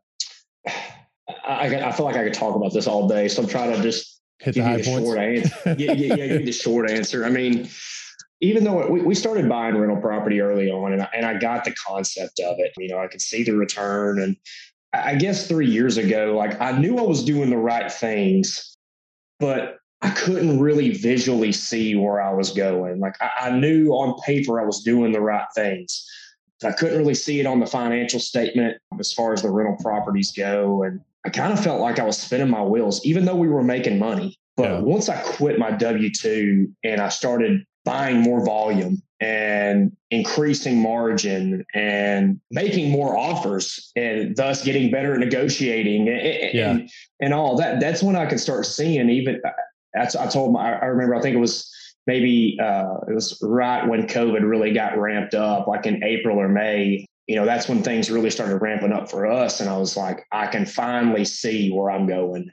I, 1.47 1.75
I, 1.75 1.91
feel 1.91 2.05
like 2.05 2.15
I 2.15 2.23
could 2.23 2.33
talk 2.33 2.55
about 2.55 2.73
this 2.73 2.87
all 2.87 3.07
day, 3.07 3.27
so 3.27 3.41
I'm 3.41 3.47
trying 3.47 3.75
to 3.75 3.81
just 3.81 4.21
Hit 4.39 4.55
give 4.55 4.67
you 4.67 4.77
the 4.77 4.83
short 4.83 5.17
answer. 5.17 5.75
yeah, 5.77 5.91
yeah, 5.93 6.15
yeah, 6.15 6.27
give 6.27 6.39
you 6.41 6.45
the 6.45 6.51
short 6.51 6.89
answer. 6.89 7.25
I 7.25 7.29
mean, 7.29 7.69
even 8.41 8.63
though 8.63 8.87
we, 8.87 9.01
we 9.01 9.15
started 9.15 9.49
buying 9.49 9.77
rental 9.77 10.01
property 10.01 10.41
early 10.41 10.69
on, 10.69 10.93
and 10.93 11.01
I, 11.01 11.09
and 11.15 11.25
I 11.25 11.37
got 11.39 11.65
the 11.65 11.73
concept 11.73 12.39
of 12.39 12.57
it, 12.59 12.73
you 12.77 12.89
know, 12.89 12.99
I 12.99 13.07
could 13.07 13.21
see 13.21 13.43
the 13.43 13.53
return, 13.53 14.21
and 14.21 14.35
I 14.93 15.15
guess 15.15 15.47
three 15.47 15.67
years 15.67 15.97
ago, 15.97 16.35
like 16.37 16.59
I 16.61 16.71
knew 16.77 16.97
I 16.97 17.03
was 17.03 17.23
doing 17.23 17.49
the 17.49 17.57
right 17.57 17.91
things, 17.91 18.75
but 19.39 19.77
I 20.01 20.11
couldn't 20.11 20.59
really 20.59 20.91
visually 20.91 21.51
see 21.51 21.95
where 21.95 22.21
I 22.21 22.33
was 22.33 22.51
going. 22.51 22.99
Like 22.99 23.15
I, 23.19 23.47
I, 23.47 23.49
knew 23.51 23.89
on 23.89 24.19
paper 24.21 24.61
I 24.61 24.65
was 24.65 24.83
doing 24.83 25.11
the 25.11 25.21
right 25.21 25.47
things. 25.55 26.05
I 26.63 26.71
couldn't 26.71 26.97
really 26.97 27.13
see 27.13 27.39
it 27.39 27.45
on 27.45 27.59
the 27.59 27.65
financial 27.65 28.19
statement 28.19 28.77
as 28.99 29.13
far 29.13 29.33
as 29.33 29.41
the 29.41 29.51
rental 29.51 29.77
properties 29.81 30.31
go. 30.31 30.83
And 30.83 31.01
I 31.25 31.29
kind 31.29 31.53
of 31.53 31.63
felt 31.63 31.81
like 31.81 31.99
I 31.99 32.03
was 32.03 32.17
spinning 32.17 32.49
my 32.49 32.63
wheels, 32.63 33.05
even 33.05 33.25
though 33.25 33.35
we 33.35 33.47
were 33.47 33.63
making 33.63 33.99
money. 33.99 34.37
But 34.55 34.63
yeah. 34.63 34.79
once 34.79 35.07
I 35.07 35.17
quit 35.21 35.59
my 35.59 35.71
W 35.71 36.09
2 36.09 36.73
and 36.83 36.99
I 36.99 37.09
started 37.09 37.63
buying 37.85 38.21
more 38.21 38.43
volume 38.43 39.01
and 39.19 39.95
increasing 40.11 40.81
margin 40.81 41.65
and 41.73 42.39
making 42.51 42.91
more 42.91 43.17
offers 43.17 43.91
and 43.95 44.35
thus 44.35 44.63
getting 44.63 44.91
better 44.91 45.13
at 45.13 45.19
negotiating 45.19 46.09
and, 46.09 46.53
yeah. 46.53 46.71
and, 46.71 46.89
and, 47.21 47.33
all 47.33 47.55
that, 47.57 47.79
that's 47.79 48.03
when 48.03 48.15
I 48.15 48.25
could 48.25 48.39
start 48.39 48.65
seeing 48.65 49.09
even, 49.09 49.41
that's, 49.93 50.15
I 50.15 50.27
told 50.27 50.53
my, 50.53 50.73
I 50.73 50.85
remember, 50.85 51.15
I 51.15 51.21
think 51.21 51.35
it 51.35 51.39
was 51.39 51.71
maybe, 52.07 52.57
uh, 52.61 52.95
it 53.07 53.13
was 53.13 53.37
right 53.43 53.87
when 53.87 54.07
COVID 54.07 54.49
really 54.49 54.73
got 54.73 54.97
ramped 54.97 55.35
up, 55.35 55.67
like 55.67 55.85
in 55.85 56.03
April 56.03 56.37
or 56.37 56.47
May, 56.47 57.05
you 57.27 57.35
know, 57.35 57.45
that's 57.45 57.67
when 57.67 57.83
things 57.83 58.09
really 58.09 58.29
started 58.29 58.57
ramping 58.57 58.93
up 58.93 59.11
for 59.11 59.27
us. 59.27 59.59
And 59.59 59.69
I 59.69 59.77
was 59.77 59.97
like, 59.97 60.25
I 60.31 60.47
can 60.47 60.65
finally 60.65 61.25
see 61.25 61.69
where 61.71 61.91
I'm 61.91 62.07
going 62.07 62.51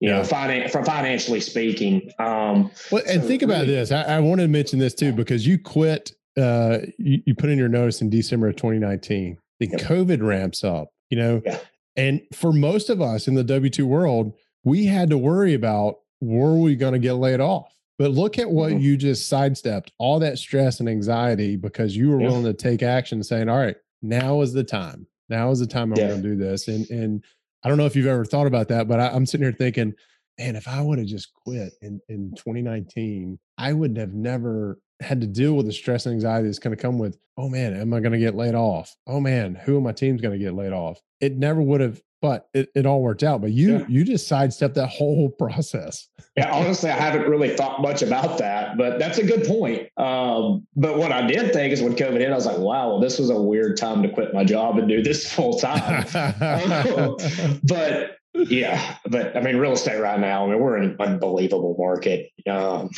you 0.00 0.10
yeah. 0.10 0.18
know, 0.18 0.22
finan- 0.22 0.70
from 0.70 0.84
financially 0.84 1.40
speaking. 1.40 2.10
Um, 2.18 2.70
well, 2.90 3.02
and 3.08 3.22
so 3.22 3.28
think 3.28 3.42
really, 3.42 3.54
about 3.54 3.66
this. 3.66 3.90
I, 3.90 4.02
I 4.02 4.20
wanted 4.20 4.42
to 4.42 4.48
mention 4.48 4.78
this 4.78 4.94
too 4.94 5.12
because 5.12 5.46
you 5.46 5.58
quit. 5.58 6.12
Uh, 6.36 6.80
you, 6.98 7.22
you 7.24 7.34
put 7.34 7.48
in 7.48 7.58
your 7.58 7.68
notice 7.68 8.02
in 8.02 8.10
December 8.10 8.48
of 8.48 8.56
2019. 8.56 9.38
The 9.58 9.68
yep. 9.68 9.80
COVID 9.80 10.22
ramps 10.22 10.64
up. 10.64 10.88
You 11.08 11.18
know, 11.18 11.42
yeah. 11.44 11.58
and 11.96 12.20
for 12.34 12.52
most 12.52 12.90
of 12.90 13.00
us 13.00 13.26
in 13.28 13.34
the 13.34 13.44
W 13.44 13.70
two 13.70 13.86
world, 13.86 14.32
we 14.64 14.86
had 14.86 15.08
to 15.10 15.18
worry 15.18 15.54
about 15.54 15.96
were 16.20 16.58
we 16.58 16.76
going 16.76 16.92
to 16.92 16.98
get 16.98 17.14
laid 17.14 17.40
off. 17.40 17.72
But 17.98 18.10
look 18.10 18.38
at 18.38 18.50
what 18.50 18.72
mm-hmm. 18.72 18.80
you 18.80 18.96
just 18.96 19.28
sidestepped 19.28 19.92
all 19.98 20.18
that 20.20 20.38
stress 20.38 20.80
and 20.80 20.88
anxiety 20.88 21.56
because 21.56 21.96
you 21.96 22.10
were 22.10 22.20
yeah. 22.20 22.28
willing 22.28 22.44
to 22.44 22.52
take 22.52 22.82
action, 22.82 23.22
saying, 23.22 23.48
"All 23.48 23.58
right, 23.58 23.76
now 24.02 24.42
is 24.42 24.52
the 24.52 24.64
time. 24.64 25.06
Now 25.28 25.50
is 25.50 25.60
the 25.60 25.66
time 25.66 25.92
I'm 25.92 25.98
yeah. 25.98 26.08
going 26.08 26.22
to 26.22 26.28
do 26.28 26.36
this." 26.36 26.68
And 26.68 26.88
and 26.90 27.24
I 27.64 27.68
don't 27.68 27.78
know 27.78 27.86
if 27.86 27.96
you've 27.96 28.06
ever 28.06 28.24
thought 28.24 28.46
about 28.46 28.68
that, 28.68 28.86
but 28.86 29.00
I, 29.00 29.08
am 29.08 29.26
sitting 29.26 29.44
here 29.44 29.52
thinking, 29.52 29.94
man, 30.38 30.56
if 30.56 30.68
I 30.68 30.80
would 30.80 30.98
have 30.98 31.08
just 31.08 31.32
quit 31.34 31.72
in, 31.82 32.00
in 32.08 32.32
2019, 32.36 33.38
I 33.58 33.72
would 33.72 33.96
have 33.96 34.14
never 34.14 34.78
had 35.00 35.20
to 35.20 35.26
deal 35.26 35.54
with 35.54 35.66
the 35.66 35.72
stress 35.72 36.06
and 36.06 36.14
anxiety 36.14 36.46
that's 36.46 36.58
going 36.58 36.76
to 36.76 36.80
come 36.80 36.98
with, 36.98 37.18
oh 37.36 37.48
man, 37.48 37.74
am 37.74 37.92
I 37.92 38.00
going 38.00 38.12
to 38.12 38.18
get 38.18 38.34
laid 38.34 38.54
off? 38.54 38.94
Oh 39.06 39.20
man, 39.20 39.54
who 39.54 39.76
in 39.76 39.82
my 39.82 39.92
team's 39.92 40.20
going 40.20 40.38
to 40.38 40.44
get 40.44 40.54
laid 40.54 40.72
off? 40.72 41.00
It 41.20 41.36
never 41.36 41.60
would 41.60 41.80
have, 41.80 42.00
but 42.22 42.48
it, 42.54 42.70
it 42.74 42.86
all 42.86 43.02
worked 43.02 43.22
out. 43.22 43.40
But 43.40 43.52
you, 43.52 43.78
yeah. 43.78 43.86
you 43.88 44.04
just 44.04 44.28
sidestepped 44.28 44.74
that 44.76 44.88
whole 44.88 45.28
process. 45.38 46.08
yeah, 46.36 46.50
honestly, 46.50 46.90
I 46.90 46.96
haven't 46.96 47.28
really 47.28 47.56
thought 47.56 47.80
much 47.80 48.02
about 48.02 48.38
that, 48.38 48.76
but 48.76 48.98
that's 48.98 49.18
a 49.18 49.24
good 49.24 49.44
point. 49.44 49.88
Um, 49.96 50.66
but 50.76 50.98
what 50.98 51.12
I 51.12 51.26
did 51.26 51.52
think 51.52 51.72
is 51.72 51.82
when 51.82 51.94
COVID 51.94 52.18
hit, 52.18 52.30
I 52.30 52.34
was 52.34 52.46
like, 52.46 52.58
wow, 52.58 52.88
well, 52.88 53.00
this 53.00 53.18
was 53.18 53.30
a 53.30 53.40
weird 53.40 53.76
time 53.76 54.02
to 54.02 54.08
quit 54.08 54.34
my 54.34 54.44
job 54.44 54.78
and 54.78 54.88
do 54.88 55.02
this 55.02 55.30
full 55.32 55.58
time. 55.58 56.06
but 57.64 58.16
yeah, 58.34 58.96
but 59.08 59.36
I 59.36 59.40
mean, 59.40 59.56
real 59.56 59.72
estate 59.72 60.00
right 60.00 60.20
now, 60.20 60.46
I 60.46 60.50
mean, 60.50 60.60
we're 60.60 60.76
in 60.78 60.90
an 60.90 60.96
unbelievable 61.00 61.76
market. 61.78 62.30
Um, 62.48 62.90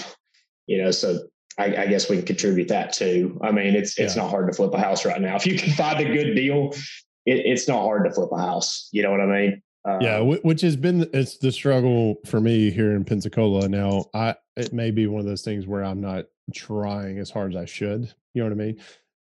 you 0.67 0.83
know, 0.83 0.91
so 0.91 1.21
I, 1.59 1.77
I, 1.77 1.87
guess 1.87 2.09
we 2.09 2.17
can 2.17 2.27
contribute 2.27 2.69
that 2.69 2.93
too. 2.93 3.39
I 3.43 3.51
mean, 3.51 3.75
it's 3.75 3.99
it's 3.99 4.15
yeah. 4.15 4.23
not 4.23 4.31
hard 4.31 4.49
to 4.49 4.55
flip 4.55 4.73
a 4.75 4.79
house 4.79 5.05
right 5.05 5.21
now. 5.21 5.37
If 5.37 5.47
you 5.47 5.59
can 5.59 5.73
find 5.73 5.99
a 5.99 6.13
good 6.13 6.35
deal, 6.35 6.73
it, 7.29 7.45
it's 7.45 7.69
not 7.69 7.83
hard 7.83 8.05
to 8.05 8.11
flip 8.11 8.31
a 8.33 8.39
house. 8.39 8.89
You 8.93 9.03
know 9.03 9.11
what 9.11 9.21
I 9.21 9.27
mean? 9.27 9.63
yeah, 10.01 10.19
um, 10.19 10.39
which 10.43 10.61
has 10.63 10.77
been 10.77 11.09
it's 11.13 11.39
the 11.39 11.53
struggle 11.53 12.17
for 12.27 12.41
me 12.41 12.71
here 12.71 12.93
in 12.93 13.05
Pensacola. 13.05 13.69
Now, 13.69 14.07
I 14.15 14.35
it 14.57 14.73
may 14.73 14.91
be 14.91 15.07
one 15.07 15.21
of 15.21 15.27
those 15.27 15.43
things 15.43 15.67
where 15.67 15.85
I'm 15.85 16.01
not 16.01 16.27
trying 16.55 17.19
as 17.19 17.31
hard 17.31 17.55
as 17.55 17.63
I 17.63 17.65
should. 17.65 18.13
You 18.35 18.43
know 18.43 18.45
what 18.45 18.53
I 18.53 18.67
mean? 18.67 18.81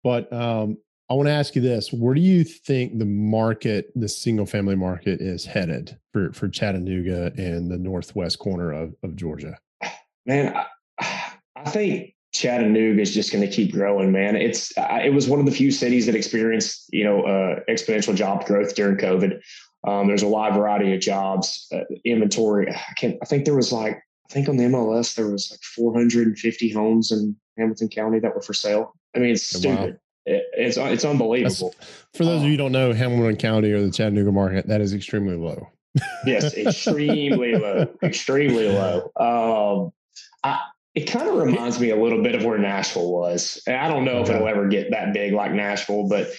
But 0.04 0.34
um, 0.34 0.78
I 1.10 1.14
want 1.14 1.28
to 1.28 1.34
ask 1.34 1.56
you 1.56 1.62
this: 1.62 1.92
Where 1.92 2.14
do 2.14 2.22
you 2.22 2.44
think 2.44 2.98
the 2.98 3.06
market, 3.06 3.92
the 3.96 4.10
single 4.10 4.46
family 4.46 4.76
market, 4.76 5.22
is 5.22 5.46
headed 5.46 5.98
for 6.14 6.32
for 6.34 6.48
Chattanooga 6.48 7.32
and 7.38 7.72
the 7.72 7.78
northwest 7.78 8.40
corner 8.40 8.72
of 8.72 8.96
of 9.04 9.16
Georgia? 9.16 9.58
Man, 10.26 10.56
I, 11.00 11.34
I 11.56 11.70
think 11.70 12.14
Chattanooga 12.34 13.02
is 13.02 13.14
just 13.14 13.32
going 13.32 13.48
to 13.48 13.54
keep 13.54 13.74
growing, 13.74 14.12
man. 14.12 14.36
It's 14.36 14.72
it 14.78 15.14
was 15.14 15.28
one 15.28 15.40
of 15.40 15.46
the 15.46 15.52
few 15.52 15.72
cities 15.72 16.06
that 16.06 16.16
experienced 16.16 16.86
you 16.92 17.04
know 17.04 17.24
uh, 17.24 17.60
exponential 17.70 18.16
job 18.16 18.46
growth 18.46 18.76
during 18.76 18.98
COVID. 18.98 19.42
Um, 19.86 20.08
there's 20.08 20.24
a 20.24 20.28
wide 20.28 20.54
variety 20.54 20.94
of 20.94 21.02
jobs. 21.02 21.68
Uh, 21.74 21.82
inventory, 22.06 22.72
I 22.72 22.94
can 22.98 23.18
I 23.22 23.26
think 23.26 23.46
there 23.46 23.56
was 23.56 23.72
like 23.72 23.96
I 24.30 24.34
think 24.34 24.48
on 24.48 24.56
the 24.56 24.64
MLS 24.66 25.16
there 25.16 25.28
was 25.28 25.52
like 25.52 25.60
450 25.62 26.70
homes 26.70 27.12
in 27.12 27.36
Hamilton 27.58 27.90
County 27.90 28.20
that 28.20 28.34
were 28.34 28.42
for 28.42 28.54
sale. 28.54 28.96
I 29.14 29.20
mean, 29.20 29.32
it's 29.32 29.54
oh, 29.56 29.60
stupid. 29.60 29.94
Wow. 29.94 29.98
It, 30.26 30.44
it's 30.54 30.78
it's 30.78 31.04
unbelievable. 31.04 31.74
That's, 31.78 32.06
for 32.14 32.24
those 32.24 32.38
um, 32.38 32.44
of 32.44 32.44
you 32.46 32.52
who 32.52 32.58
don't 32.58 32.72
know 32.72 32.94
Hamilton 32.94 33.36
County 33.36 33.72
or 33.72 33.82
the 33.82 33.92
Chattanooga 33.92 34.32
market, 34.32 34.68
that 34.68 34.80
is 34.80 34.94
extremely 34.94 35.36
low. 35.36 35.68
yes, 36.26 36.56
extremely 36.56 37.56
low, 37.56 37.88
extremely 38.02 38.70
low. 38.70 39.12
Um, 39.20 39.92
I, 40.44 40.60
it 40.94 41.10
kind 41.10 41.30
of 41.30 41.36
reminds 41.36 41.80
me 41.80 41.90
a 41.90 41.96
little 41.96 42.22
bit 42.22 42.36
of 42.36 42.44
where 42.44 42.58
Nashville 42.58 43.12
was. 43.12 43.62
And 43.66 43.78
I 43.78 43.88
don't 43.88 44.04
know 44.04 44.22
if 44.22 44.30
it'll 44.30 44.48
ever 44.48 44.68
get 44.68 44.92
that 44.92 45.14
big 45.14 45.34
like 45.34 45.54
Nashville, 45.54 46.08
but 46.10 46.30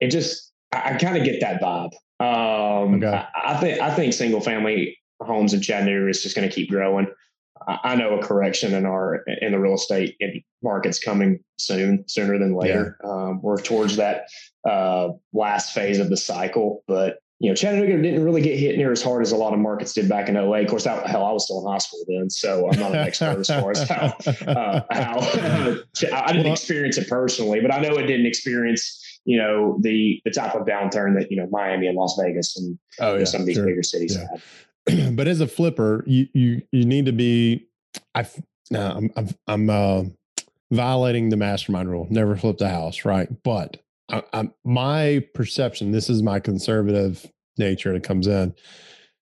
it 0.00 0.10
just 0.10 0.52
I, 0.72 0.94
I 0.94 0.98
kind 0.98 1.16
of 1.16 1.24
get 1.24 1.40
that 1.40 1.62
vibe. 1.62 1.92
Um, 2.20 2.96
okay. 2.96 3.06
I, 3.06 3.54
I, 3.54 3.56
think 3.58 3.80
I 3.80 3.94
think 3.94 4.12
single 4.12 4.40
family 4.40 4.98
homes 5.20 5.54
in 5.54 5.62
Chattanooga 5.62 6.08
is 6.08 6.22
just 6.22 6.36
going 6.36 6.48
to 6.48 6.54
keep 6.54 6.70
growing. 6.70 7.06
I, 7.66 7.78
I, 7.84 7.94
know 7.94 8.18
a 8.18 8.22
correction 8.22 8.74
in 8.74 8.86
our 8.86 9.24
in 9.40 9.52
the 9.52 9.58
real 9.58 9.74
estate 9.74 10.16
market's 10.62 10.98
coming 10.98 11.40
soon, 11.56 12.04
sooner 12.06 12.38
than 12.38 12.54
later. 12.54 12.98
Yeah. 13.02 13.10
Um, 13.10 13.42
we're 13.42 13.60
towards 13.60 13.96
that 13.96 14.26
uh, 14.68 15.08
last 15.32 15.72
phase 15.72 15.98
of 15.98 16.10
the 16.10 16.16
cycle, 16.16 16.84
but 16.86 17.18
you 17.42 17.48
know, 17.48 17.56
Chattanooga 17.56 18.00
didn't 18.00 18.22
really 18.22 18.40
get 18.40 18.56
hit 18.56 18.76
near 18.76 18.92
as 18.92 19.02
hard 19.02 19.20
as 19.20 19.32
a 19.32 19.36
lot 19.36 19.52
of 19.52 19.58
markets 19.58 19.92
did 19.92 20.08
back 20.08 20.28
in 20.28 20.36
08. 20.36 20.62
Of 20.62 20.70
course, 20.70 20.84
that, 20.84 21.04
hell, 21.08 21.24
I 21.24 21.32
was 21.32 21.44
still 21.44 21.60
in 21.60 21.72
high 21.72 21.78
school 21.78 22.04
then, 22.06 22.30
so 22.30 22.70
I'm 22.70 22.78
not 22.78 22.92
an 22.92 22.98
expert 23.08 23.40
as 23.40 23.48
far 23.48 23.72
as 23.72 23.88
how, 23.88 24.14
uh, 24.46 24.80
how 24.92 25.18
I 26.12 26.32
didn't 26.32 26.52
experience 26.52 26.98
it 26.98 27.08
personally, 27.08 27.60
but 27.60 27.74
I 27.74 27.80
know 27.80 27.98
it 27.98 28.06
didn't 28.06 28.26
experience 28.26 29.00
you 29.24 29.38
know 29.38 29.78
the 29.80 30.20
the 30.24 30.30
type 30.30 30.54
of 30.54 30.66
downturn 30.66 31.18
that 31.18 31.30
you 31.30 31.36
know 31.36 31.48
Miami 31.50 31.86
and 31.86 31.96
Las 31.96 32.16
Vegas 32.20 32.56
and 32.56 32.78
oh, 33.00 33.16
yeah, 33.16 33.24
some 33.24 33.40
of 33.40 33.46
these 33.46 33.56
sure. 33.56 33.66
bigger 33.66 33.82
cities 33.82 34.16
yeah. 34.16 34.26
had. 34.88 35.16
but 35.16 35.28
as 35.28 35.40
a 35.40 35.46
flipper, 35.46 36.04
you 36.06 36.28
you 36.32 36.62
you 36.72 36.84
need 36.84 37.06
to 37.06 37.12
be. 37.12 37.66
I 38.14 38.26
now 38.70 38.96
I'm 38.96 39.10
I'm, 39.16 39.28
I'm 39.46 39.70
uh, 39.70 40.04
violating 40.70 41.28
the 41.28 41.36
mastermind 41.36 41.90
rule. 41.90 42.06
Never 42.10 42.36
flip 42.36 42.58
the 42.58 42.68
house, 42.68 43.04
right? 43.04 43.28
But 43.42 43.82
I, 44.10 44.22
I, 44.32 44.50
my 44.64 45.24
perception. 45.34 45.92
This 45.92 46.10
is 46.10 46.22
my 46.22 46.40
conservative 46.40 47.30
nature 47.58 47.92
that 47.92 48.02
comes 48.02 48.26
in. 48.26 48.54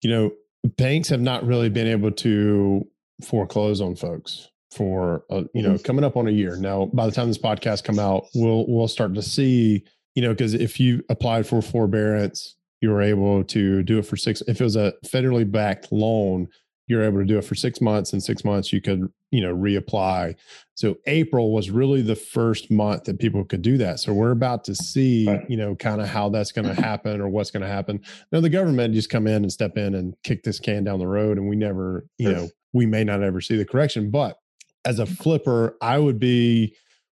You 0.03 0.11
know, 0.11 0.33
banks 0.77 1.09
have 1.09 1.21
not 1.21 1.45
really 1.47 1.69
been 1.69 1.87
able 1.87 2.11
to 2.11 2.87
foreclose 3.23 3.81
on 3.81 3.97
folks 3.97 4.49
for 4.73 5.25
uh, 5.31 5.45
you 5.55 5.63
know 5.63 5.75
mm-hmm. 5.75 5.83
coming 5.83 6.05
up 6.05 6.17
on 6.17 6.27
a 6.27 6.31
year 6.31 6.57
now 6.57 6.87
by 6.95 7.07
the 7.07 7.13
time 7.13 7.29
this 7.29 7.39
podcast 7.39 7.85
come 7.85 7.99
out 7.99 8.25
we'll 8.35 8.65
we'll 8.67 8.89
start 8.89 9.15
to 9.15 9.23
see 9.23 9.85
you 10.15 10.23
know 10.23 10.31
because 10.31 10.55
if 10.55 10.81
you 10.81 11.05
applied 11.11 11.47
for 11.47 11.61
forbearance 11.61 12.57
you 12.81 12.91
were 12.91 13.03
able 13.03 13.45
to 13.45 13.83
do 13.83 13.99
it 13.99 14.07
for 14.07 14.17
six 14.17 14.41
if 14.49 14.61
it 14.61 14.65
was 14.65 14.77
a 14.77 14.93
federally 15.05 15.49
backed 15.49 15.93
loan 15.93 16.49
you're 16.89 17.03
able 17.03 17.19
to 17.19 17.27
do 17.27 17.39
it 17.39 17.45
for 17.45 17.55
six 17.55 17.81
months 17.81 18.13
and 18.13 18.23
six 18.23 18.45
months 18.45 18.73
you 18.73 18.81
could 18.81 19.09
you 19.33 19.41
know 19.41 19.55
reapply. 19.55 20.37
So 20.75 20.97
april 21.07 21.53
was 21.53 21.71
really 21.71 22.03
the 22.03 22.15
first 22.15 22.71
month 22.71 23.05
that 23.05 23.19
people 23.19 23.45
could 23.45 23.63
do 23.63 23.77
that. 23.79 23.99
So 23.99 24.13
we're 24.13 24.31
about 24.31 24.63
to 24.65 24.75
see 24.77 25.27
right. 25.27 25.51
you 25.51 25.57
know 25.57 25.75
kind 25.75 26.01
of 26.01 26.09
how 26.09 26.29
that's 26.29 26.53
going 26.53 26.73
to 26.73 26.81
happen 26.81 27.21
or 27.21 27.29
what's 27.29 27.51
going 27.51 27.63
to 27.63 27.69
happen. 27.69 28.01
Now 28.31 28.41
the 28.41 28.49
government 28.49 28.95
just 28.95 29.11
come 29.11 29.27
in 29.27 29.43
and 29.43 29.53
step 29.53 29.77
in 29.77 29.95
and 29.97 30.15
kick 30.23 30.45
this 30.45 30.61
can 30.61 30.85
down 30.85 31.01
the 31.01 31.09
road 31.09 31.39
and 31.39 31.49
we 31.49 31.57
never 31.57 32.07
you 32.19 32.31
know 32.31 32.49
we 32.73 32.87
may 32.87 33.05
not 33.05 33.23
ever 33.23 33.41
see 33.41 33.57
the 33.57 33.65
correction. 33.65 34.11
But 34.11 34.37
as 34.85 34.99
a 34.99 35.05
mm-hmm. 35.05 35.15
flipper, 35.15 35.77
I 35.81 35.99
would 35.99 36.19
be 36.19 36.75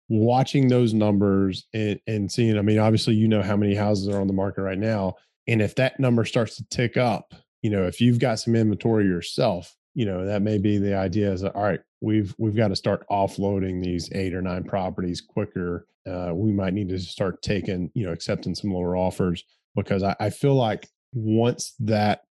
watching 0.09 0.67
those 0.67 0.93
numbers 0.93 1.65
and, 1.73 1.99
and 2.07 2.31
seeing, 2.31 2.57
I 2.57 2.61
mean, 2.61 2.79
obviously, 2.79 3.15
you 3.15 3.27
know 3.27 3.41
how 3.41 3.57
many 3.57 3.75
houses 3.75 4.07
are 4.09 4.21
on 4.21 4.27
the 4.27 4.33
market 4.33 4.61
right 4.61 4.77
now. 4.77 5.15
And 5.47 5.61
if 5.61 5.75
that 5.75 5.99
number 5.99 6.25
starts 6.25 6.57
to 6.57 6.65
tick 6.69 6.97
up, 6.97 7.33
you 7.61 7.69
know, 7.69 7.85
if 7.85 8.01
you've 8.01 8.19
got 8.19 8.39
some 8.39 8.55
inventory 8.55 9.05
yourself, 9.05 9.75
you 9.95 10.05
know, 10.05 10.25
that 10.25 10.41
may 10.41 10.57
be 10.57 10.77
the 10.77 10.95
idea 10.95 11.31
is 11.31 11.43
all 11.43 11.63
right, 11.63 11.79
we've, 12.01 12.35
we've 12.37 12.55
got 12.55 12.67
to 12.67 12.75
start 12.75 13.05
offloading 13.09 13.81
these 13.81 14.11
eight 14.13 14.35
or 14.35 14.41
nine 14.41 14.63
properties 14.63 15.21
quicker. 15.21 15.87
Uh, 16.07 16.31
we 16.35 16.51
might 16.51 16.73
need 16.73 16.89
to 16.89 16.99
start 16.99 17.41
taking, 17.41 17.89
you 17.95 18.05
know, 18.05 18.11
accepting 18.11 18.53
some 18.53 18.71
lower 18.71 18.95
offers 18.95 19.43
because 19.75 20.03
I, 20.03 20.15
I 20.19 20.29
feel 20.29 20.55
like 20.55 20.87
once 21.13 21.73
that 21.79 22.23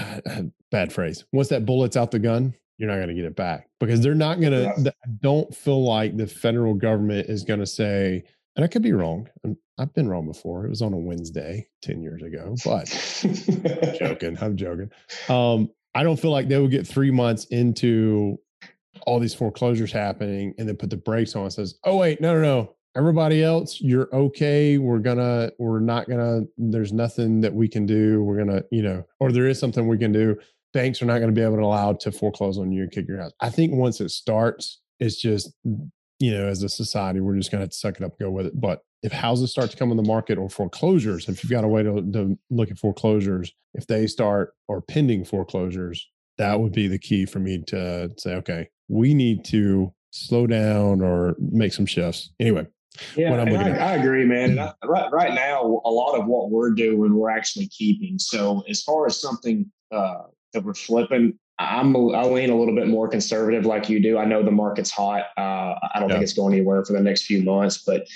bad 0.72 0.94
phrase, 0.94 1.26
once 1.32 1.48
that 1.48 1.66
bullet's 1.66 1.98
out 1.98 2.12
the 2.12 2.20
gun, 2.20 2.54
you're 2.78 2.90
not 2.90 2.98
going 2.98 3.08
to 3.08 3.14
get 3.14 3.26
it 3.26 3.36
back 3.36 3.70
because 3.80 4.02
they're 4.02 4.16
not 4.16 4.40
going 4.42 4.52
to. 4.52 4.74
Yeah. 4.78 4.92
I 5.06 5.10
don't 5.22 5.54
feel 5.56 5.84
like 5.84 6.18
the 6.18 6.28
federal 6.28 6.74
government 6.74 7.30
is 7.30 7.44
going 7.44 7.60
to 7.60 7.66
say, 7.66 8.24
and 8.56 8.66
I 8.66 8.68
could 8.68 8.82
be 8.82 8.94
wrong. 8.94 9.30
I've 9.78 9.94
been 9.94 10.10
wrong 10.10 10.28
before. 10.28 10.66
It 10.66 10.70
was 10.70 10.82
on 10.82 10.94
a 10.94 10.98
Wednesday 10.98 11.68
10 11.82 12.02
years 12.02 12.22
ago, 12.22 12.56
but 12.66 12.90
I'm 13.24 13.98
joking. 13.98 14.38
I'm 14.42 14.58
joking. 14.58 14.90
Um, 15.30 15.70
I 15.96 16.04
don't 16.04 16.20
feel 16.20 16.32
like 16.32 16.48
they 16.48 16.60
would 16.60 16.72
get 16.72 16.88
three 16.88 17.12
months 17.12 17.46
into 17.46 18.39
all 19.06 19.20
these 19.20 19.36
foreclosures 19.36 19.91
happening 19.91 20.54
and 20.58 20.68
then 20.68 20.78
put 20.78 20.89
the 20.89 20.98
brakes 20.98 21.36
on 21.36 21.44
and 21.44 21.54
says, 21.54 21.76
oh, 21.84 21.98
wait, 21.98 22.22
no, 22.22 22.34
no, 22.36 22.41
no. 22.41 22.76
everybody 22.96 23.44
else, 23.44 23.82
you're 23.82 24.14
okay. 24.14 24.78
We're 24.78 25.00
gonna, 25.00 25.52
we're 25.58 25.80
not 25.80 26.08
gonna, 26.08 26.41
there's 26.58 26.94
nothing 26.94 27.41
that 27.41 27.54
we 27.54 27.68
can 27.68 27.86
do. 27.86 28.24
We're 28.24 28.38
gonna, 28.38 28.64
you 28.72 28.82
know, 28.84 29.04
or 29.20 29.32
there 29.32 29.48
is 29.48 29.60
something 29.60 29.88
we 29.88 29.98
can 29.98 30.12
do. 30.12 30.38
Banks 30.74 31.02
are 31.02 31.06
not 31.06 31.20
to 31.20 31.32
be 31.32 31.41
able 31.41 31.58
to 31.58 31.64
allow 31.64 31.94
to 31.94 32.12
foreclose 32.12 32.58
on 32.58 32.72
you 32.72 32.84
and 32.84 32.91
kick 32.91 33.08
your 33.08 33.22
house. 33.22 33.32
I 33.39 33.50
think 33.50 33.74
once 33.74 34.02
it 34.02 34.10
starts, 34.10 34.80
it's 35.00 35.20
just, 35.20 35.52
you 36.20 36.32
know, 36.32 36.47
as 36.47 36.64
a 36.64 36.70
society, 36.70 37.20
we're 37.20 37.36
just 37.36 37.51
going 37.51 37.68
to 37.68 37.74
suck 37.74 37.97
it 37.97 38.03
up 38.03 38.11
and 38.11 38.28
go 38.28 38.32
with 38.32 38.45
it. 38.45 38.59
But 38.59 38.82
if 39.01 39.11
houses 39.11 39.51
start 39.51 39.72
to 39.72 39.78
come 39.78 39.91
on 39.91 39.97
the 39.97 40.03
market 40.03 40.38
or 40.38 40.49
foreclosures, 40.49 41.28
if 41.28 41.43
you've 41.43 41.51
got 41.51 41.64
a 41.64 41.68
way 41.68 41.84
to, 41.84 42.01
to 42.14 42.38
look 42.49 42.72
at 42.72 42.78
foreclosures, 42.78 43.51
if 43.74 43.88
they 43.88 44.07
start 44.07 44.53
or 44.68 44.82
pending 44.82 45.26
foreclosures, 45.26 46.07
that 46.38 46.59
would 46.59 46.72
be 46.72 46.88
the 46.88 46.99
key 46.99 47.26
for 47.26 47.39
me 47.39 47.64
to 47.68 48.09
say, 48.18 48.36
okay, 48.36 48.70
we 48.88 49.14
need 49.14 49.43
to 49.45 49.93
slow 50.11 50.47
down 50.47 51.01
or 51.01 51.36
make 51.39 51.74
some 51.74 51.86
shifts. 51.86 52.32
Anyway, 52.39 52.66
yeah, 53.16 53.34
I, 53.34 53.91
I, 53.91 53.91
agree, 53.93 54.26
man. 54.26 54.59
I, 54.59 54.74
right, 54.86 55.11
right 55.11 55.34
now, 55.34 55.82
a 55.84 55.89
lot 55.89 56.18
of 56.18 56.28
what 56.28 56.51
we're 56.51 56.72
doing, 56.72 57.16
we're 57.16 57.32
actually 57.32 57.68
keeping. 57.68 58.20
So 58.20 58.64
as 58.70 58.84
far 58.84 59.05
as 59.05 59.20
something 59.20 59.70
uh, 59.91 60.24
that 60.53 60.64
we're 60.64 60.76
flipping, 60.76 61.38
I'm 61.64 61.95
I 61.95 62.24
lean 62.26 62.49
a 62.49 62.55
little 62.55 62.76
bit 62.76 62.88
more 62.88 63.07
conservative, 63.07 63.66
like 63.66 63.89
you 63.89 64.01
do. 64.01 64.18
I 64.18 64.26
know 64.26 64.43
the 64.43 64.51
market's 64.51 64.91
hot. 64.91 65.26
Uh, 65.38 65.76
I 65.93 65.99
don't 65.99 66.09
yeah. 66.09 66.16
think 66.16 66.24
it's 66.24 66.34
going 66.34 66.53
anywhere 66.53 66.84
for 66.86 66.93
the 66.93 67.01
next 67.01 67.24
few 67.24 67.43
months, 67.43 67.80
but 67.80 68.07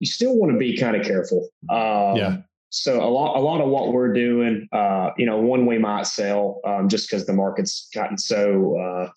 you 0.00 0.06
still 0.06 0.36
want 0.36 0.52
to 0.52 0.58
be 0.58 0.76
kind 0.76 0.96
of 0.96 1.04
careful. 1.04 1.48
Um, 1.68 2.16
yeah. 2.16 2.36
So 2.70 3.02
a 3.02 3.10
lot, 3.10 3.36
a 3.36 3.40
lot 3.40 3.60
of 3.60 3.68
what 3.68 3.92
we're 3.92 4.12
doing, 4.12 4.68
uh, 4.72 5.10
you 5.16 5.26
know, 5.26 5.38
one 5.38 5.66
we 5.66 5.78
might 5.78 6.06
sell 6.06 6.60
um, 6.64 6.88
just 6.88 7.10
because 7.10 7.26
the 7.26 7.32
market's 7.32 7.88
gotten 7.92 8.16
so 8.16 8.78
uh, 8.78 9.10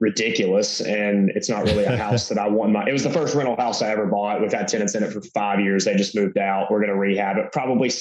ridiculous, 0.00 0.80
and 0.80 1.30
it's 1.30 1.48
not 1.48 1.64
really 1.64 1.84
a 1.84 1.96
house 2.04 2.28
that 2.28 2.38
I 2.38 2.48
want. 2.48 2.72
My 2.72 2.84
it 2.86 2.92
was 2.92 3.04
the 3.04 3.10
first 3.10 3.34
rental 3.34 3.56
house 3.56 3.80
I 3.80 3.90
ever 3.90 4.06
bought. 4.06 4.40
We've 4.40 4.52
had 4.52 4.66
tenants 4.66 4.94
in 4.94 5.04
it 5.04 5.12
for 5.12 5.20
five 5.34 5.60
years. 5.60 5.84
They 5.84 5.94
just 5.94 6.16
moved 6.16 6.36
out. 6.36 6.70
We're 6.70 6.80
going 6.80 6.92
to 6.92 6.98
rehab 6.98 7.36
it. 7.36 7.52
Probably, 7.52 7.92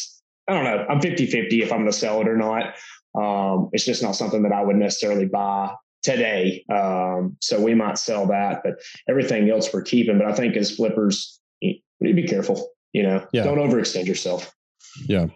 I 0.47 0.53
don't 0.53 0.63
know. 0.63 0.85
I'm 0.89 0.99
50 0.99 1.27
50 1.27 1.61
if 1.61 1.71
I'm 1.71 1.79
going 1.79 1.91
to 1.91 1.97
sell 1.97 2.21
it 2.21 2.27
or 2.27 2.37
not. 2.37 2.75
Um, 3.15 3.69
it's 3.73 3.85
just 3.85 4.01
not 4.01 4.15
something 4.15 4.43
that 4.43 4.51
I 4.51 4.63
would 4.63 4.75
necessarily 4.75 5.25
buy 5.25 5.73
today. 6.01 6.65
Um, 6.69 7.37
so 7.41 7.61
we 7.61 7.73
might 7.73 7.97
sell 7.97 8.27
that, 8.27 8.61
but 8.63 8.75
everything 9.07 9.49
else 9.49 9.73
we're 9.73 9.83
keeping. 9.83 10.17
But 10.17 10.27
I 10.27 10.33
think 10.33 10.55
as 10.57 10.75
flippers, 10.75 11.39
you 11.61 11.79
be 11.99 12.27
careful. 12.27 12.69
You 12.91 13.03
know, 13.03 13.27
yeah. 13.33 13.43
don't 13.43 13.57
overextend 13.57 14.05
yourself. 14.05 14.53
Yeah. 15.07 15.27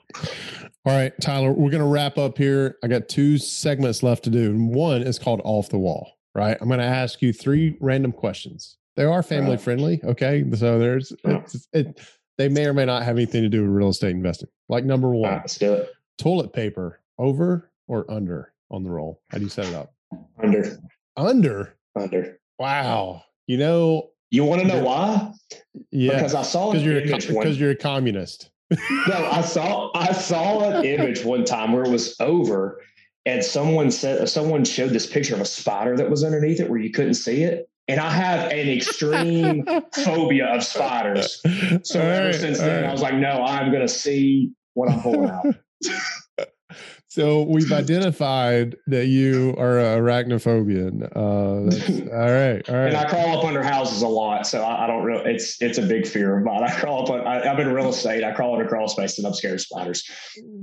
All 0.86 0.93
right, 0.93 1.11
Tyler, 1.19 1.51
we're 1.51 1.71
going 1.71 1.84
to 1.84 1.89
wrap 1.89 2.17
up 2.17 2.38
here. 2.38 2.78
I 2.84 2.88
got 2.88 3.09
two 3.09 3.38
segments 3.38 4.03
left 4.03 4.23
to 4.25 4.30
do. 4.30 4.55
One 4.55 5.01
is 5.01 5.19
called 5.19 5.41
Off 5.43 5.69
the 5.69 5.78
Wall, 5.78 6.13
right? 6.36 6.57
I'm 6.61 6.67
going 6.67 6.80
to 6.80 6.86
ask 6.86 7.21
you 7.21 7.34
three 7.34 7.78
random 7.82 8.11
questions. 8.11 8.78
They 8.95 9.03
are 9.03 9.23
family 9.23 9.51
right. 9.51 9.61
friendly. 9.61 10.01
Okay. 10.03 10.45
So 10.55 10.80
there's, 10.80 11.13
it, 11.73 11.99
they 12.38 12.49
may 12.49 12.65
or 12.65 12.73
may 12.73 12.86
not 12.86 13.03
have 13.03 13.15
anything 13.15 13.41
to 13.41 13.49
do 13.49 13.63
with 13.63 13.71
real 13.71 13.89
estate 13.89 14.11
investing. 14.11 14.49
Like 14.69 14.86
number 14.86 15.09
one, 15.09 15.32
right, 15.32 15.41
let's 15.41 15.57
do 15.57 15.73
it. 15.73 15.89
Toilet 16.17 16.53
paper 16.53 17.01
over 17.18 17.72
or 17.88 18.09
under 18.09 18.53
on 18.70 18.84
the 18.84 18.89
roll? 18.89 19.22
How 19.30 19.38
do 19.38 19.43
you 19.43 19.49
set 19.49 19.65
it 19.65 19.74
up? 19.74 19.93
Under. 20.41 20.78
Under. 21.15 21.76
Under. 21.95 22.39
Wow. 22.59 23.24
You 23.47 23.57
know. 23.57 24.09
You 24.30 24.43
want 24.43 24.61
to 24.61 24.68
know 24.68 24.84
why? 24.84 25.32
Yeah. 25.91 26.15
Because 26.15 26.36
I 26.36 26.41
saw 26.41 26.72
because 26.72 26.86
you're 26.86 27.01
because 27.01 27.59
you're 27.59 27.72
a 27.72 27.76
communist. 27.76 28.51
no, 28.72 29.30
I 29.32 29.41
saw 29.41 29.91
I 29.95 30.11
saw 30.11 30.70
an 30.70 30.86
image 30.86 31.24
one 31.24 31.45
time 31.45 31.72
where 31.72 31.86
it 31.86 31.89
was 31.89 32.13
over, 32.20 32.82
and 33.26 33.41
someone 33.41 33.89
said 33.89 34.28
someone 34.28 34.65
showed 34.65 34.89
this 34.89 35.07
picture 35.07 35.34
of 35.34 35.39
a 35.39 35.45
spider 35.45 35.95
that 35.95 36.09
was 36.09 36.26
underneath 36.26 36.59
it 36.59 36.70
where 36.70 36.80
you 36.80 36.91
couldn't 36.91 37.13
see 37.13 37.43
it. 37.43 37.70
And 37.88 38.01
I 38.01 38.09
have 38.09 38.51
an 38.51 38.68
extreme 38.68 39.65
phobia 39.93 40.47
of 40.47 40.63
spiders. 40.63 41.41
So 41.84 42.01
ever 42.01 42.34
since 42.34 42.59
then, 42.59 42.84
right. 42.84 42.89
I 42.89 42.91
was 42.91 43.01
like, 43.01 43.15
no, 43.15 43.45
I'm 43.45 43.72
going 43.72 43.82
to 43.82 43.88
see 43.88 44.51
what 44.74 44.89
I'm 44.91 44.99
pulling 44.99 45.30
out. 45.30 45.45
So 47.10 47.43
we've 47.43 47.72
identified 47.72 48.76
that 48.88 49.05
you 49.08 49.55
are 49.58 49.76
arachnophobian. 49.76 51.03
Uh, 51.16 51.20
all 52.14 52.32
right, 52.32 52.70
all 52.70 52.76
right. 52.76 52.88
And 52.88 52.97
I 52.97 53.10
crawl 53.10 53.39
up 53.39 53.45
under 53.45 53.64
houses 53.64 54.01
a 54.01 54.08
lot, 54.08 54.45
so 54.45 54.62
I, 54.62 54.84
I 54.84 54.88
don't 54.88 55.03
really. 55.03 55.34
It's 55.34 55.62
it's 55.62 55.78
a 55.78 55.84
big 55.84 56.05
fear 56.05 56.38
of 56.38 56.43
mine. 56.43 56.64
I 56.64 56.72
crawl 56.72 57.10
up. 57.10 57.26
I, 57.26 57.41
am 57.43 57.60
in 57.60 57.74
real 57.74 57.89
estate. 57.89 58.24
I 58.26 58.34
crawl 58.34 58.53
under 58.53 58.68
crawl 58.68 58.89
space, 58.89 59.18
and 59.18 59.26
I'm 59.26 59.34
scared 59.34 59.55
of 59.55 59.62
spiders. 59.62 60.03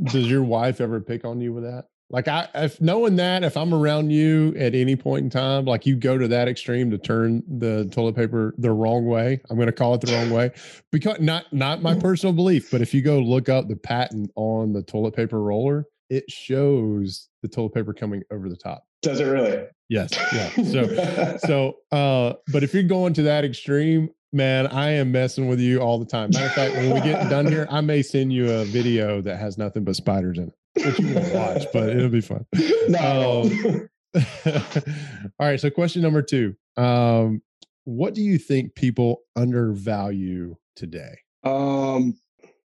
Does 0.05 0.30
your 0.30 0.42
wife 0.42 0.82
ever 0.82 1.01
pick 1.01 1.24
on 1.24 1.40
you 1.40 1.55
with 1.55 1.64
that? 1.64 1.86
Like 2.11 2.28
I, 2.28 2.49
if 2.55 2.78
knowing 2.80 3.16
that, 3.16 3.42
if 3.42 3.57
I'm 3.57 3.72
around 3.72 4.11
you 4.11 4.55
at 4.59 4.74
any 4.74 4.95
point 4.95 5.24
in 5.24 5.30
time, 5.30 5.64
like 5.64 5.86
you 5.86 5.97
go 5.97 6.18
to 6.18 6.28
that 6.28 6.47
extreme 6.47 6.90
to 6.90 6.99
turn 6.99 7.42
the 7.49 7.86
toilet 7.90 8.14
paper 8.14 8.55
the 8.59 8.70
wrong 8.70 9.07
way, 9.07 9.40
I'm 9.49 9.57
going 9.57 9.66
to 9.66 9.72
call 9.72 9.95
it 9.95 10.03
the 10.03 10.12
wrong 10.12 10.30
way, 10.30 10.53
because 10.92 11.18
not 11.20 11.51
not 11.53 11.80
my 11.80 11.95
personal 11.99 12.34
belief, 12.34 12.70
but 12.70 12.82
if 12.82 12.92
you 12.92 13.01
go 13.01 13.18
look 13.18 13.49
up 13.49 13.68
the 13.68 13.76
patent 13.76 14.30
on 14.36 14.74
the 14.74 14.82
toilet 14.82 15.16
paper 15.16 15.40
roller, 15.40 15.86
it 16.11 16.30
shows 16.30 17.28
the 17.42 17.48
toilet 17.48 17.74
paper 17.74 17.92
coming 17.92 18.22
over 18.30 18.48
the 18.48 18.57
top. 18.57 18.84
Does 19.02 19.20
it 19.20 19.24
really? 19.24 19.66
Yes. 19.88 20.11
Yeah. 20.32 20.50
So, 20.64 21.36
so, 21.46 21.96
uh, 21.96 22.34
but 22.52 22.62
if 22.62 22.72
you're 22.72 22.82
going 22.82 23.14
to 23.14 23.22
that 23.22 23.44
extreme, 23.44 24.11
man, 24.32 24.66
I 24.66 24.90
am 24.90 25.12
messing 25.12 25.46
with 25.46 25.61
you 25.61 25.80
all 25.80 25.98
the 25.98 26.07
time. 26.07 26.30
Matter 26.32 26.46
of 26.46 26.52
fact, 26.52 26.74
when 26.74 26.92
we 26.92 27.00
get 27.00 27.28
done 27.30 27.46
here, 27.46 27.66
I 27.70 27.80
may 27.80 28.02
send 28.02 28.32
you 28.32 28.50
a 28.50 28.64
video 28.64 29.20
that 29.22 29.38
has 29.38 29.57
nothing 29.57 29.84
but 29.84 29.96
spiders 29.96 30.38
in 30.38 30.48
it, 30.48 30.86
which 30.86 30.98
you 30.98 31.14
won't 31.14 31.34
watch, 31.34 31.64
but 31.72 31.90
it'll 31.90 32.09
be 32.09 32.20
fun. 32.20 32.46
No. 32.88 33.42
Um, 33.42 33.88
all 34.46 35.46
right. 35.46 35.61
So, 35.61 35.70
question 35.70 36.02
number 36.02 36.22
two 36.22 36.57
um, 36.76 37.42
What 37.84 38.14
do 38.14 38.22
you 38.22 38.38
think 38.38 38.74
people 38.74 39.22
undervalue 39.36 40.57
today? 40.76 41.18
Um, 41.44 42.16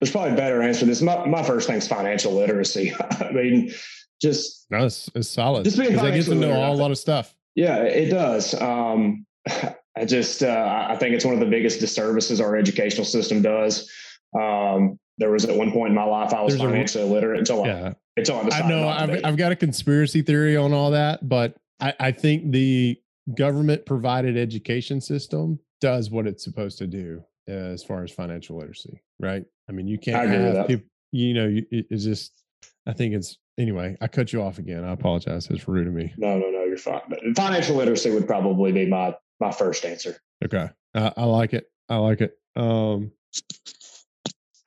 there's 0.01 0.11
probably 0.11 0.31
a 0.31 0.35
better 0.35 0.63
answer 0.63 0.81
to 0.81 0.85
this. 0.87 1.01
My, 1.01 1.25
my 1.27 1.43
first 1.43 1.67
thing's 1.67 1.87
financial 1.87 2.33
literacy. 2.33 2.91
I 3.19 3.31
mean, 3.31 3.71
just 4.19 4.65
no, 4.71 4.85
it's, 4.85 5.09
it's 5.13 5.29
solid. 5.29 5.63
Just 5.63 5.77
being 5.77 5.95
that 5.95 6.13
gets 6.13 6.27
to 6.27 6.35
know 6.35 6.71
a 6.71 6.73
lot 6.73 6.91
of 6.91 6.97
stuff. 6.97 7.35
Yeah, 7.55 7.77
it 7.83 8.09
does. 8.09 8.59
Um, 8.59 9.25
I 9.47 10.05
just 10.05 10.41
uh, 10.41 10.87
I 10.89 10.95
think 10.95 11.13
it's 11.13 11.25
one 11.25 11.35
of 11.35 11.39
the 11.39 11.45
biggest 11.45 11.79
disservices 11.79 12.41
our 12.41 12.55
educational 12.55 13.05
system 13.05 13.41
does. 13.41 13.91
Um, 14.39 14.97
there 15.17 15.29
was 15.29 15.45
at 15.45 15.55
one 15.55 15.71
point 15.71 15.89
in 15.89 15.95
my 15.95 16.03
life 16.03 16.33
I 16.33 16.41
was 16.41 16.57
There's 16.57 16.67
financially 16.67 17.03
a, 17.03 17.07
illiterate 17.07 17.39
until 17.39 17.65
yeah. 17.65 17.89
I, 17.89 17.95
until 18.17 18.37
I 18.37 18.59
I 18.59 18.67
know 18.67 18.87
I've, 18.87 19.23
I've 19.23 19.37
got 19.37 19.51
a 19.51 19.55
conspiracy 19.55 20.23
theory 20.23 20.57
on 20.57 20.73
all 20.73 20.91
that, 20.91 21.27
but 21.27 21.57
I, 21.79 21.93
I 21.99 22.11
think 22.11 22.51
the 22.51 22.99
government 23.35 23.85
provided 23.85 24.37
education 24.37 24.99
system 24.99 25.59
does 25.79 26.09
what 26.09 26.25
it's 26.25 26.43
supposed 26.43 26.77
to 26.79 26.87
do 26.87 27.23
as 27.47 27.83
far 27.83 28.03
as 28.03 28.11
financial 28.11 28.57
literacy, 28.57 29.01
right? 29.19 29.45
I 29.71 29.73
mean, 29.73 29.87
you 29.87 29.97
can't 29.97 30.29
have 30.29 30.67
people, 30.67 30.85
you 31.13 31.33
know, 31.33 31.61
it's 31.71 32.03
just, 32.03 32.43
I 32.85 32.91
think 32.91 33.13
it's, 33.13 33.37
anyway, 33.57 33.95
I 34.01 34.07
cut 34.07 34.33
you 34.33 34.41
off 34.41 34.57
again. 34.57 34.83
I 34.83 34.91
apologize. 34.91 35.47
It's 35.49 35.65
rude 35.65 35.87
of 35.87 35.93
me. 35.93 36.13
No, 36.17 36.37
no, 36.37 36.49
no, 36.49 36.65
you're 36.65 36.77
fine. 36.77 36.99
But 37.07 37.19
financial 37.37 37.77
literacy 37.77 38.11
would 38.11 38.27
probably 38.27 38.73
be 38.73 38.85
my, 38.85 39.15
my 39.39 39.53
first 39.53 39.85
answer. 39.85 40.17
Okay. 40.43 40.69
Uh, 40.93 41.11
I 41.15 41.23
like 41.23 41.53
it. 41.53 41.71
I 41.87 41.95
like 41.97 42.19
it. 42.19 42.37
Um, 42.57 43.13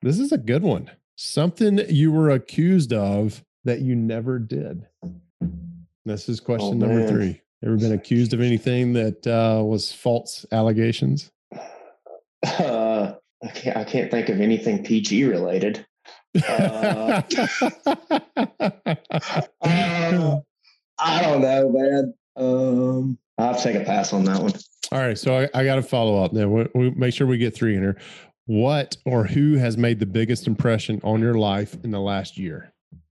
this 0.01 0.19
is 0.19 0.33
a 0.33 0.39
good 0.39 0.63
one. 0.63 0.91
Something 1.17 1.81
you 1.91 2.11
were 2.11 2.31
accused 2.31 2.95
of 2.95 3.45
that 3.65 3.81
you 3.83 3.95
never 3.95 4.39
did. 4.39 4.87
This 6.07 6.31
is 6.31 6.41
question 6.41 6.83
oh, 6.83 6.87
number 6.87 7.07
three. 7.07 7.43
Ever 7.63 7.77
been 7.77 7.93
accused 7.93 8.33
of 8.33 8.41
anything 8.41 8.95
that 8.95 9.27
uh, 9.27 9.63
was 9.63 9.93
false 9.93 10.47
allegations? 10.51 11.31
I 13.45 13.49
can't. 13.49 13.77
I 13.77 13.85
can't 13.85 14.11
think 14.11 14.29
of 14.31 14.41
anything 14.41 14.83
PG 14.83 15.25
related. 15.25 15.87
Uh, 16.49 17.23
uh, 19.61 20.41
I 20.99 21.23
don't 21.23 21.43
know, 21.43 21.69
man. 21.71 22.15
Um, 22.37 23.19
I'll 23.39 23.49
have 23.49 23.59
to 23.59 23.63
take 23.63 23.77
a 23.81 23.85
pass 23.85 24.13
on 24.13 24.25
that 24.25 24.41
one. 24.41 24.53
All 24.93 25.01
right, 25.01 25.19
so 25.19 25.39
I, 25.39 25.49
I 25.55 25.65
got 25.65 25.77
to 25.77 25.83
follow 25.83 26.23
up 26.23 26.33
now. 26.33 26.49
We, 26.49 26.67
we 26.75 26.91
make 26.91 27.15
sure 27.15 27.27
we 27.27 27.39
get 27.39 27.55
three 27.55 27.77
in 27.77 27.83
here. 27.83 27.97
What 28.47 28.97
or 29.05 29.25
who 29.25 29.55
has 29.55 29.77
made 29.77 30.01
the 30.01 30.07
biggest 30.07 30.47
impression 30.47 31.01
on 31.03 31.21
your 31.21 31.35
life 31.35 31.77
in 31.85 31.91
the 31.91 32.01
last 32.01 32.37
year? 32.39 32.73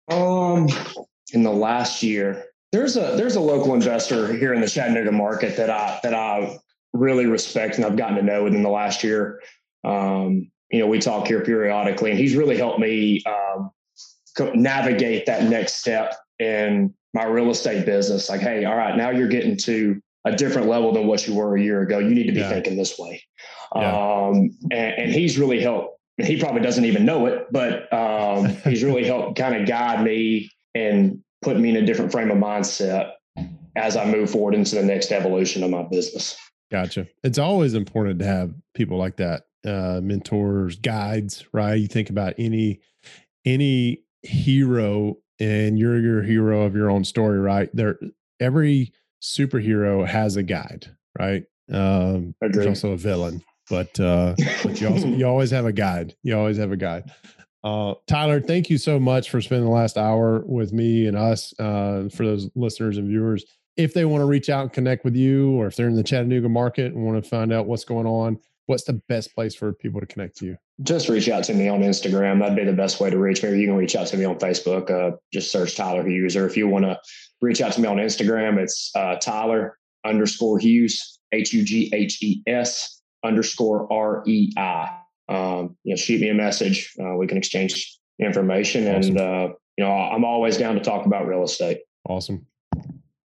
Um, 0.10 0.68
in 1.34 1.44
the 1.44 1.52
last 1.52 2.04
year, 2.04 2.46
there's 2.72 2.98
a 2.98 3.16
there's 3.16 3.36
a 3.36 3.42
local 3.42 3.74
investor 3.74 4.34
here 4.34 4.54
in 4.54 4.62
the 4.62 4.68
Chattanooga 4.68 5.12
market 5.12 5.56
that 5.58 5.70
I 5.70 6.00
that 6.04 6.14
I 6.14 6.58
really 6.94 7.26
respect 7.26 7.78
and 7.78 7.86
I've 7.86 7.96
gotten 7.96 8.16
to 8.18 8.22
know 8.22 8.44
within 8.44 8.64
the 8.64 8.70
last 8.70 9.04
year. 9.04 9.42
Um, 9.84 10.52
you 10.72 10.80
know, 10.80 10.88
we 10.88 11.00
talk 11.00 11.28
here 11.28 11.42
periodically, 11.42 12.12
and 12.12 12.20
he's 12.20 12.36
really 12.36 12.58
helped 12.58 12.80
me 12.80 13.24
um, 13.26 13.72
navigate 14.56 15.26
that 15.26 15.44
next 15.44 15.76
step 15.76 16.16
in 16.40 16.94
my 17.14 17.26
real 17.26 17.50
estate 17.50 17.86
business. 17.86 18.30
Like, 18.30 18.42
hey, 18.42 18.66
all 18.66 18.76
right, 18.76 18.96
now 18.96 19.10
you're 19.10 19.28
getting 19.28 19.58
to 19.58 20.02
a 20.26 20.36
different 20.36 20.68
level 20.68 20.94
than 20.94 21.08
what 21.08 21.28
you 21.28 21.36
were 21.36 21.56
a 21.56 21.62
year 21.62 21.82
ago. 21.82 22.00
You 22.00 22.14
need 22.14 22.28
to 22.28 22.32
be 22.32 22.40
yeah. 22.40 22.50
thinking 22.50 22.78
this 22.78 22.98
way. 22.98 23.22
Yeah. 23.76 24.28
Um, 24.28 24.52
and, 24.72 24.94
and, 24.98 25.12
he's 25.12 25.40
really 25.40 25.62
helped. 25.62 25.98
He 26.18 26.38
probably 26.38 26.62
doesn't 26.62 26.86
even 26.86 27.06
know 27.06 27.26
it, 27.26 27.48
but 27.52 27.92
um, 27.92 28.46
he's 28.64 28.84
really 28.84 29.06
helped 29.06 29.38
kind 29.38 29.56
of 29.56 29.68
guide 29.68 30.04
me 30.04 30.50
and 30.76 31.24
put 31.42 31.58
me 31.58 31.70
in 31.70 31.78
a 31.78 31.86
different 31.86 32.12
frame 32.12 32.30
of 32.30 32.38
mindset 32.38 33.14
as 33.76 33.96
I 33.96 34.06
move 34.06 34.30
forward 34.30 34.54
into 34.54 34.76
the 34.76 34.84
next 34.84 35.12
evolution 35.12 35.64
of 35.64 35.70
my 35.70 35.84
business. 35.84 36.38
Gotcha. 36.70 37.08
It's 37.24 37.38
always 37.38 37.74
important 37.74 38.20
to 38.20 38.26
have 38.26 38.54
people 38.74 38.98
like 38.98 39.18
that 39.18 39.44
uh, 39.66 40.00
mentors, 40.02 40.78
guides, 40.78 41.46
right? 41.54 41.76
You 41.76 41.88
think 41.88 42.10
about 42.10 42.34
any 42.38 42.80
any 43.46 44.04
hero, 44.22 45.18
and 45.40 45.78
you're 45.78 46.00
your 46.00 46.22
hero 46.22 46.64
of 46.64 46.76
your 46.76 46.90
own 46.90 47.04
story, 47.04 47.40
right? 47.40 47.70
There, 47.74 48.00
every 48.40 48.94
superhero 49.22 50.06
has 50.06 50.36
a 50.36 50.44
guide, 50.44 50.88
right? 51.18 51.44
Um, 51.72 52.36
there's 52.42 52.68
also 52.68 52.92
a 52.92 52.98
villain, 52.98 53.44
but 53.70 54.00
uh, 54.00 54.36
but 54.64 54.82
you 54.82 54.90
also 54.90 55.08
you 55.08 55.26
always 55.28 55.52
have 55.52 55.66
a 55.66 55.74
guide. 55.74 56.16
You 56.24 56.38
always 56.38 56.58
have 56.58 56.72
a 56.72 56.78
guide. 56.78 57.12
Uh, 57.64 57.94
Tyler, 58.08 58.42
thank 58.42 58.70
you 58.70 58.78
so 58.78 59.00
much 59.00 59.30
for 59.30 59.40
spending 59.40 59.66
the 59.66 59.72
last 59.72 59.98
hour 59.98 60.44
with 60.46 60.74
me 60.74 61.06
and 61.08 61.16
us. 61.16 61.54
Uh, 61.60 62.10
for 62.14 62.26
those 62.26 62.50
listeners 62.56 62.98
and 62.98 63.08
viewers, 63.08 63.46
if 63.78 63.94
they 63.94 64.06
want 64.06 64.22
to 64.22 64.26
reach 64.26 64.50
out 64.50 64.64
and 64.64 64.74
connect 64.74 65.06
with 65.06 65.16
you, 65.16 65.52
or 65.52 65.68
if 65.68 65.76
they're 65.76 65.88
in 65.88 65.96
the 65.96 66.04
Chattanooga 66.04 66.50
market 66.50 66.94
and 66.94 67.06
want 67.06 67.24
to 67.24 67.30
find 67.30 67.54
out 67.54 67.68
what's 67.68 67.86
going 67.86 68.08
on, 68.08 68.40
what's 68.72 68.86
the 68.86 69.02
best 69.10 69.36
place 69.36 69.54
for 69.54 69.74
people 69.74 70.00
to 70.00 70.08
connect 70.08 70.38
to 70.38 70.46
you? 70.46 70.58
Just 70.82 71.10
reach 71.10 71.28
out 71.28 71.44
to 71.44 71.54
me 71.54 71.68
on 71.68 71.82
Instagram. 71.82 72.40
That'd 72.40 72.56
be 72.56 72.64
the 72.64 72.72
best 72.72 73.02
way 73.02 73.10
to 73.10 73.18
reach 73.18 73.44
me. 73.44 73.50
Or 73.50 73.56
you 73.56 73.68
can 73.68 73.76
reach 73.76 73.98
out 73.98 74.08
to 74.08 74.18
me 74.18 74.24
on 74.24 74.40
Facebook. 74.40 74.90
Uh, 74.90 75.18
just 75.34 75.52
search 75.52 75.76
Tyler 75.76 76.08
Hughes. 76.08 76.38
Or 76.38 76.48
if 76.48 76.56
you 76.56 76.70
want 76.70 76.86
to 76.86 76.98
reach 77.42 77.62
out 77.62 77.74
to 77.74 77.82
me 77.82 77.88
on 77.88 77.98
Instagram, 77.98 78.58
it's 78.58 78.90
uh, 78.96 79.18
Tyler 79.18 79.78
underscore 80.06 80.58
Hughes, 80.58 81.20
H 81.34 81.52
U 81.52 81.64
G 81.64 81.92
H 81.94 82.24
E 82.24 82.42
S 82.48 83.02
underscore 83.26 83.92
R 83.92 84.24
E 84.26 84.54
I. 84.58 84.88
Um, 85.28 85.76
you 85.84 85.92
know, 85.92 85.98
shoot 85.98 86.22
me 86.22 86.30
a 86.30 86.34
message. 86.34 86.94
Uh, 86.98 87.16
we 87.16 87.28
can 87.28 87.38
exchange 87.38 88.00
information. 88.20 88.88
Awesome. 88.88 89.18
And, 89.18 89.20
uh, 89.20 89.54
you 89.78 89.84
know, 89.84 89.92
I'm 89.92 90.24
always 90.24 90.56
down 90.56 90.76
to 90.76 90.82
talk 90.82 91.06
about 91.06 91.28
real 91.28 91.44
estate. 91.44 91.80
Awesome. 92.08 92.48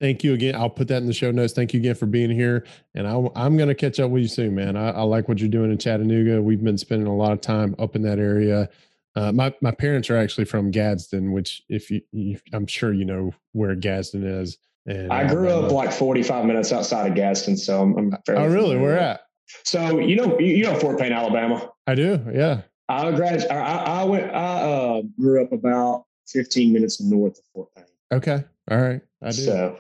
Thank 0.00 0.22
you 0.22 0.34
again. 0.34 0.54
I'll 0.54 0.70
put 0.70 0.88
that 0.88 0.98
in 0.98 1.06
the 1.06 1.14
show 1.14 1.30
notes. 1.30 1.54
Thank 1.54 1.72
you 1.72 1.80
again 1.80 1.94
for 1.94 2.06
being 2.06 2.30
here. 2.30 2.66
And 2.94 3.06
I, 3.06 3.46
am 3.46 3.56
going 3.56 3.68
to 3.68 3.74
catch 3.74 3.98
up 3.98 4.10
with 4.10 4.22
you 4.22 4.28
soon, 4.28 4.54
man. 4.54 4.76
I, 4.76 4.90
I, 4.90 5.02
like 5.02 5.28
what 5.28 5.38
you're 5.38 5.48
doing 5.48 5.70
in 5.72 5.78
Chattanooga. 5.78 6.42
We've 6.42 6.62
been 6.62 6.76
spending 6.76 7.06
a 7.06 7.16
lot 7.16 7.32
of 7.32 7.40
time 7.40 7.74
up 7.78 7.96
in 7.96 8.02
that 8.02 8.18
area. 8.18 8.68
Uh, 9.14 9.32
my 9.32 9.54
my 9.62 9.70
parents 9.70 10.10
are 10.10 10.16
actually 10.18 10.44
from 10.44 10.70
Gadsden, 10.70 11.32
which 11.32 11.62
if 11.70 11.90
you, 11.90 12.02
you 12.12 12.38
I'm 12.52 12.66
sure 12.66 12.92
you 12.92 13.06
know 13.06 13.32
where 13.52 13.74
Gadsden 13.74 14.22
is. 14.22 14.58
And 14.84 15.10
I 15.10 15.26
grew 15.26 15.48
up 15.48 15.72
like 15.72 15.90
45 15.90 16.44
minutes 16.44 16.70
outside 16.70 17.08
of 17.08 17.14
Gadsden, 17.16 17.56
so 17.56 17.80
I'm, 17.80 17.96
I'm 17.96 18.16
fairly. 18.26 18.44
Oh, 18.44 18.48
really? 18.48 18.76
Where 18.76 18.98
at? 18.98 19.22
So 19.64 19.98
you 19.98 20.16
know 20.16 20.38
you 20.38 20.64
know 20.64 20.74
Fort 20.74 20.98
Payne, 20.98 21.12
Alabama. 21.12 21.70
I 21.86 21.94
do. 21.94 22.22
Yeah. 22.30 22.62
I 22.88 23.10
graduated. 23.12 23.50
I, 23.50 23.76
I 23.76 24.04
went. 24.04 24.34
I 24.34 24.60
uh, 24.60 25.02
grew 25.18 25.42
up 25.42 25.52
about 25.52 26.04
15 26.28 26.72
minutes 26.72 27.00
north 27.00 27.38
of 27.38 27.44
Fort 27.54 27.74
Payne. 27.74 27.84
Okay. 28.12 28.44
All 28.70 28.78
right. 28.78 29.00
I 29.26 29.30
did. 29.30 29.44
So 29.44 29.78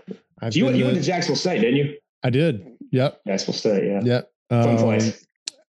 you 0.52 0.64
went, 0.64 0.76
you 0.76 0.84
went 0.84 0.96
to 0.96 1.02
Jacksonville 1.02 1.36
State, 1.36 1.60
didn't 1.60 1.76
you? 1.76 1.96
I 2.22 2.30
did. 2.30 2.66
Yep. 2.92 3.20
Jacksonville 3.26 3.54
State. 3.54 3.84
Yeah. 3.84 4.00
Yep. 4.02 4.32
Fun 4.50 4.68
um, 4.68 4.76
place. 4.76 5.26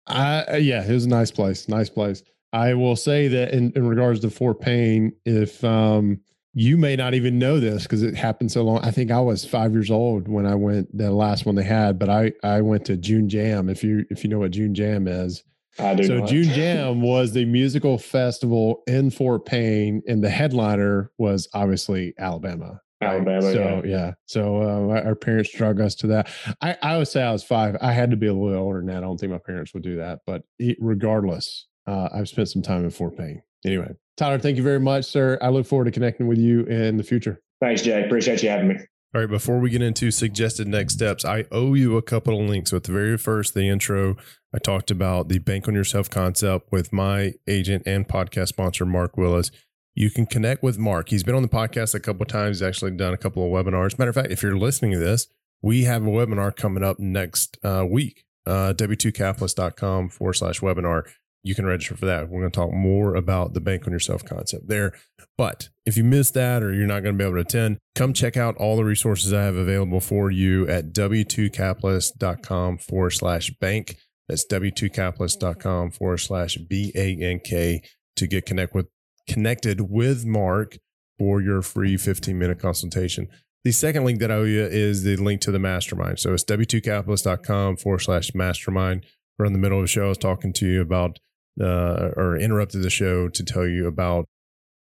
I 0.07 0.57
yeah, 0.57 0.83
it 0.85 0.91
was 0.91 1.05
a 1.05 1.09
nice 1.09 1.31
place. 1.31 1.69
Nice 1.69 1.89
place. 1.89 2.23
I 2.51 2.73
will 2.73 2.95
say 2.95 3.27
that 3.27 3.53
in, 3.53 3.71
in 3.75 3.87
regards 3.87 4.21
to 4.21 4.29
Fort 4.29 4.59
Payne, 4.59 5.13
if 5.25 5.63
um, 5.63 6.19
you 6.53 6.77
may 6.77 6.95
not 6.95 7.13
even 7.13 7.37
know 7.37 7.59
this 7.59 7.83
because 7.83 8.01
it 8.01 8.15
happened 8.15 8.51
so 8.51 8.63
long. 8.63 8.79
I 8.79 8.91
think 8.91 9.11
I 9.11 9.19
was 9.19 9.45
five 9.45 9.71
years 9.71 9.91
old 9.91 10.27
when 10.27 10.47
I 10.47 10.55
went 10.55 10.95
the 10.97 11.11
last 11.11 11.45
one 11.45 11.55
they 11.55 11.63
had, 11.63 11.99
but 11.99 12.09
I 12.09 12.33
I 12.43 12.61
went 12.61 12.85
to 12.85 12.97
June 12.97 13.29
Jam. 13.29 13.69
If 13.69 13.83
you 13.83 14.05
if 14.09 14.23
you 14.23 14.29
know 14.29 14.39
what 14.39 14.51
June 14.51 14.73
Jam 14.73 15.07
is, 15.07 15.43
I 15.77 15.93
do. 15.93 16.03
So 16.03 16.25
June 16.25 16.43
Jam 16.55 17.01
was 17.01 17.33
the 17.33 17.45
musical 17.45 17.97
festival 17.97 18.81
in 18.87 19.11
Fort 19.11 19.45
Payne, 19.45 20.01
and 20.07 20.23
the 20.23 20.29
headliner 20.29 21.11
was 21.19 21.47
obviously 21.53 22.13
Alabama. 22.17 22.81
Alabama. 23.01 23.41
So 23.41 23.81
yeah, 23.85 23.89
yeah. 23.89 24.11
so 24.25 24.61
uh, 24.61 25.01
our 25.05 25.15
parents 25.15 25.51
drug 25.55 25.79
us 25.79 25.95
to 25.95 26.07
that. 26.07 26.29
I, 26.61 26.77
I 26.81 26.97
would 26.97 27.07
say 27.07 27.23
I 27.23 27.31
was 27.31 27.43
five. 27.43 27.77
I 27.81 27.93
had 27.93 28.11
to 28.11 28.17
be 28.17 28.27
a 28.27 28.33
little 28.33 28.61
older 28.61 28.79
than 28.79 28.87
that. 28.87 28.97
I 28.97 29.01
don't 29.01 29.17
think 29.17 29.31
my 29.31 29.39
parents 29.39 29.73
would 29.73 29.83
do 29.83 29.97
that, 29.97 30.19
but 30.25 30.43
it, 30.57 30.77
regardless, 30.79 31.67
uh, 31.87 32.09
I've 32.13 32.27
spent 32.27 32.49
some 32.49 32.61
time 32.61 32.83
in 32.83 32.89
Fort 32.89 33.17
Payne. 33.17 33.41
Anyway, 33.65 33.89
Tyler, 34.17 34.39
thank 34.39 34.57
you 34.57 34.63
very 34.63 34.79
much, 34.79 35.05
sir. 35.05 35.37
I 35.41 35.49
look 35.49 35.65
forward 35.65 35.85
to 35.85 35.91
connecting 35.91 36.27
with 36.27 36.37
you 36.37 36.63
in 36.65 36.97
the 36.97 37.03
future. 37.03 37.41
Thanks, 37.61 37.81
Jay. 37.81 38.03
Appreciate 38.03 38.43
you 38.43 38.49
having 38.49 38.69
me. 38.69 38.75
All 39.15 39.21
right, 39.21 39.29
before 39.29 39.57
we 39.57 39.71
get 39.71 39.81
into 39.81 40.11
suggested 40.11 40.67
next 40.67 40.93
steps, 40.93 41.25
I 41.25 41.45
owe 41.51 41.73
you 41.73 41.97
a 41.97 42.01
couple 42.01 42.39
of 42.39 42.47
links. 42.47 42.71
With 42.71 42.83
the 42.83 42.91
very 42.91 43.17
first, 43.17 43.55
the 43.55 43.67
intro, 43.67 44.17
I 44.53 44.59
talked 44.59 44.91
about 44.91 45.29
the 45.29 45.39
bank 45.39 45.67
on 45.67 45.73
yourself 45.73 46.11
concept 46.11 46.71
with 46.71 46.93
my 46.93 47.33
agent 47.47 47.83
and 47.87 48.07
podcast 48.07 48.49
sponsor, 48.49 48.85
Mark 48.85 49.17
Willis. 49.17 49.49
You 49.95 50.09
can 50.09 50.25
connect 50.25 50.63
with 50.63 50.77
Mark. 50.77 51.09
He's 51.09 51.23
been 51.23 51.35
on 51.35 51.41
the 51.41 51.49
podcast 51.49 51.93
a 51.93 51.99
couple 51.99 52.21
of 52.21 52.29
times. 52.29 52.59
He's 52.59 52.67
actually 52.67 52.91
done 52.91 53.13
a 53.13 53.17
couple 53.17 53.43
of 53.43 53.51
webinars. 53.51 53.97
Matter 53.99 54.09
of 54.09 54.15
fact, 54.15 54.31
if 54.31 54.41
you're 54.41 54.57
listening 54.57 54.91
to 54.93 54.99
this, 54.99 55.27
we 55.61 55.83
have 55.83 56.03
a 56.03 56.09
webinar 56.09 56.55
coming 56.55 56.83
up 56.83 56.99
next 56.99 57.57
uh, 57.63 57.85
week. 57.89 58.23
Uh, 58.45 58.73
w2capitalist.com 58.73 60.09
forward 60.09 60.33
slash 60.33 60.61
webinar. 60.61 61.03
You 61.43 61.55
can 61.55 61.65
register 61.65 61.95
for 61.95 62.05
that. 62.05 62.29
We're 62.29 62.41
going 62.41 62.51
to 62.51 62.55
talk 62.55 62.73
more 62.73 63.15
about 63.15 63.53
the 63.53 63.61
bank 63.61 63.87
on 63.87 63.93
yourself 63.93 64.25
concept 64.25 64.67
there. 64.67 64.93
But 65.37 65.69
if 65.85 65.95
you 65.95 66.03
missed 66.03 66.33
that 66.33 66.63
or 66.63 66.73
you're 66.73 66.87
not 66.87 67.01
going 67.01 67.17
to 67.17 67.17
be 67.17 67.23
able 67.23 67.35
to 67.35 67.41
attend, 67.41 67.77
come 67.95 68.13
check 68.13 68.35
out 68.35 68.57
all 68.57 68.75
the 68.75 68.83
resources 68.83 69.33
I 69.33 69.43
have 69.43 69.55
available 69.55 70.01
for 70.01 70.31
you 70.31 70.67
at 70.67 70.93
w2capitalist.com 70.93 72.77
forward 72.79 73.11
slash 73.11 73.51
bank. 73.51 73.97
That's 74.27 74.45
w2capitalist.com 74.47 75.91
forward 75.91 76.17
slash 76.17 76.57
B 76.57 76.91
A 76.95 77.17
N 77.21 77.39
K 77.43 77.81
to 78.15 78.27
get 78.27 78.45
connect 78.45 78.75
with 78.75 78.87
connected 79.29 79.89
with 79.89 80.25
Mark 80.25 80.77
for 81.17 81.41
your 81.41 81.61
free 81.61 81.95
15 81.97 82.37
minute 82.37 82.59
consultation. 82.59 83.27
The 83.63 83.71
second 83.71 84.05
link 84.05 84.19
that 84.19 84.31
I 84.31 84.35
owe 84.35 84.43
you 84.43 84.63
is 84.63 85.03
the 85.03 85.17
link 85.17 85.41
to 85.41 85.51
the 85.51 85.59
mastermind. 85.59 86.19
So 86.19 86.33
it's 86.33 86.45
w2capitalist.com 86.45 87.77
forward 87.77 87.99
slash 87.99 88.33
mastermind. 88.33 89.05
We're 89.37 89.45
in 89.45 89.53
the 89.53 89.59
middle 89.59 89.79
of 89.79 89.83
the 89.83 89.87
show. 89.87 90.05
I 90.05 90.09
was 90.09 90.17
talking 90.17 90.53
to 90.53 90.67
you 90.67 90.81
about, 90.81 91.19
uh, 91.61 92.11
or 92.15 92.37
interrupted 92.37 92.83
the 92.83 92.89
show 92.89 93.27
to 93.27 93.43
tell 93.43 93.67
you 93.67 93.85
about, 93.85 94.25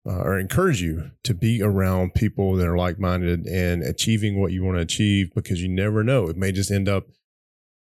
uh, 0.09 0.20
or 0.20 0.38
encourage 0.38 0.80
you 0.80 1.11
to 1.24 1.34
be 1.34 1.61
around 1.61 2.14
people 2.14 2.55
that 2.55 2.68
are 2.68 2.78
like 2.78 3.01
minded 3.01 3.46
and 3.46 3.82
achieving 3.82 4.40
what 4.40 4.53
you 4.53 4.64
want 4.64 4.76
to 4.78 4.82
achieve 4.82 5.34
because 5.34 5.61
you 5.61 5.68
never 5.68 6.05
know. 6.05 6.28
It 6.28 6.36
may 6.36 6.53
just 6.53 6.70
end 6.70 6.88
up 6.88 7.09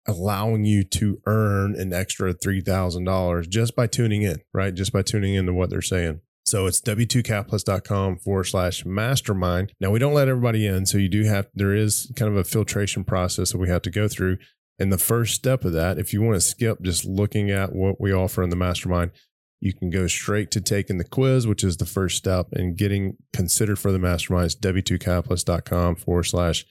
allowing 0.09 0.64
you 0.64 0.82
to 0.82 1.20
earn 1.26 1.76
an 1.76 1.92
extra 1.92 2.34
$3,000 2.34 3.48
just 3.48 3.76
by 3.76 3.86
tuning 3.86 4.22
in, 4.22 4.38
right? 4.53 4.74
Just 4.74 4.92
by 4.92 5.03
tuning 5.03 5.34
into 5.34 5.53
what 5.53 5.70
they're 5.70 5.80
saying. 5.80 6.20
So 6.53 6.66
it's 6.66 6.82
w2capitalist.com 6.82 8.18
forward 8.18 8.44
slash 8.44 8.84
mastermind. 8.84 9.72
Now 9.80 9.90
we 9.90 9.98
don't 9.98 10.12
let 10.12 10.28
everybody 10.28 10.66
in. 10.66 10.84
So 10.84 10.98
you 10.98 11.09
do 11.09 11.24
have, 11.24 11.46
there 11.55 11.74
is 11.74 12.12
kind 12.14 12.30
of 12.30 12.36
a 12.36 12.44
filtration 12.44 13.05
process 13.05 13.53
that 13.53 13.59
we 13.59 13.70
have 13.70 13.80
to 13.80 13.90
go 13.90 14.07
through. 14.07 14.36
And 14.78 14.92
the 14.92 14.98
first 14.98 15.34
step 15.34 15.64
of 15.64 15.72
that, 15.72 15.98
if 15.98 16.12
you 16.12 16.20
want 16.20 16.34
to 16.34 16.42
skip 16.42 16.82
just 16.82 17.07
looking 17.07 17.50
at 17.50 17.74
what 17.74 17.98
we 17.98 18.12
offer 18.12 18.42
in 18.42 18.50
the 18.50 18.57
mastermind, 18.57 19.12
you 19.61 19.72
can 19.72 19.88
go 19.88 20.07
straight 20.07 20.50
to 20.50 20.61
taking 20.61 20.98
the 20.98 21.05
quiz, 21.05 21.46
which 21.46 21.64
is 21.64 21.78
the 21.78 21.86
first 21.86 22.18
step 22.18 22.48
in 22.53 22.74
getting 22.74 23.16
considered 23.32 23.78
for 23.78 23.90
the 23.90 23.98
mastermind. 23.98 24.44
It's 24.44 24.55
w2capitalist.com 24.57 25.96
forward 25.96 26.24
slash 26.24 26.66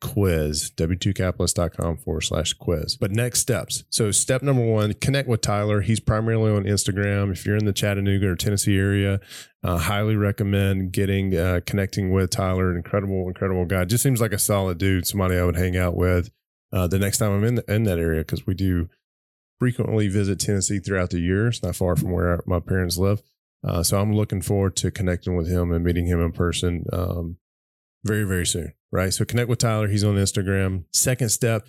quiz, 0.00 0.70
w2capitalist.com 0.76 1.98
forward 1.98 2.22
slash 2.22 2.52
quiz. 2.52 2.96
But 2.96 3.12
next 3.12 3.40
steps. 3.40 3.84
So, 3.90 4.10
step 4.10 4.42
number 4.42 4.64
one, 4.64 4.94
connect 4.94 5.28
with 5.28 5.40
Tyler. 5.40 5.80
He's 5.80 6.00
primarily 6.00 6.52
on 6.52 6.64
Instagram. 6.64 7.32
If 7.32 7.46
you're 7.46 7.56
in 7.56 7.64
the 7.64 7.72
Chattanooga 7.72 8.28
or 8.28 8.36
Tennessee 8.36 8.78
area, 8.78 9.20
uh, 9.62 9.78
highly 9.78 10.16
recommend 10.16 10.92
getting 10.92 11.36
uh, 11.36 11.60
connecting 11.66 12.12
with 12.12 12.30
Tyler. 12.30 12.76
Incredible, 12.76 13.26
incredible 13.28 13.64
guy. 13.64 13.84
Just 13.84 14.02
seems 14.02 14.20
like 14.20 14.32
a 14.32 14.38
solid 14.38 14.78
dude, 14.78 15.06
somebody 15.06 15.36
I 15.36 15.44
would 15.44 15.56
hang 15.56 15.76
out 15.76 15.96
with 15.96 16.30
uh, 16.72 16.86
the 16.86 16.98
next 16.98 17.18
time 17.18 17.32
I'm 17.32 17.44
in, 17.44 17.54
the, 17.56 17.72
in 17.72 17.84
that 17.84 17.98
area 17.98 18.20
because 18.20 18.46
we 18.46 18.54
do 18.54 18.88
frequently 19.58 20.08
visit 20.08 20.38
Tennessee 20.38 20.78
throughout 20.78 21.10
the 21.10 21.20
year. 21.20 21.48
It's 21.48 21.62
not 21.62 21.76
far 21.76 21.96
from 21.96 22.12
where 22.12 22.42
my 22.46 22.60
parents 22.60 22.98
live. 22.98 23.22
Uh, 23.64 23.82
so 23.82 23.98
I'm 23.98 24.14
looking 24.14 24.42
forward 24.42 24.76
to 24.76 24.90
connecting 24.90 25.34
with 25.34 25.48
him 25.48 25.72
and 25.72 25.84
meeting 25.84 26.06
him 26.06 26.20
in 26.20 26.32
person 26.32 26.84
um, 26.92 27.38
very, 28.06 28.24
very 28.24 28.46
soon 28.46 28.72
right? 28.96 29.12
So 29.12 29.24
connect 29.24 29.48
with 29.48 29.58
Tyler. 29.58 29.88
He's 29.88 30.04
on 30.04 30.14
Instagram. 30.16 30.84
Second 30.92 31.30
step, 31.30 31.66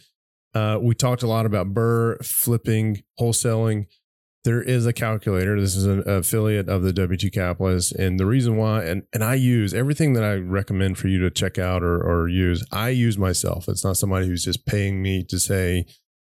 uh, 0.53 0.79
we 0.81 0.93
talked 0.95 1.23
a 1.23 1.27
lot 1.27 1.45
about 1.45 1.73
burr, 1.73 2.17
flipping, 2.19 3.03
wholesaling. 3.19 3.87
There 4.43 4.61
is 4.61 4.85
a 4.85 4.93
calculator. 4.93 5.59
This 5.59 5.75
is 5.75 5.85
an 5.85 6.07
affiliate 6.07 6.69
of 6.69 6.83
the 6.83 6.93
W2 6.93 7.33
Capitalist. 7.33 7.91
And 7.93 8.17
the 8.17 8.25
reason 8.25 8.55
why, 8.55 8.83
and, 8.85 9.03
and 9.13 9.23
I 9.23 9.33
use 9.35 9.73
everything 9.73 10.13
that 10.13 10.23
I 10.23 10.35
recommend 10.35 10.97
for 10.97 11.09
you 11.09 11.19
to 11.19 11.29
check 11.29 11.57
out 11.57 11.83
or, 11.83 12.01
or 12.01 12.29
use, 12.29 12.63
I 12.71 12.89
use 12.89 13.17
myself. 13.17 13.67
It's 13.67 13.83
not 13.83 13.97
somebody 13.97 14.27
who's 14.27 14.45
just 14.45 14.65
paying 14.65 15.01
me 15.01 15.23
to 15.25 15.37
say, 15.37 15.85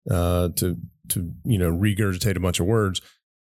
uh, 0.09 0.49
to, 0.55 0.77
to, 1.09 1.31
you 1.45 1.59
know, 1.59 1.71
regurgitate 1.71 2.37
a 2.37 2.39
bunch 2.39 2.59
of 2.59 2.65
words, 2.65 3.01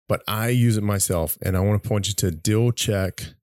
but 0.09 0.23
I 0.27 0.47
use 0.49 0.75
it 0.75 0.83
myself. 0.83 1.37
And 1.43 1.55
I 1.55 1.59
want 1.59 1.83
to 1.83 1.87
point 1.87 2.07
you 2.07 2.15
to 2.15 2.31
dealcheck.io 2.31 3.33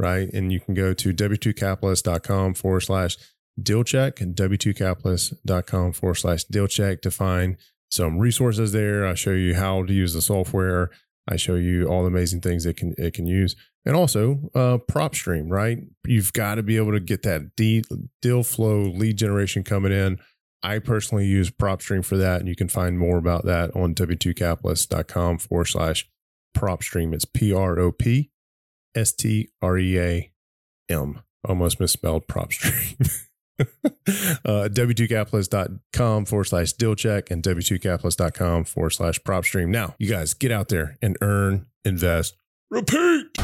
right? 0.00 0.28
And 0.32 0.52
you 0.52 0.60
can 0.60 0.74
go 0.74 0.92
to 0.94 1.12
w2capitalist.com 1.12 2.54
forward 2.54 2.80
slash 2.80 3.16
deal 3.60 3.84
check 3.84 4.20
and 4.20 4.34
w2capitalist.com 4.34 5.92
forward 5.92 6.14
slash 6.14 6.44
deal 6.44 6.66
check 6.66 7.02
to 7.02 7.10
find 7.10 7.56
some 7.90 8.18
resources 8.18 8.72
there. 8.72 9.06
I 9.06 9.14
show 9.14 9.32
you 9.32 9.54
how 9.54 9.84
to 9.84 9.92
use 9.92 10.14
the 10.14 10.22
software. 10.22 10.90
I 11.28 11.36
show 11.36 11.54
you 11.54 11.86
all 11.86 12.02
the 12.02 12.08
amazing 12.08 12.40
things 12.40 12.66
it 12.66 12.76
can 12.76 12.94
it 12.98 13.14
can 13.14 13.26
use, 13.26 13.54
and 13.84 13.94
also 13.94 14.50
uh, 14.54 14.78
PropStream. 14.90 15.50
Right, 15.50 15.78
you've 16.04 16.32
got 16.32 16.56
to 16.56 16.62
be 16.62 16.76
able 16.76 16.92
to 16.92 17.00
get 17.00 17.22
that 17.22 17.54
deal 18.20 18.42
flow 18.42 18.80
lead 18.82 19.16
generation 19.16 19.62
coming 19.62 19.92
in 19.92 20.18
I 20.62 20.78
personally 20.78 21.26
use 21.26 21.50
PropStream 21.50 22.04
for 22.04 22.16
that, 22.18 22.40
and 22.40 22.48
you 22.48 22.54
can 22.54 22.68
find 22.68 22.98
more 22.98 23.18
about 23.18 23.44
that 23.46 23.74
on 23.74 23.94
w2capitalist.com 23.94 25.38
forward 25.38 25.66
slash 25.66 26.08
PropStream. 26.56 27.14
It's 27.14 27.24
P 27.24 27.52
R 27.52 27.78
O 27.78 27.92
P 27.92 28.29
S 28.94 29.12
T 29.12 29.50
R 29.62 29.78
E 29.78 29.98
A 29.98 30.32
M. 30.88 31.20
Almost 31.48 31.80
misspelled 31.80 32.26
PropStream. 32.26 33.26
uh, 33.60 34.68
w2capitalist.com 34.68 36.24
forward 36.24 36.44
slash 36.44 36.72
deal 36.74 36.94
check 36.94 37.30
and 37.30 37.42
w2capitalist.com 37.42 38.64
forward 38.64 38.90
slash 38.90 39.22
prop 39.24 39.44
stream. 39.44 39.70
Now, 39.70 39.94
you 39.98 40.08
guys 40.08 40.34
get 40.34 40.52
out 40.52 40.68
there 40.68 40.98
and 41.00 41.16
earn, 41.20 41.66
invest, 41.84 42.36
repeat. 42.70 43.38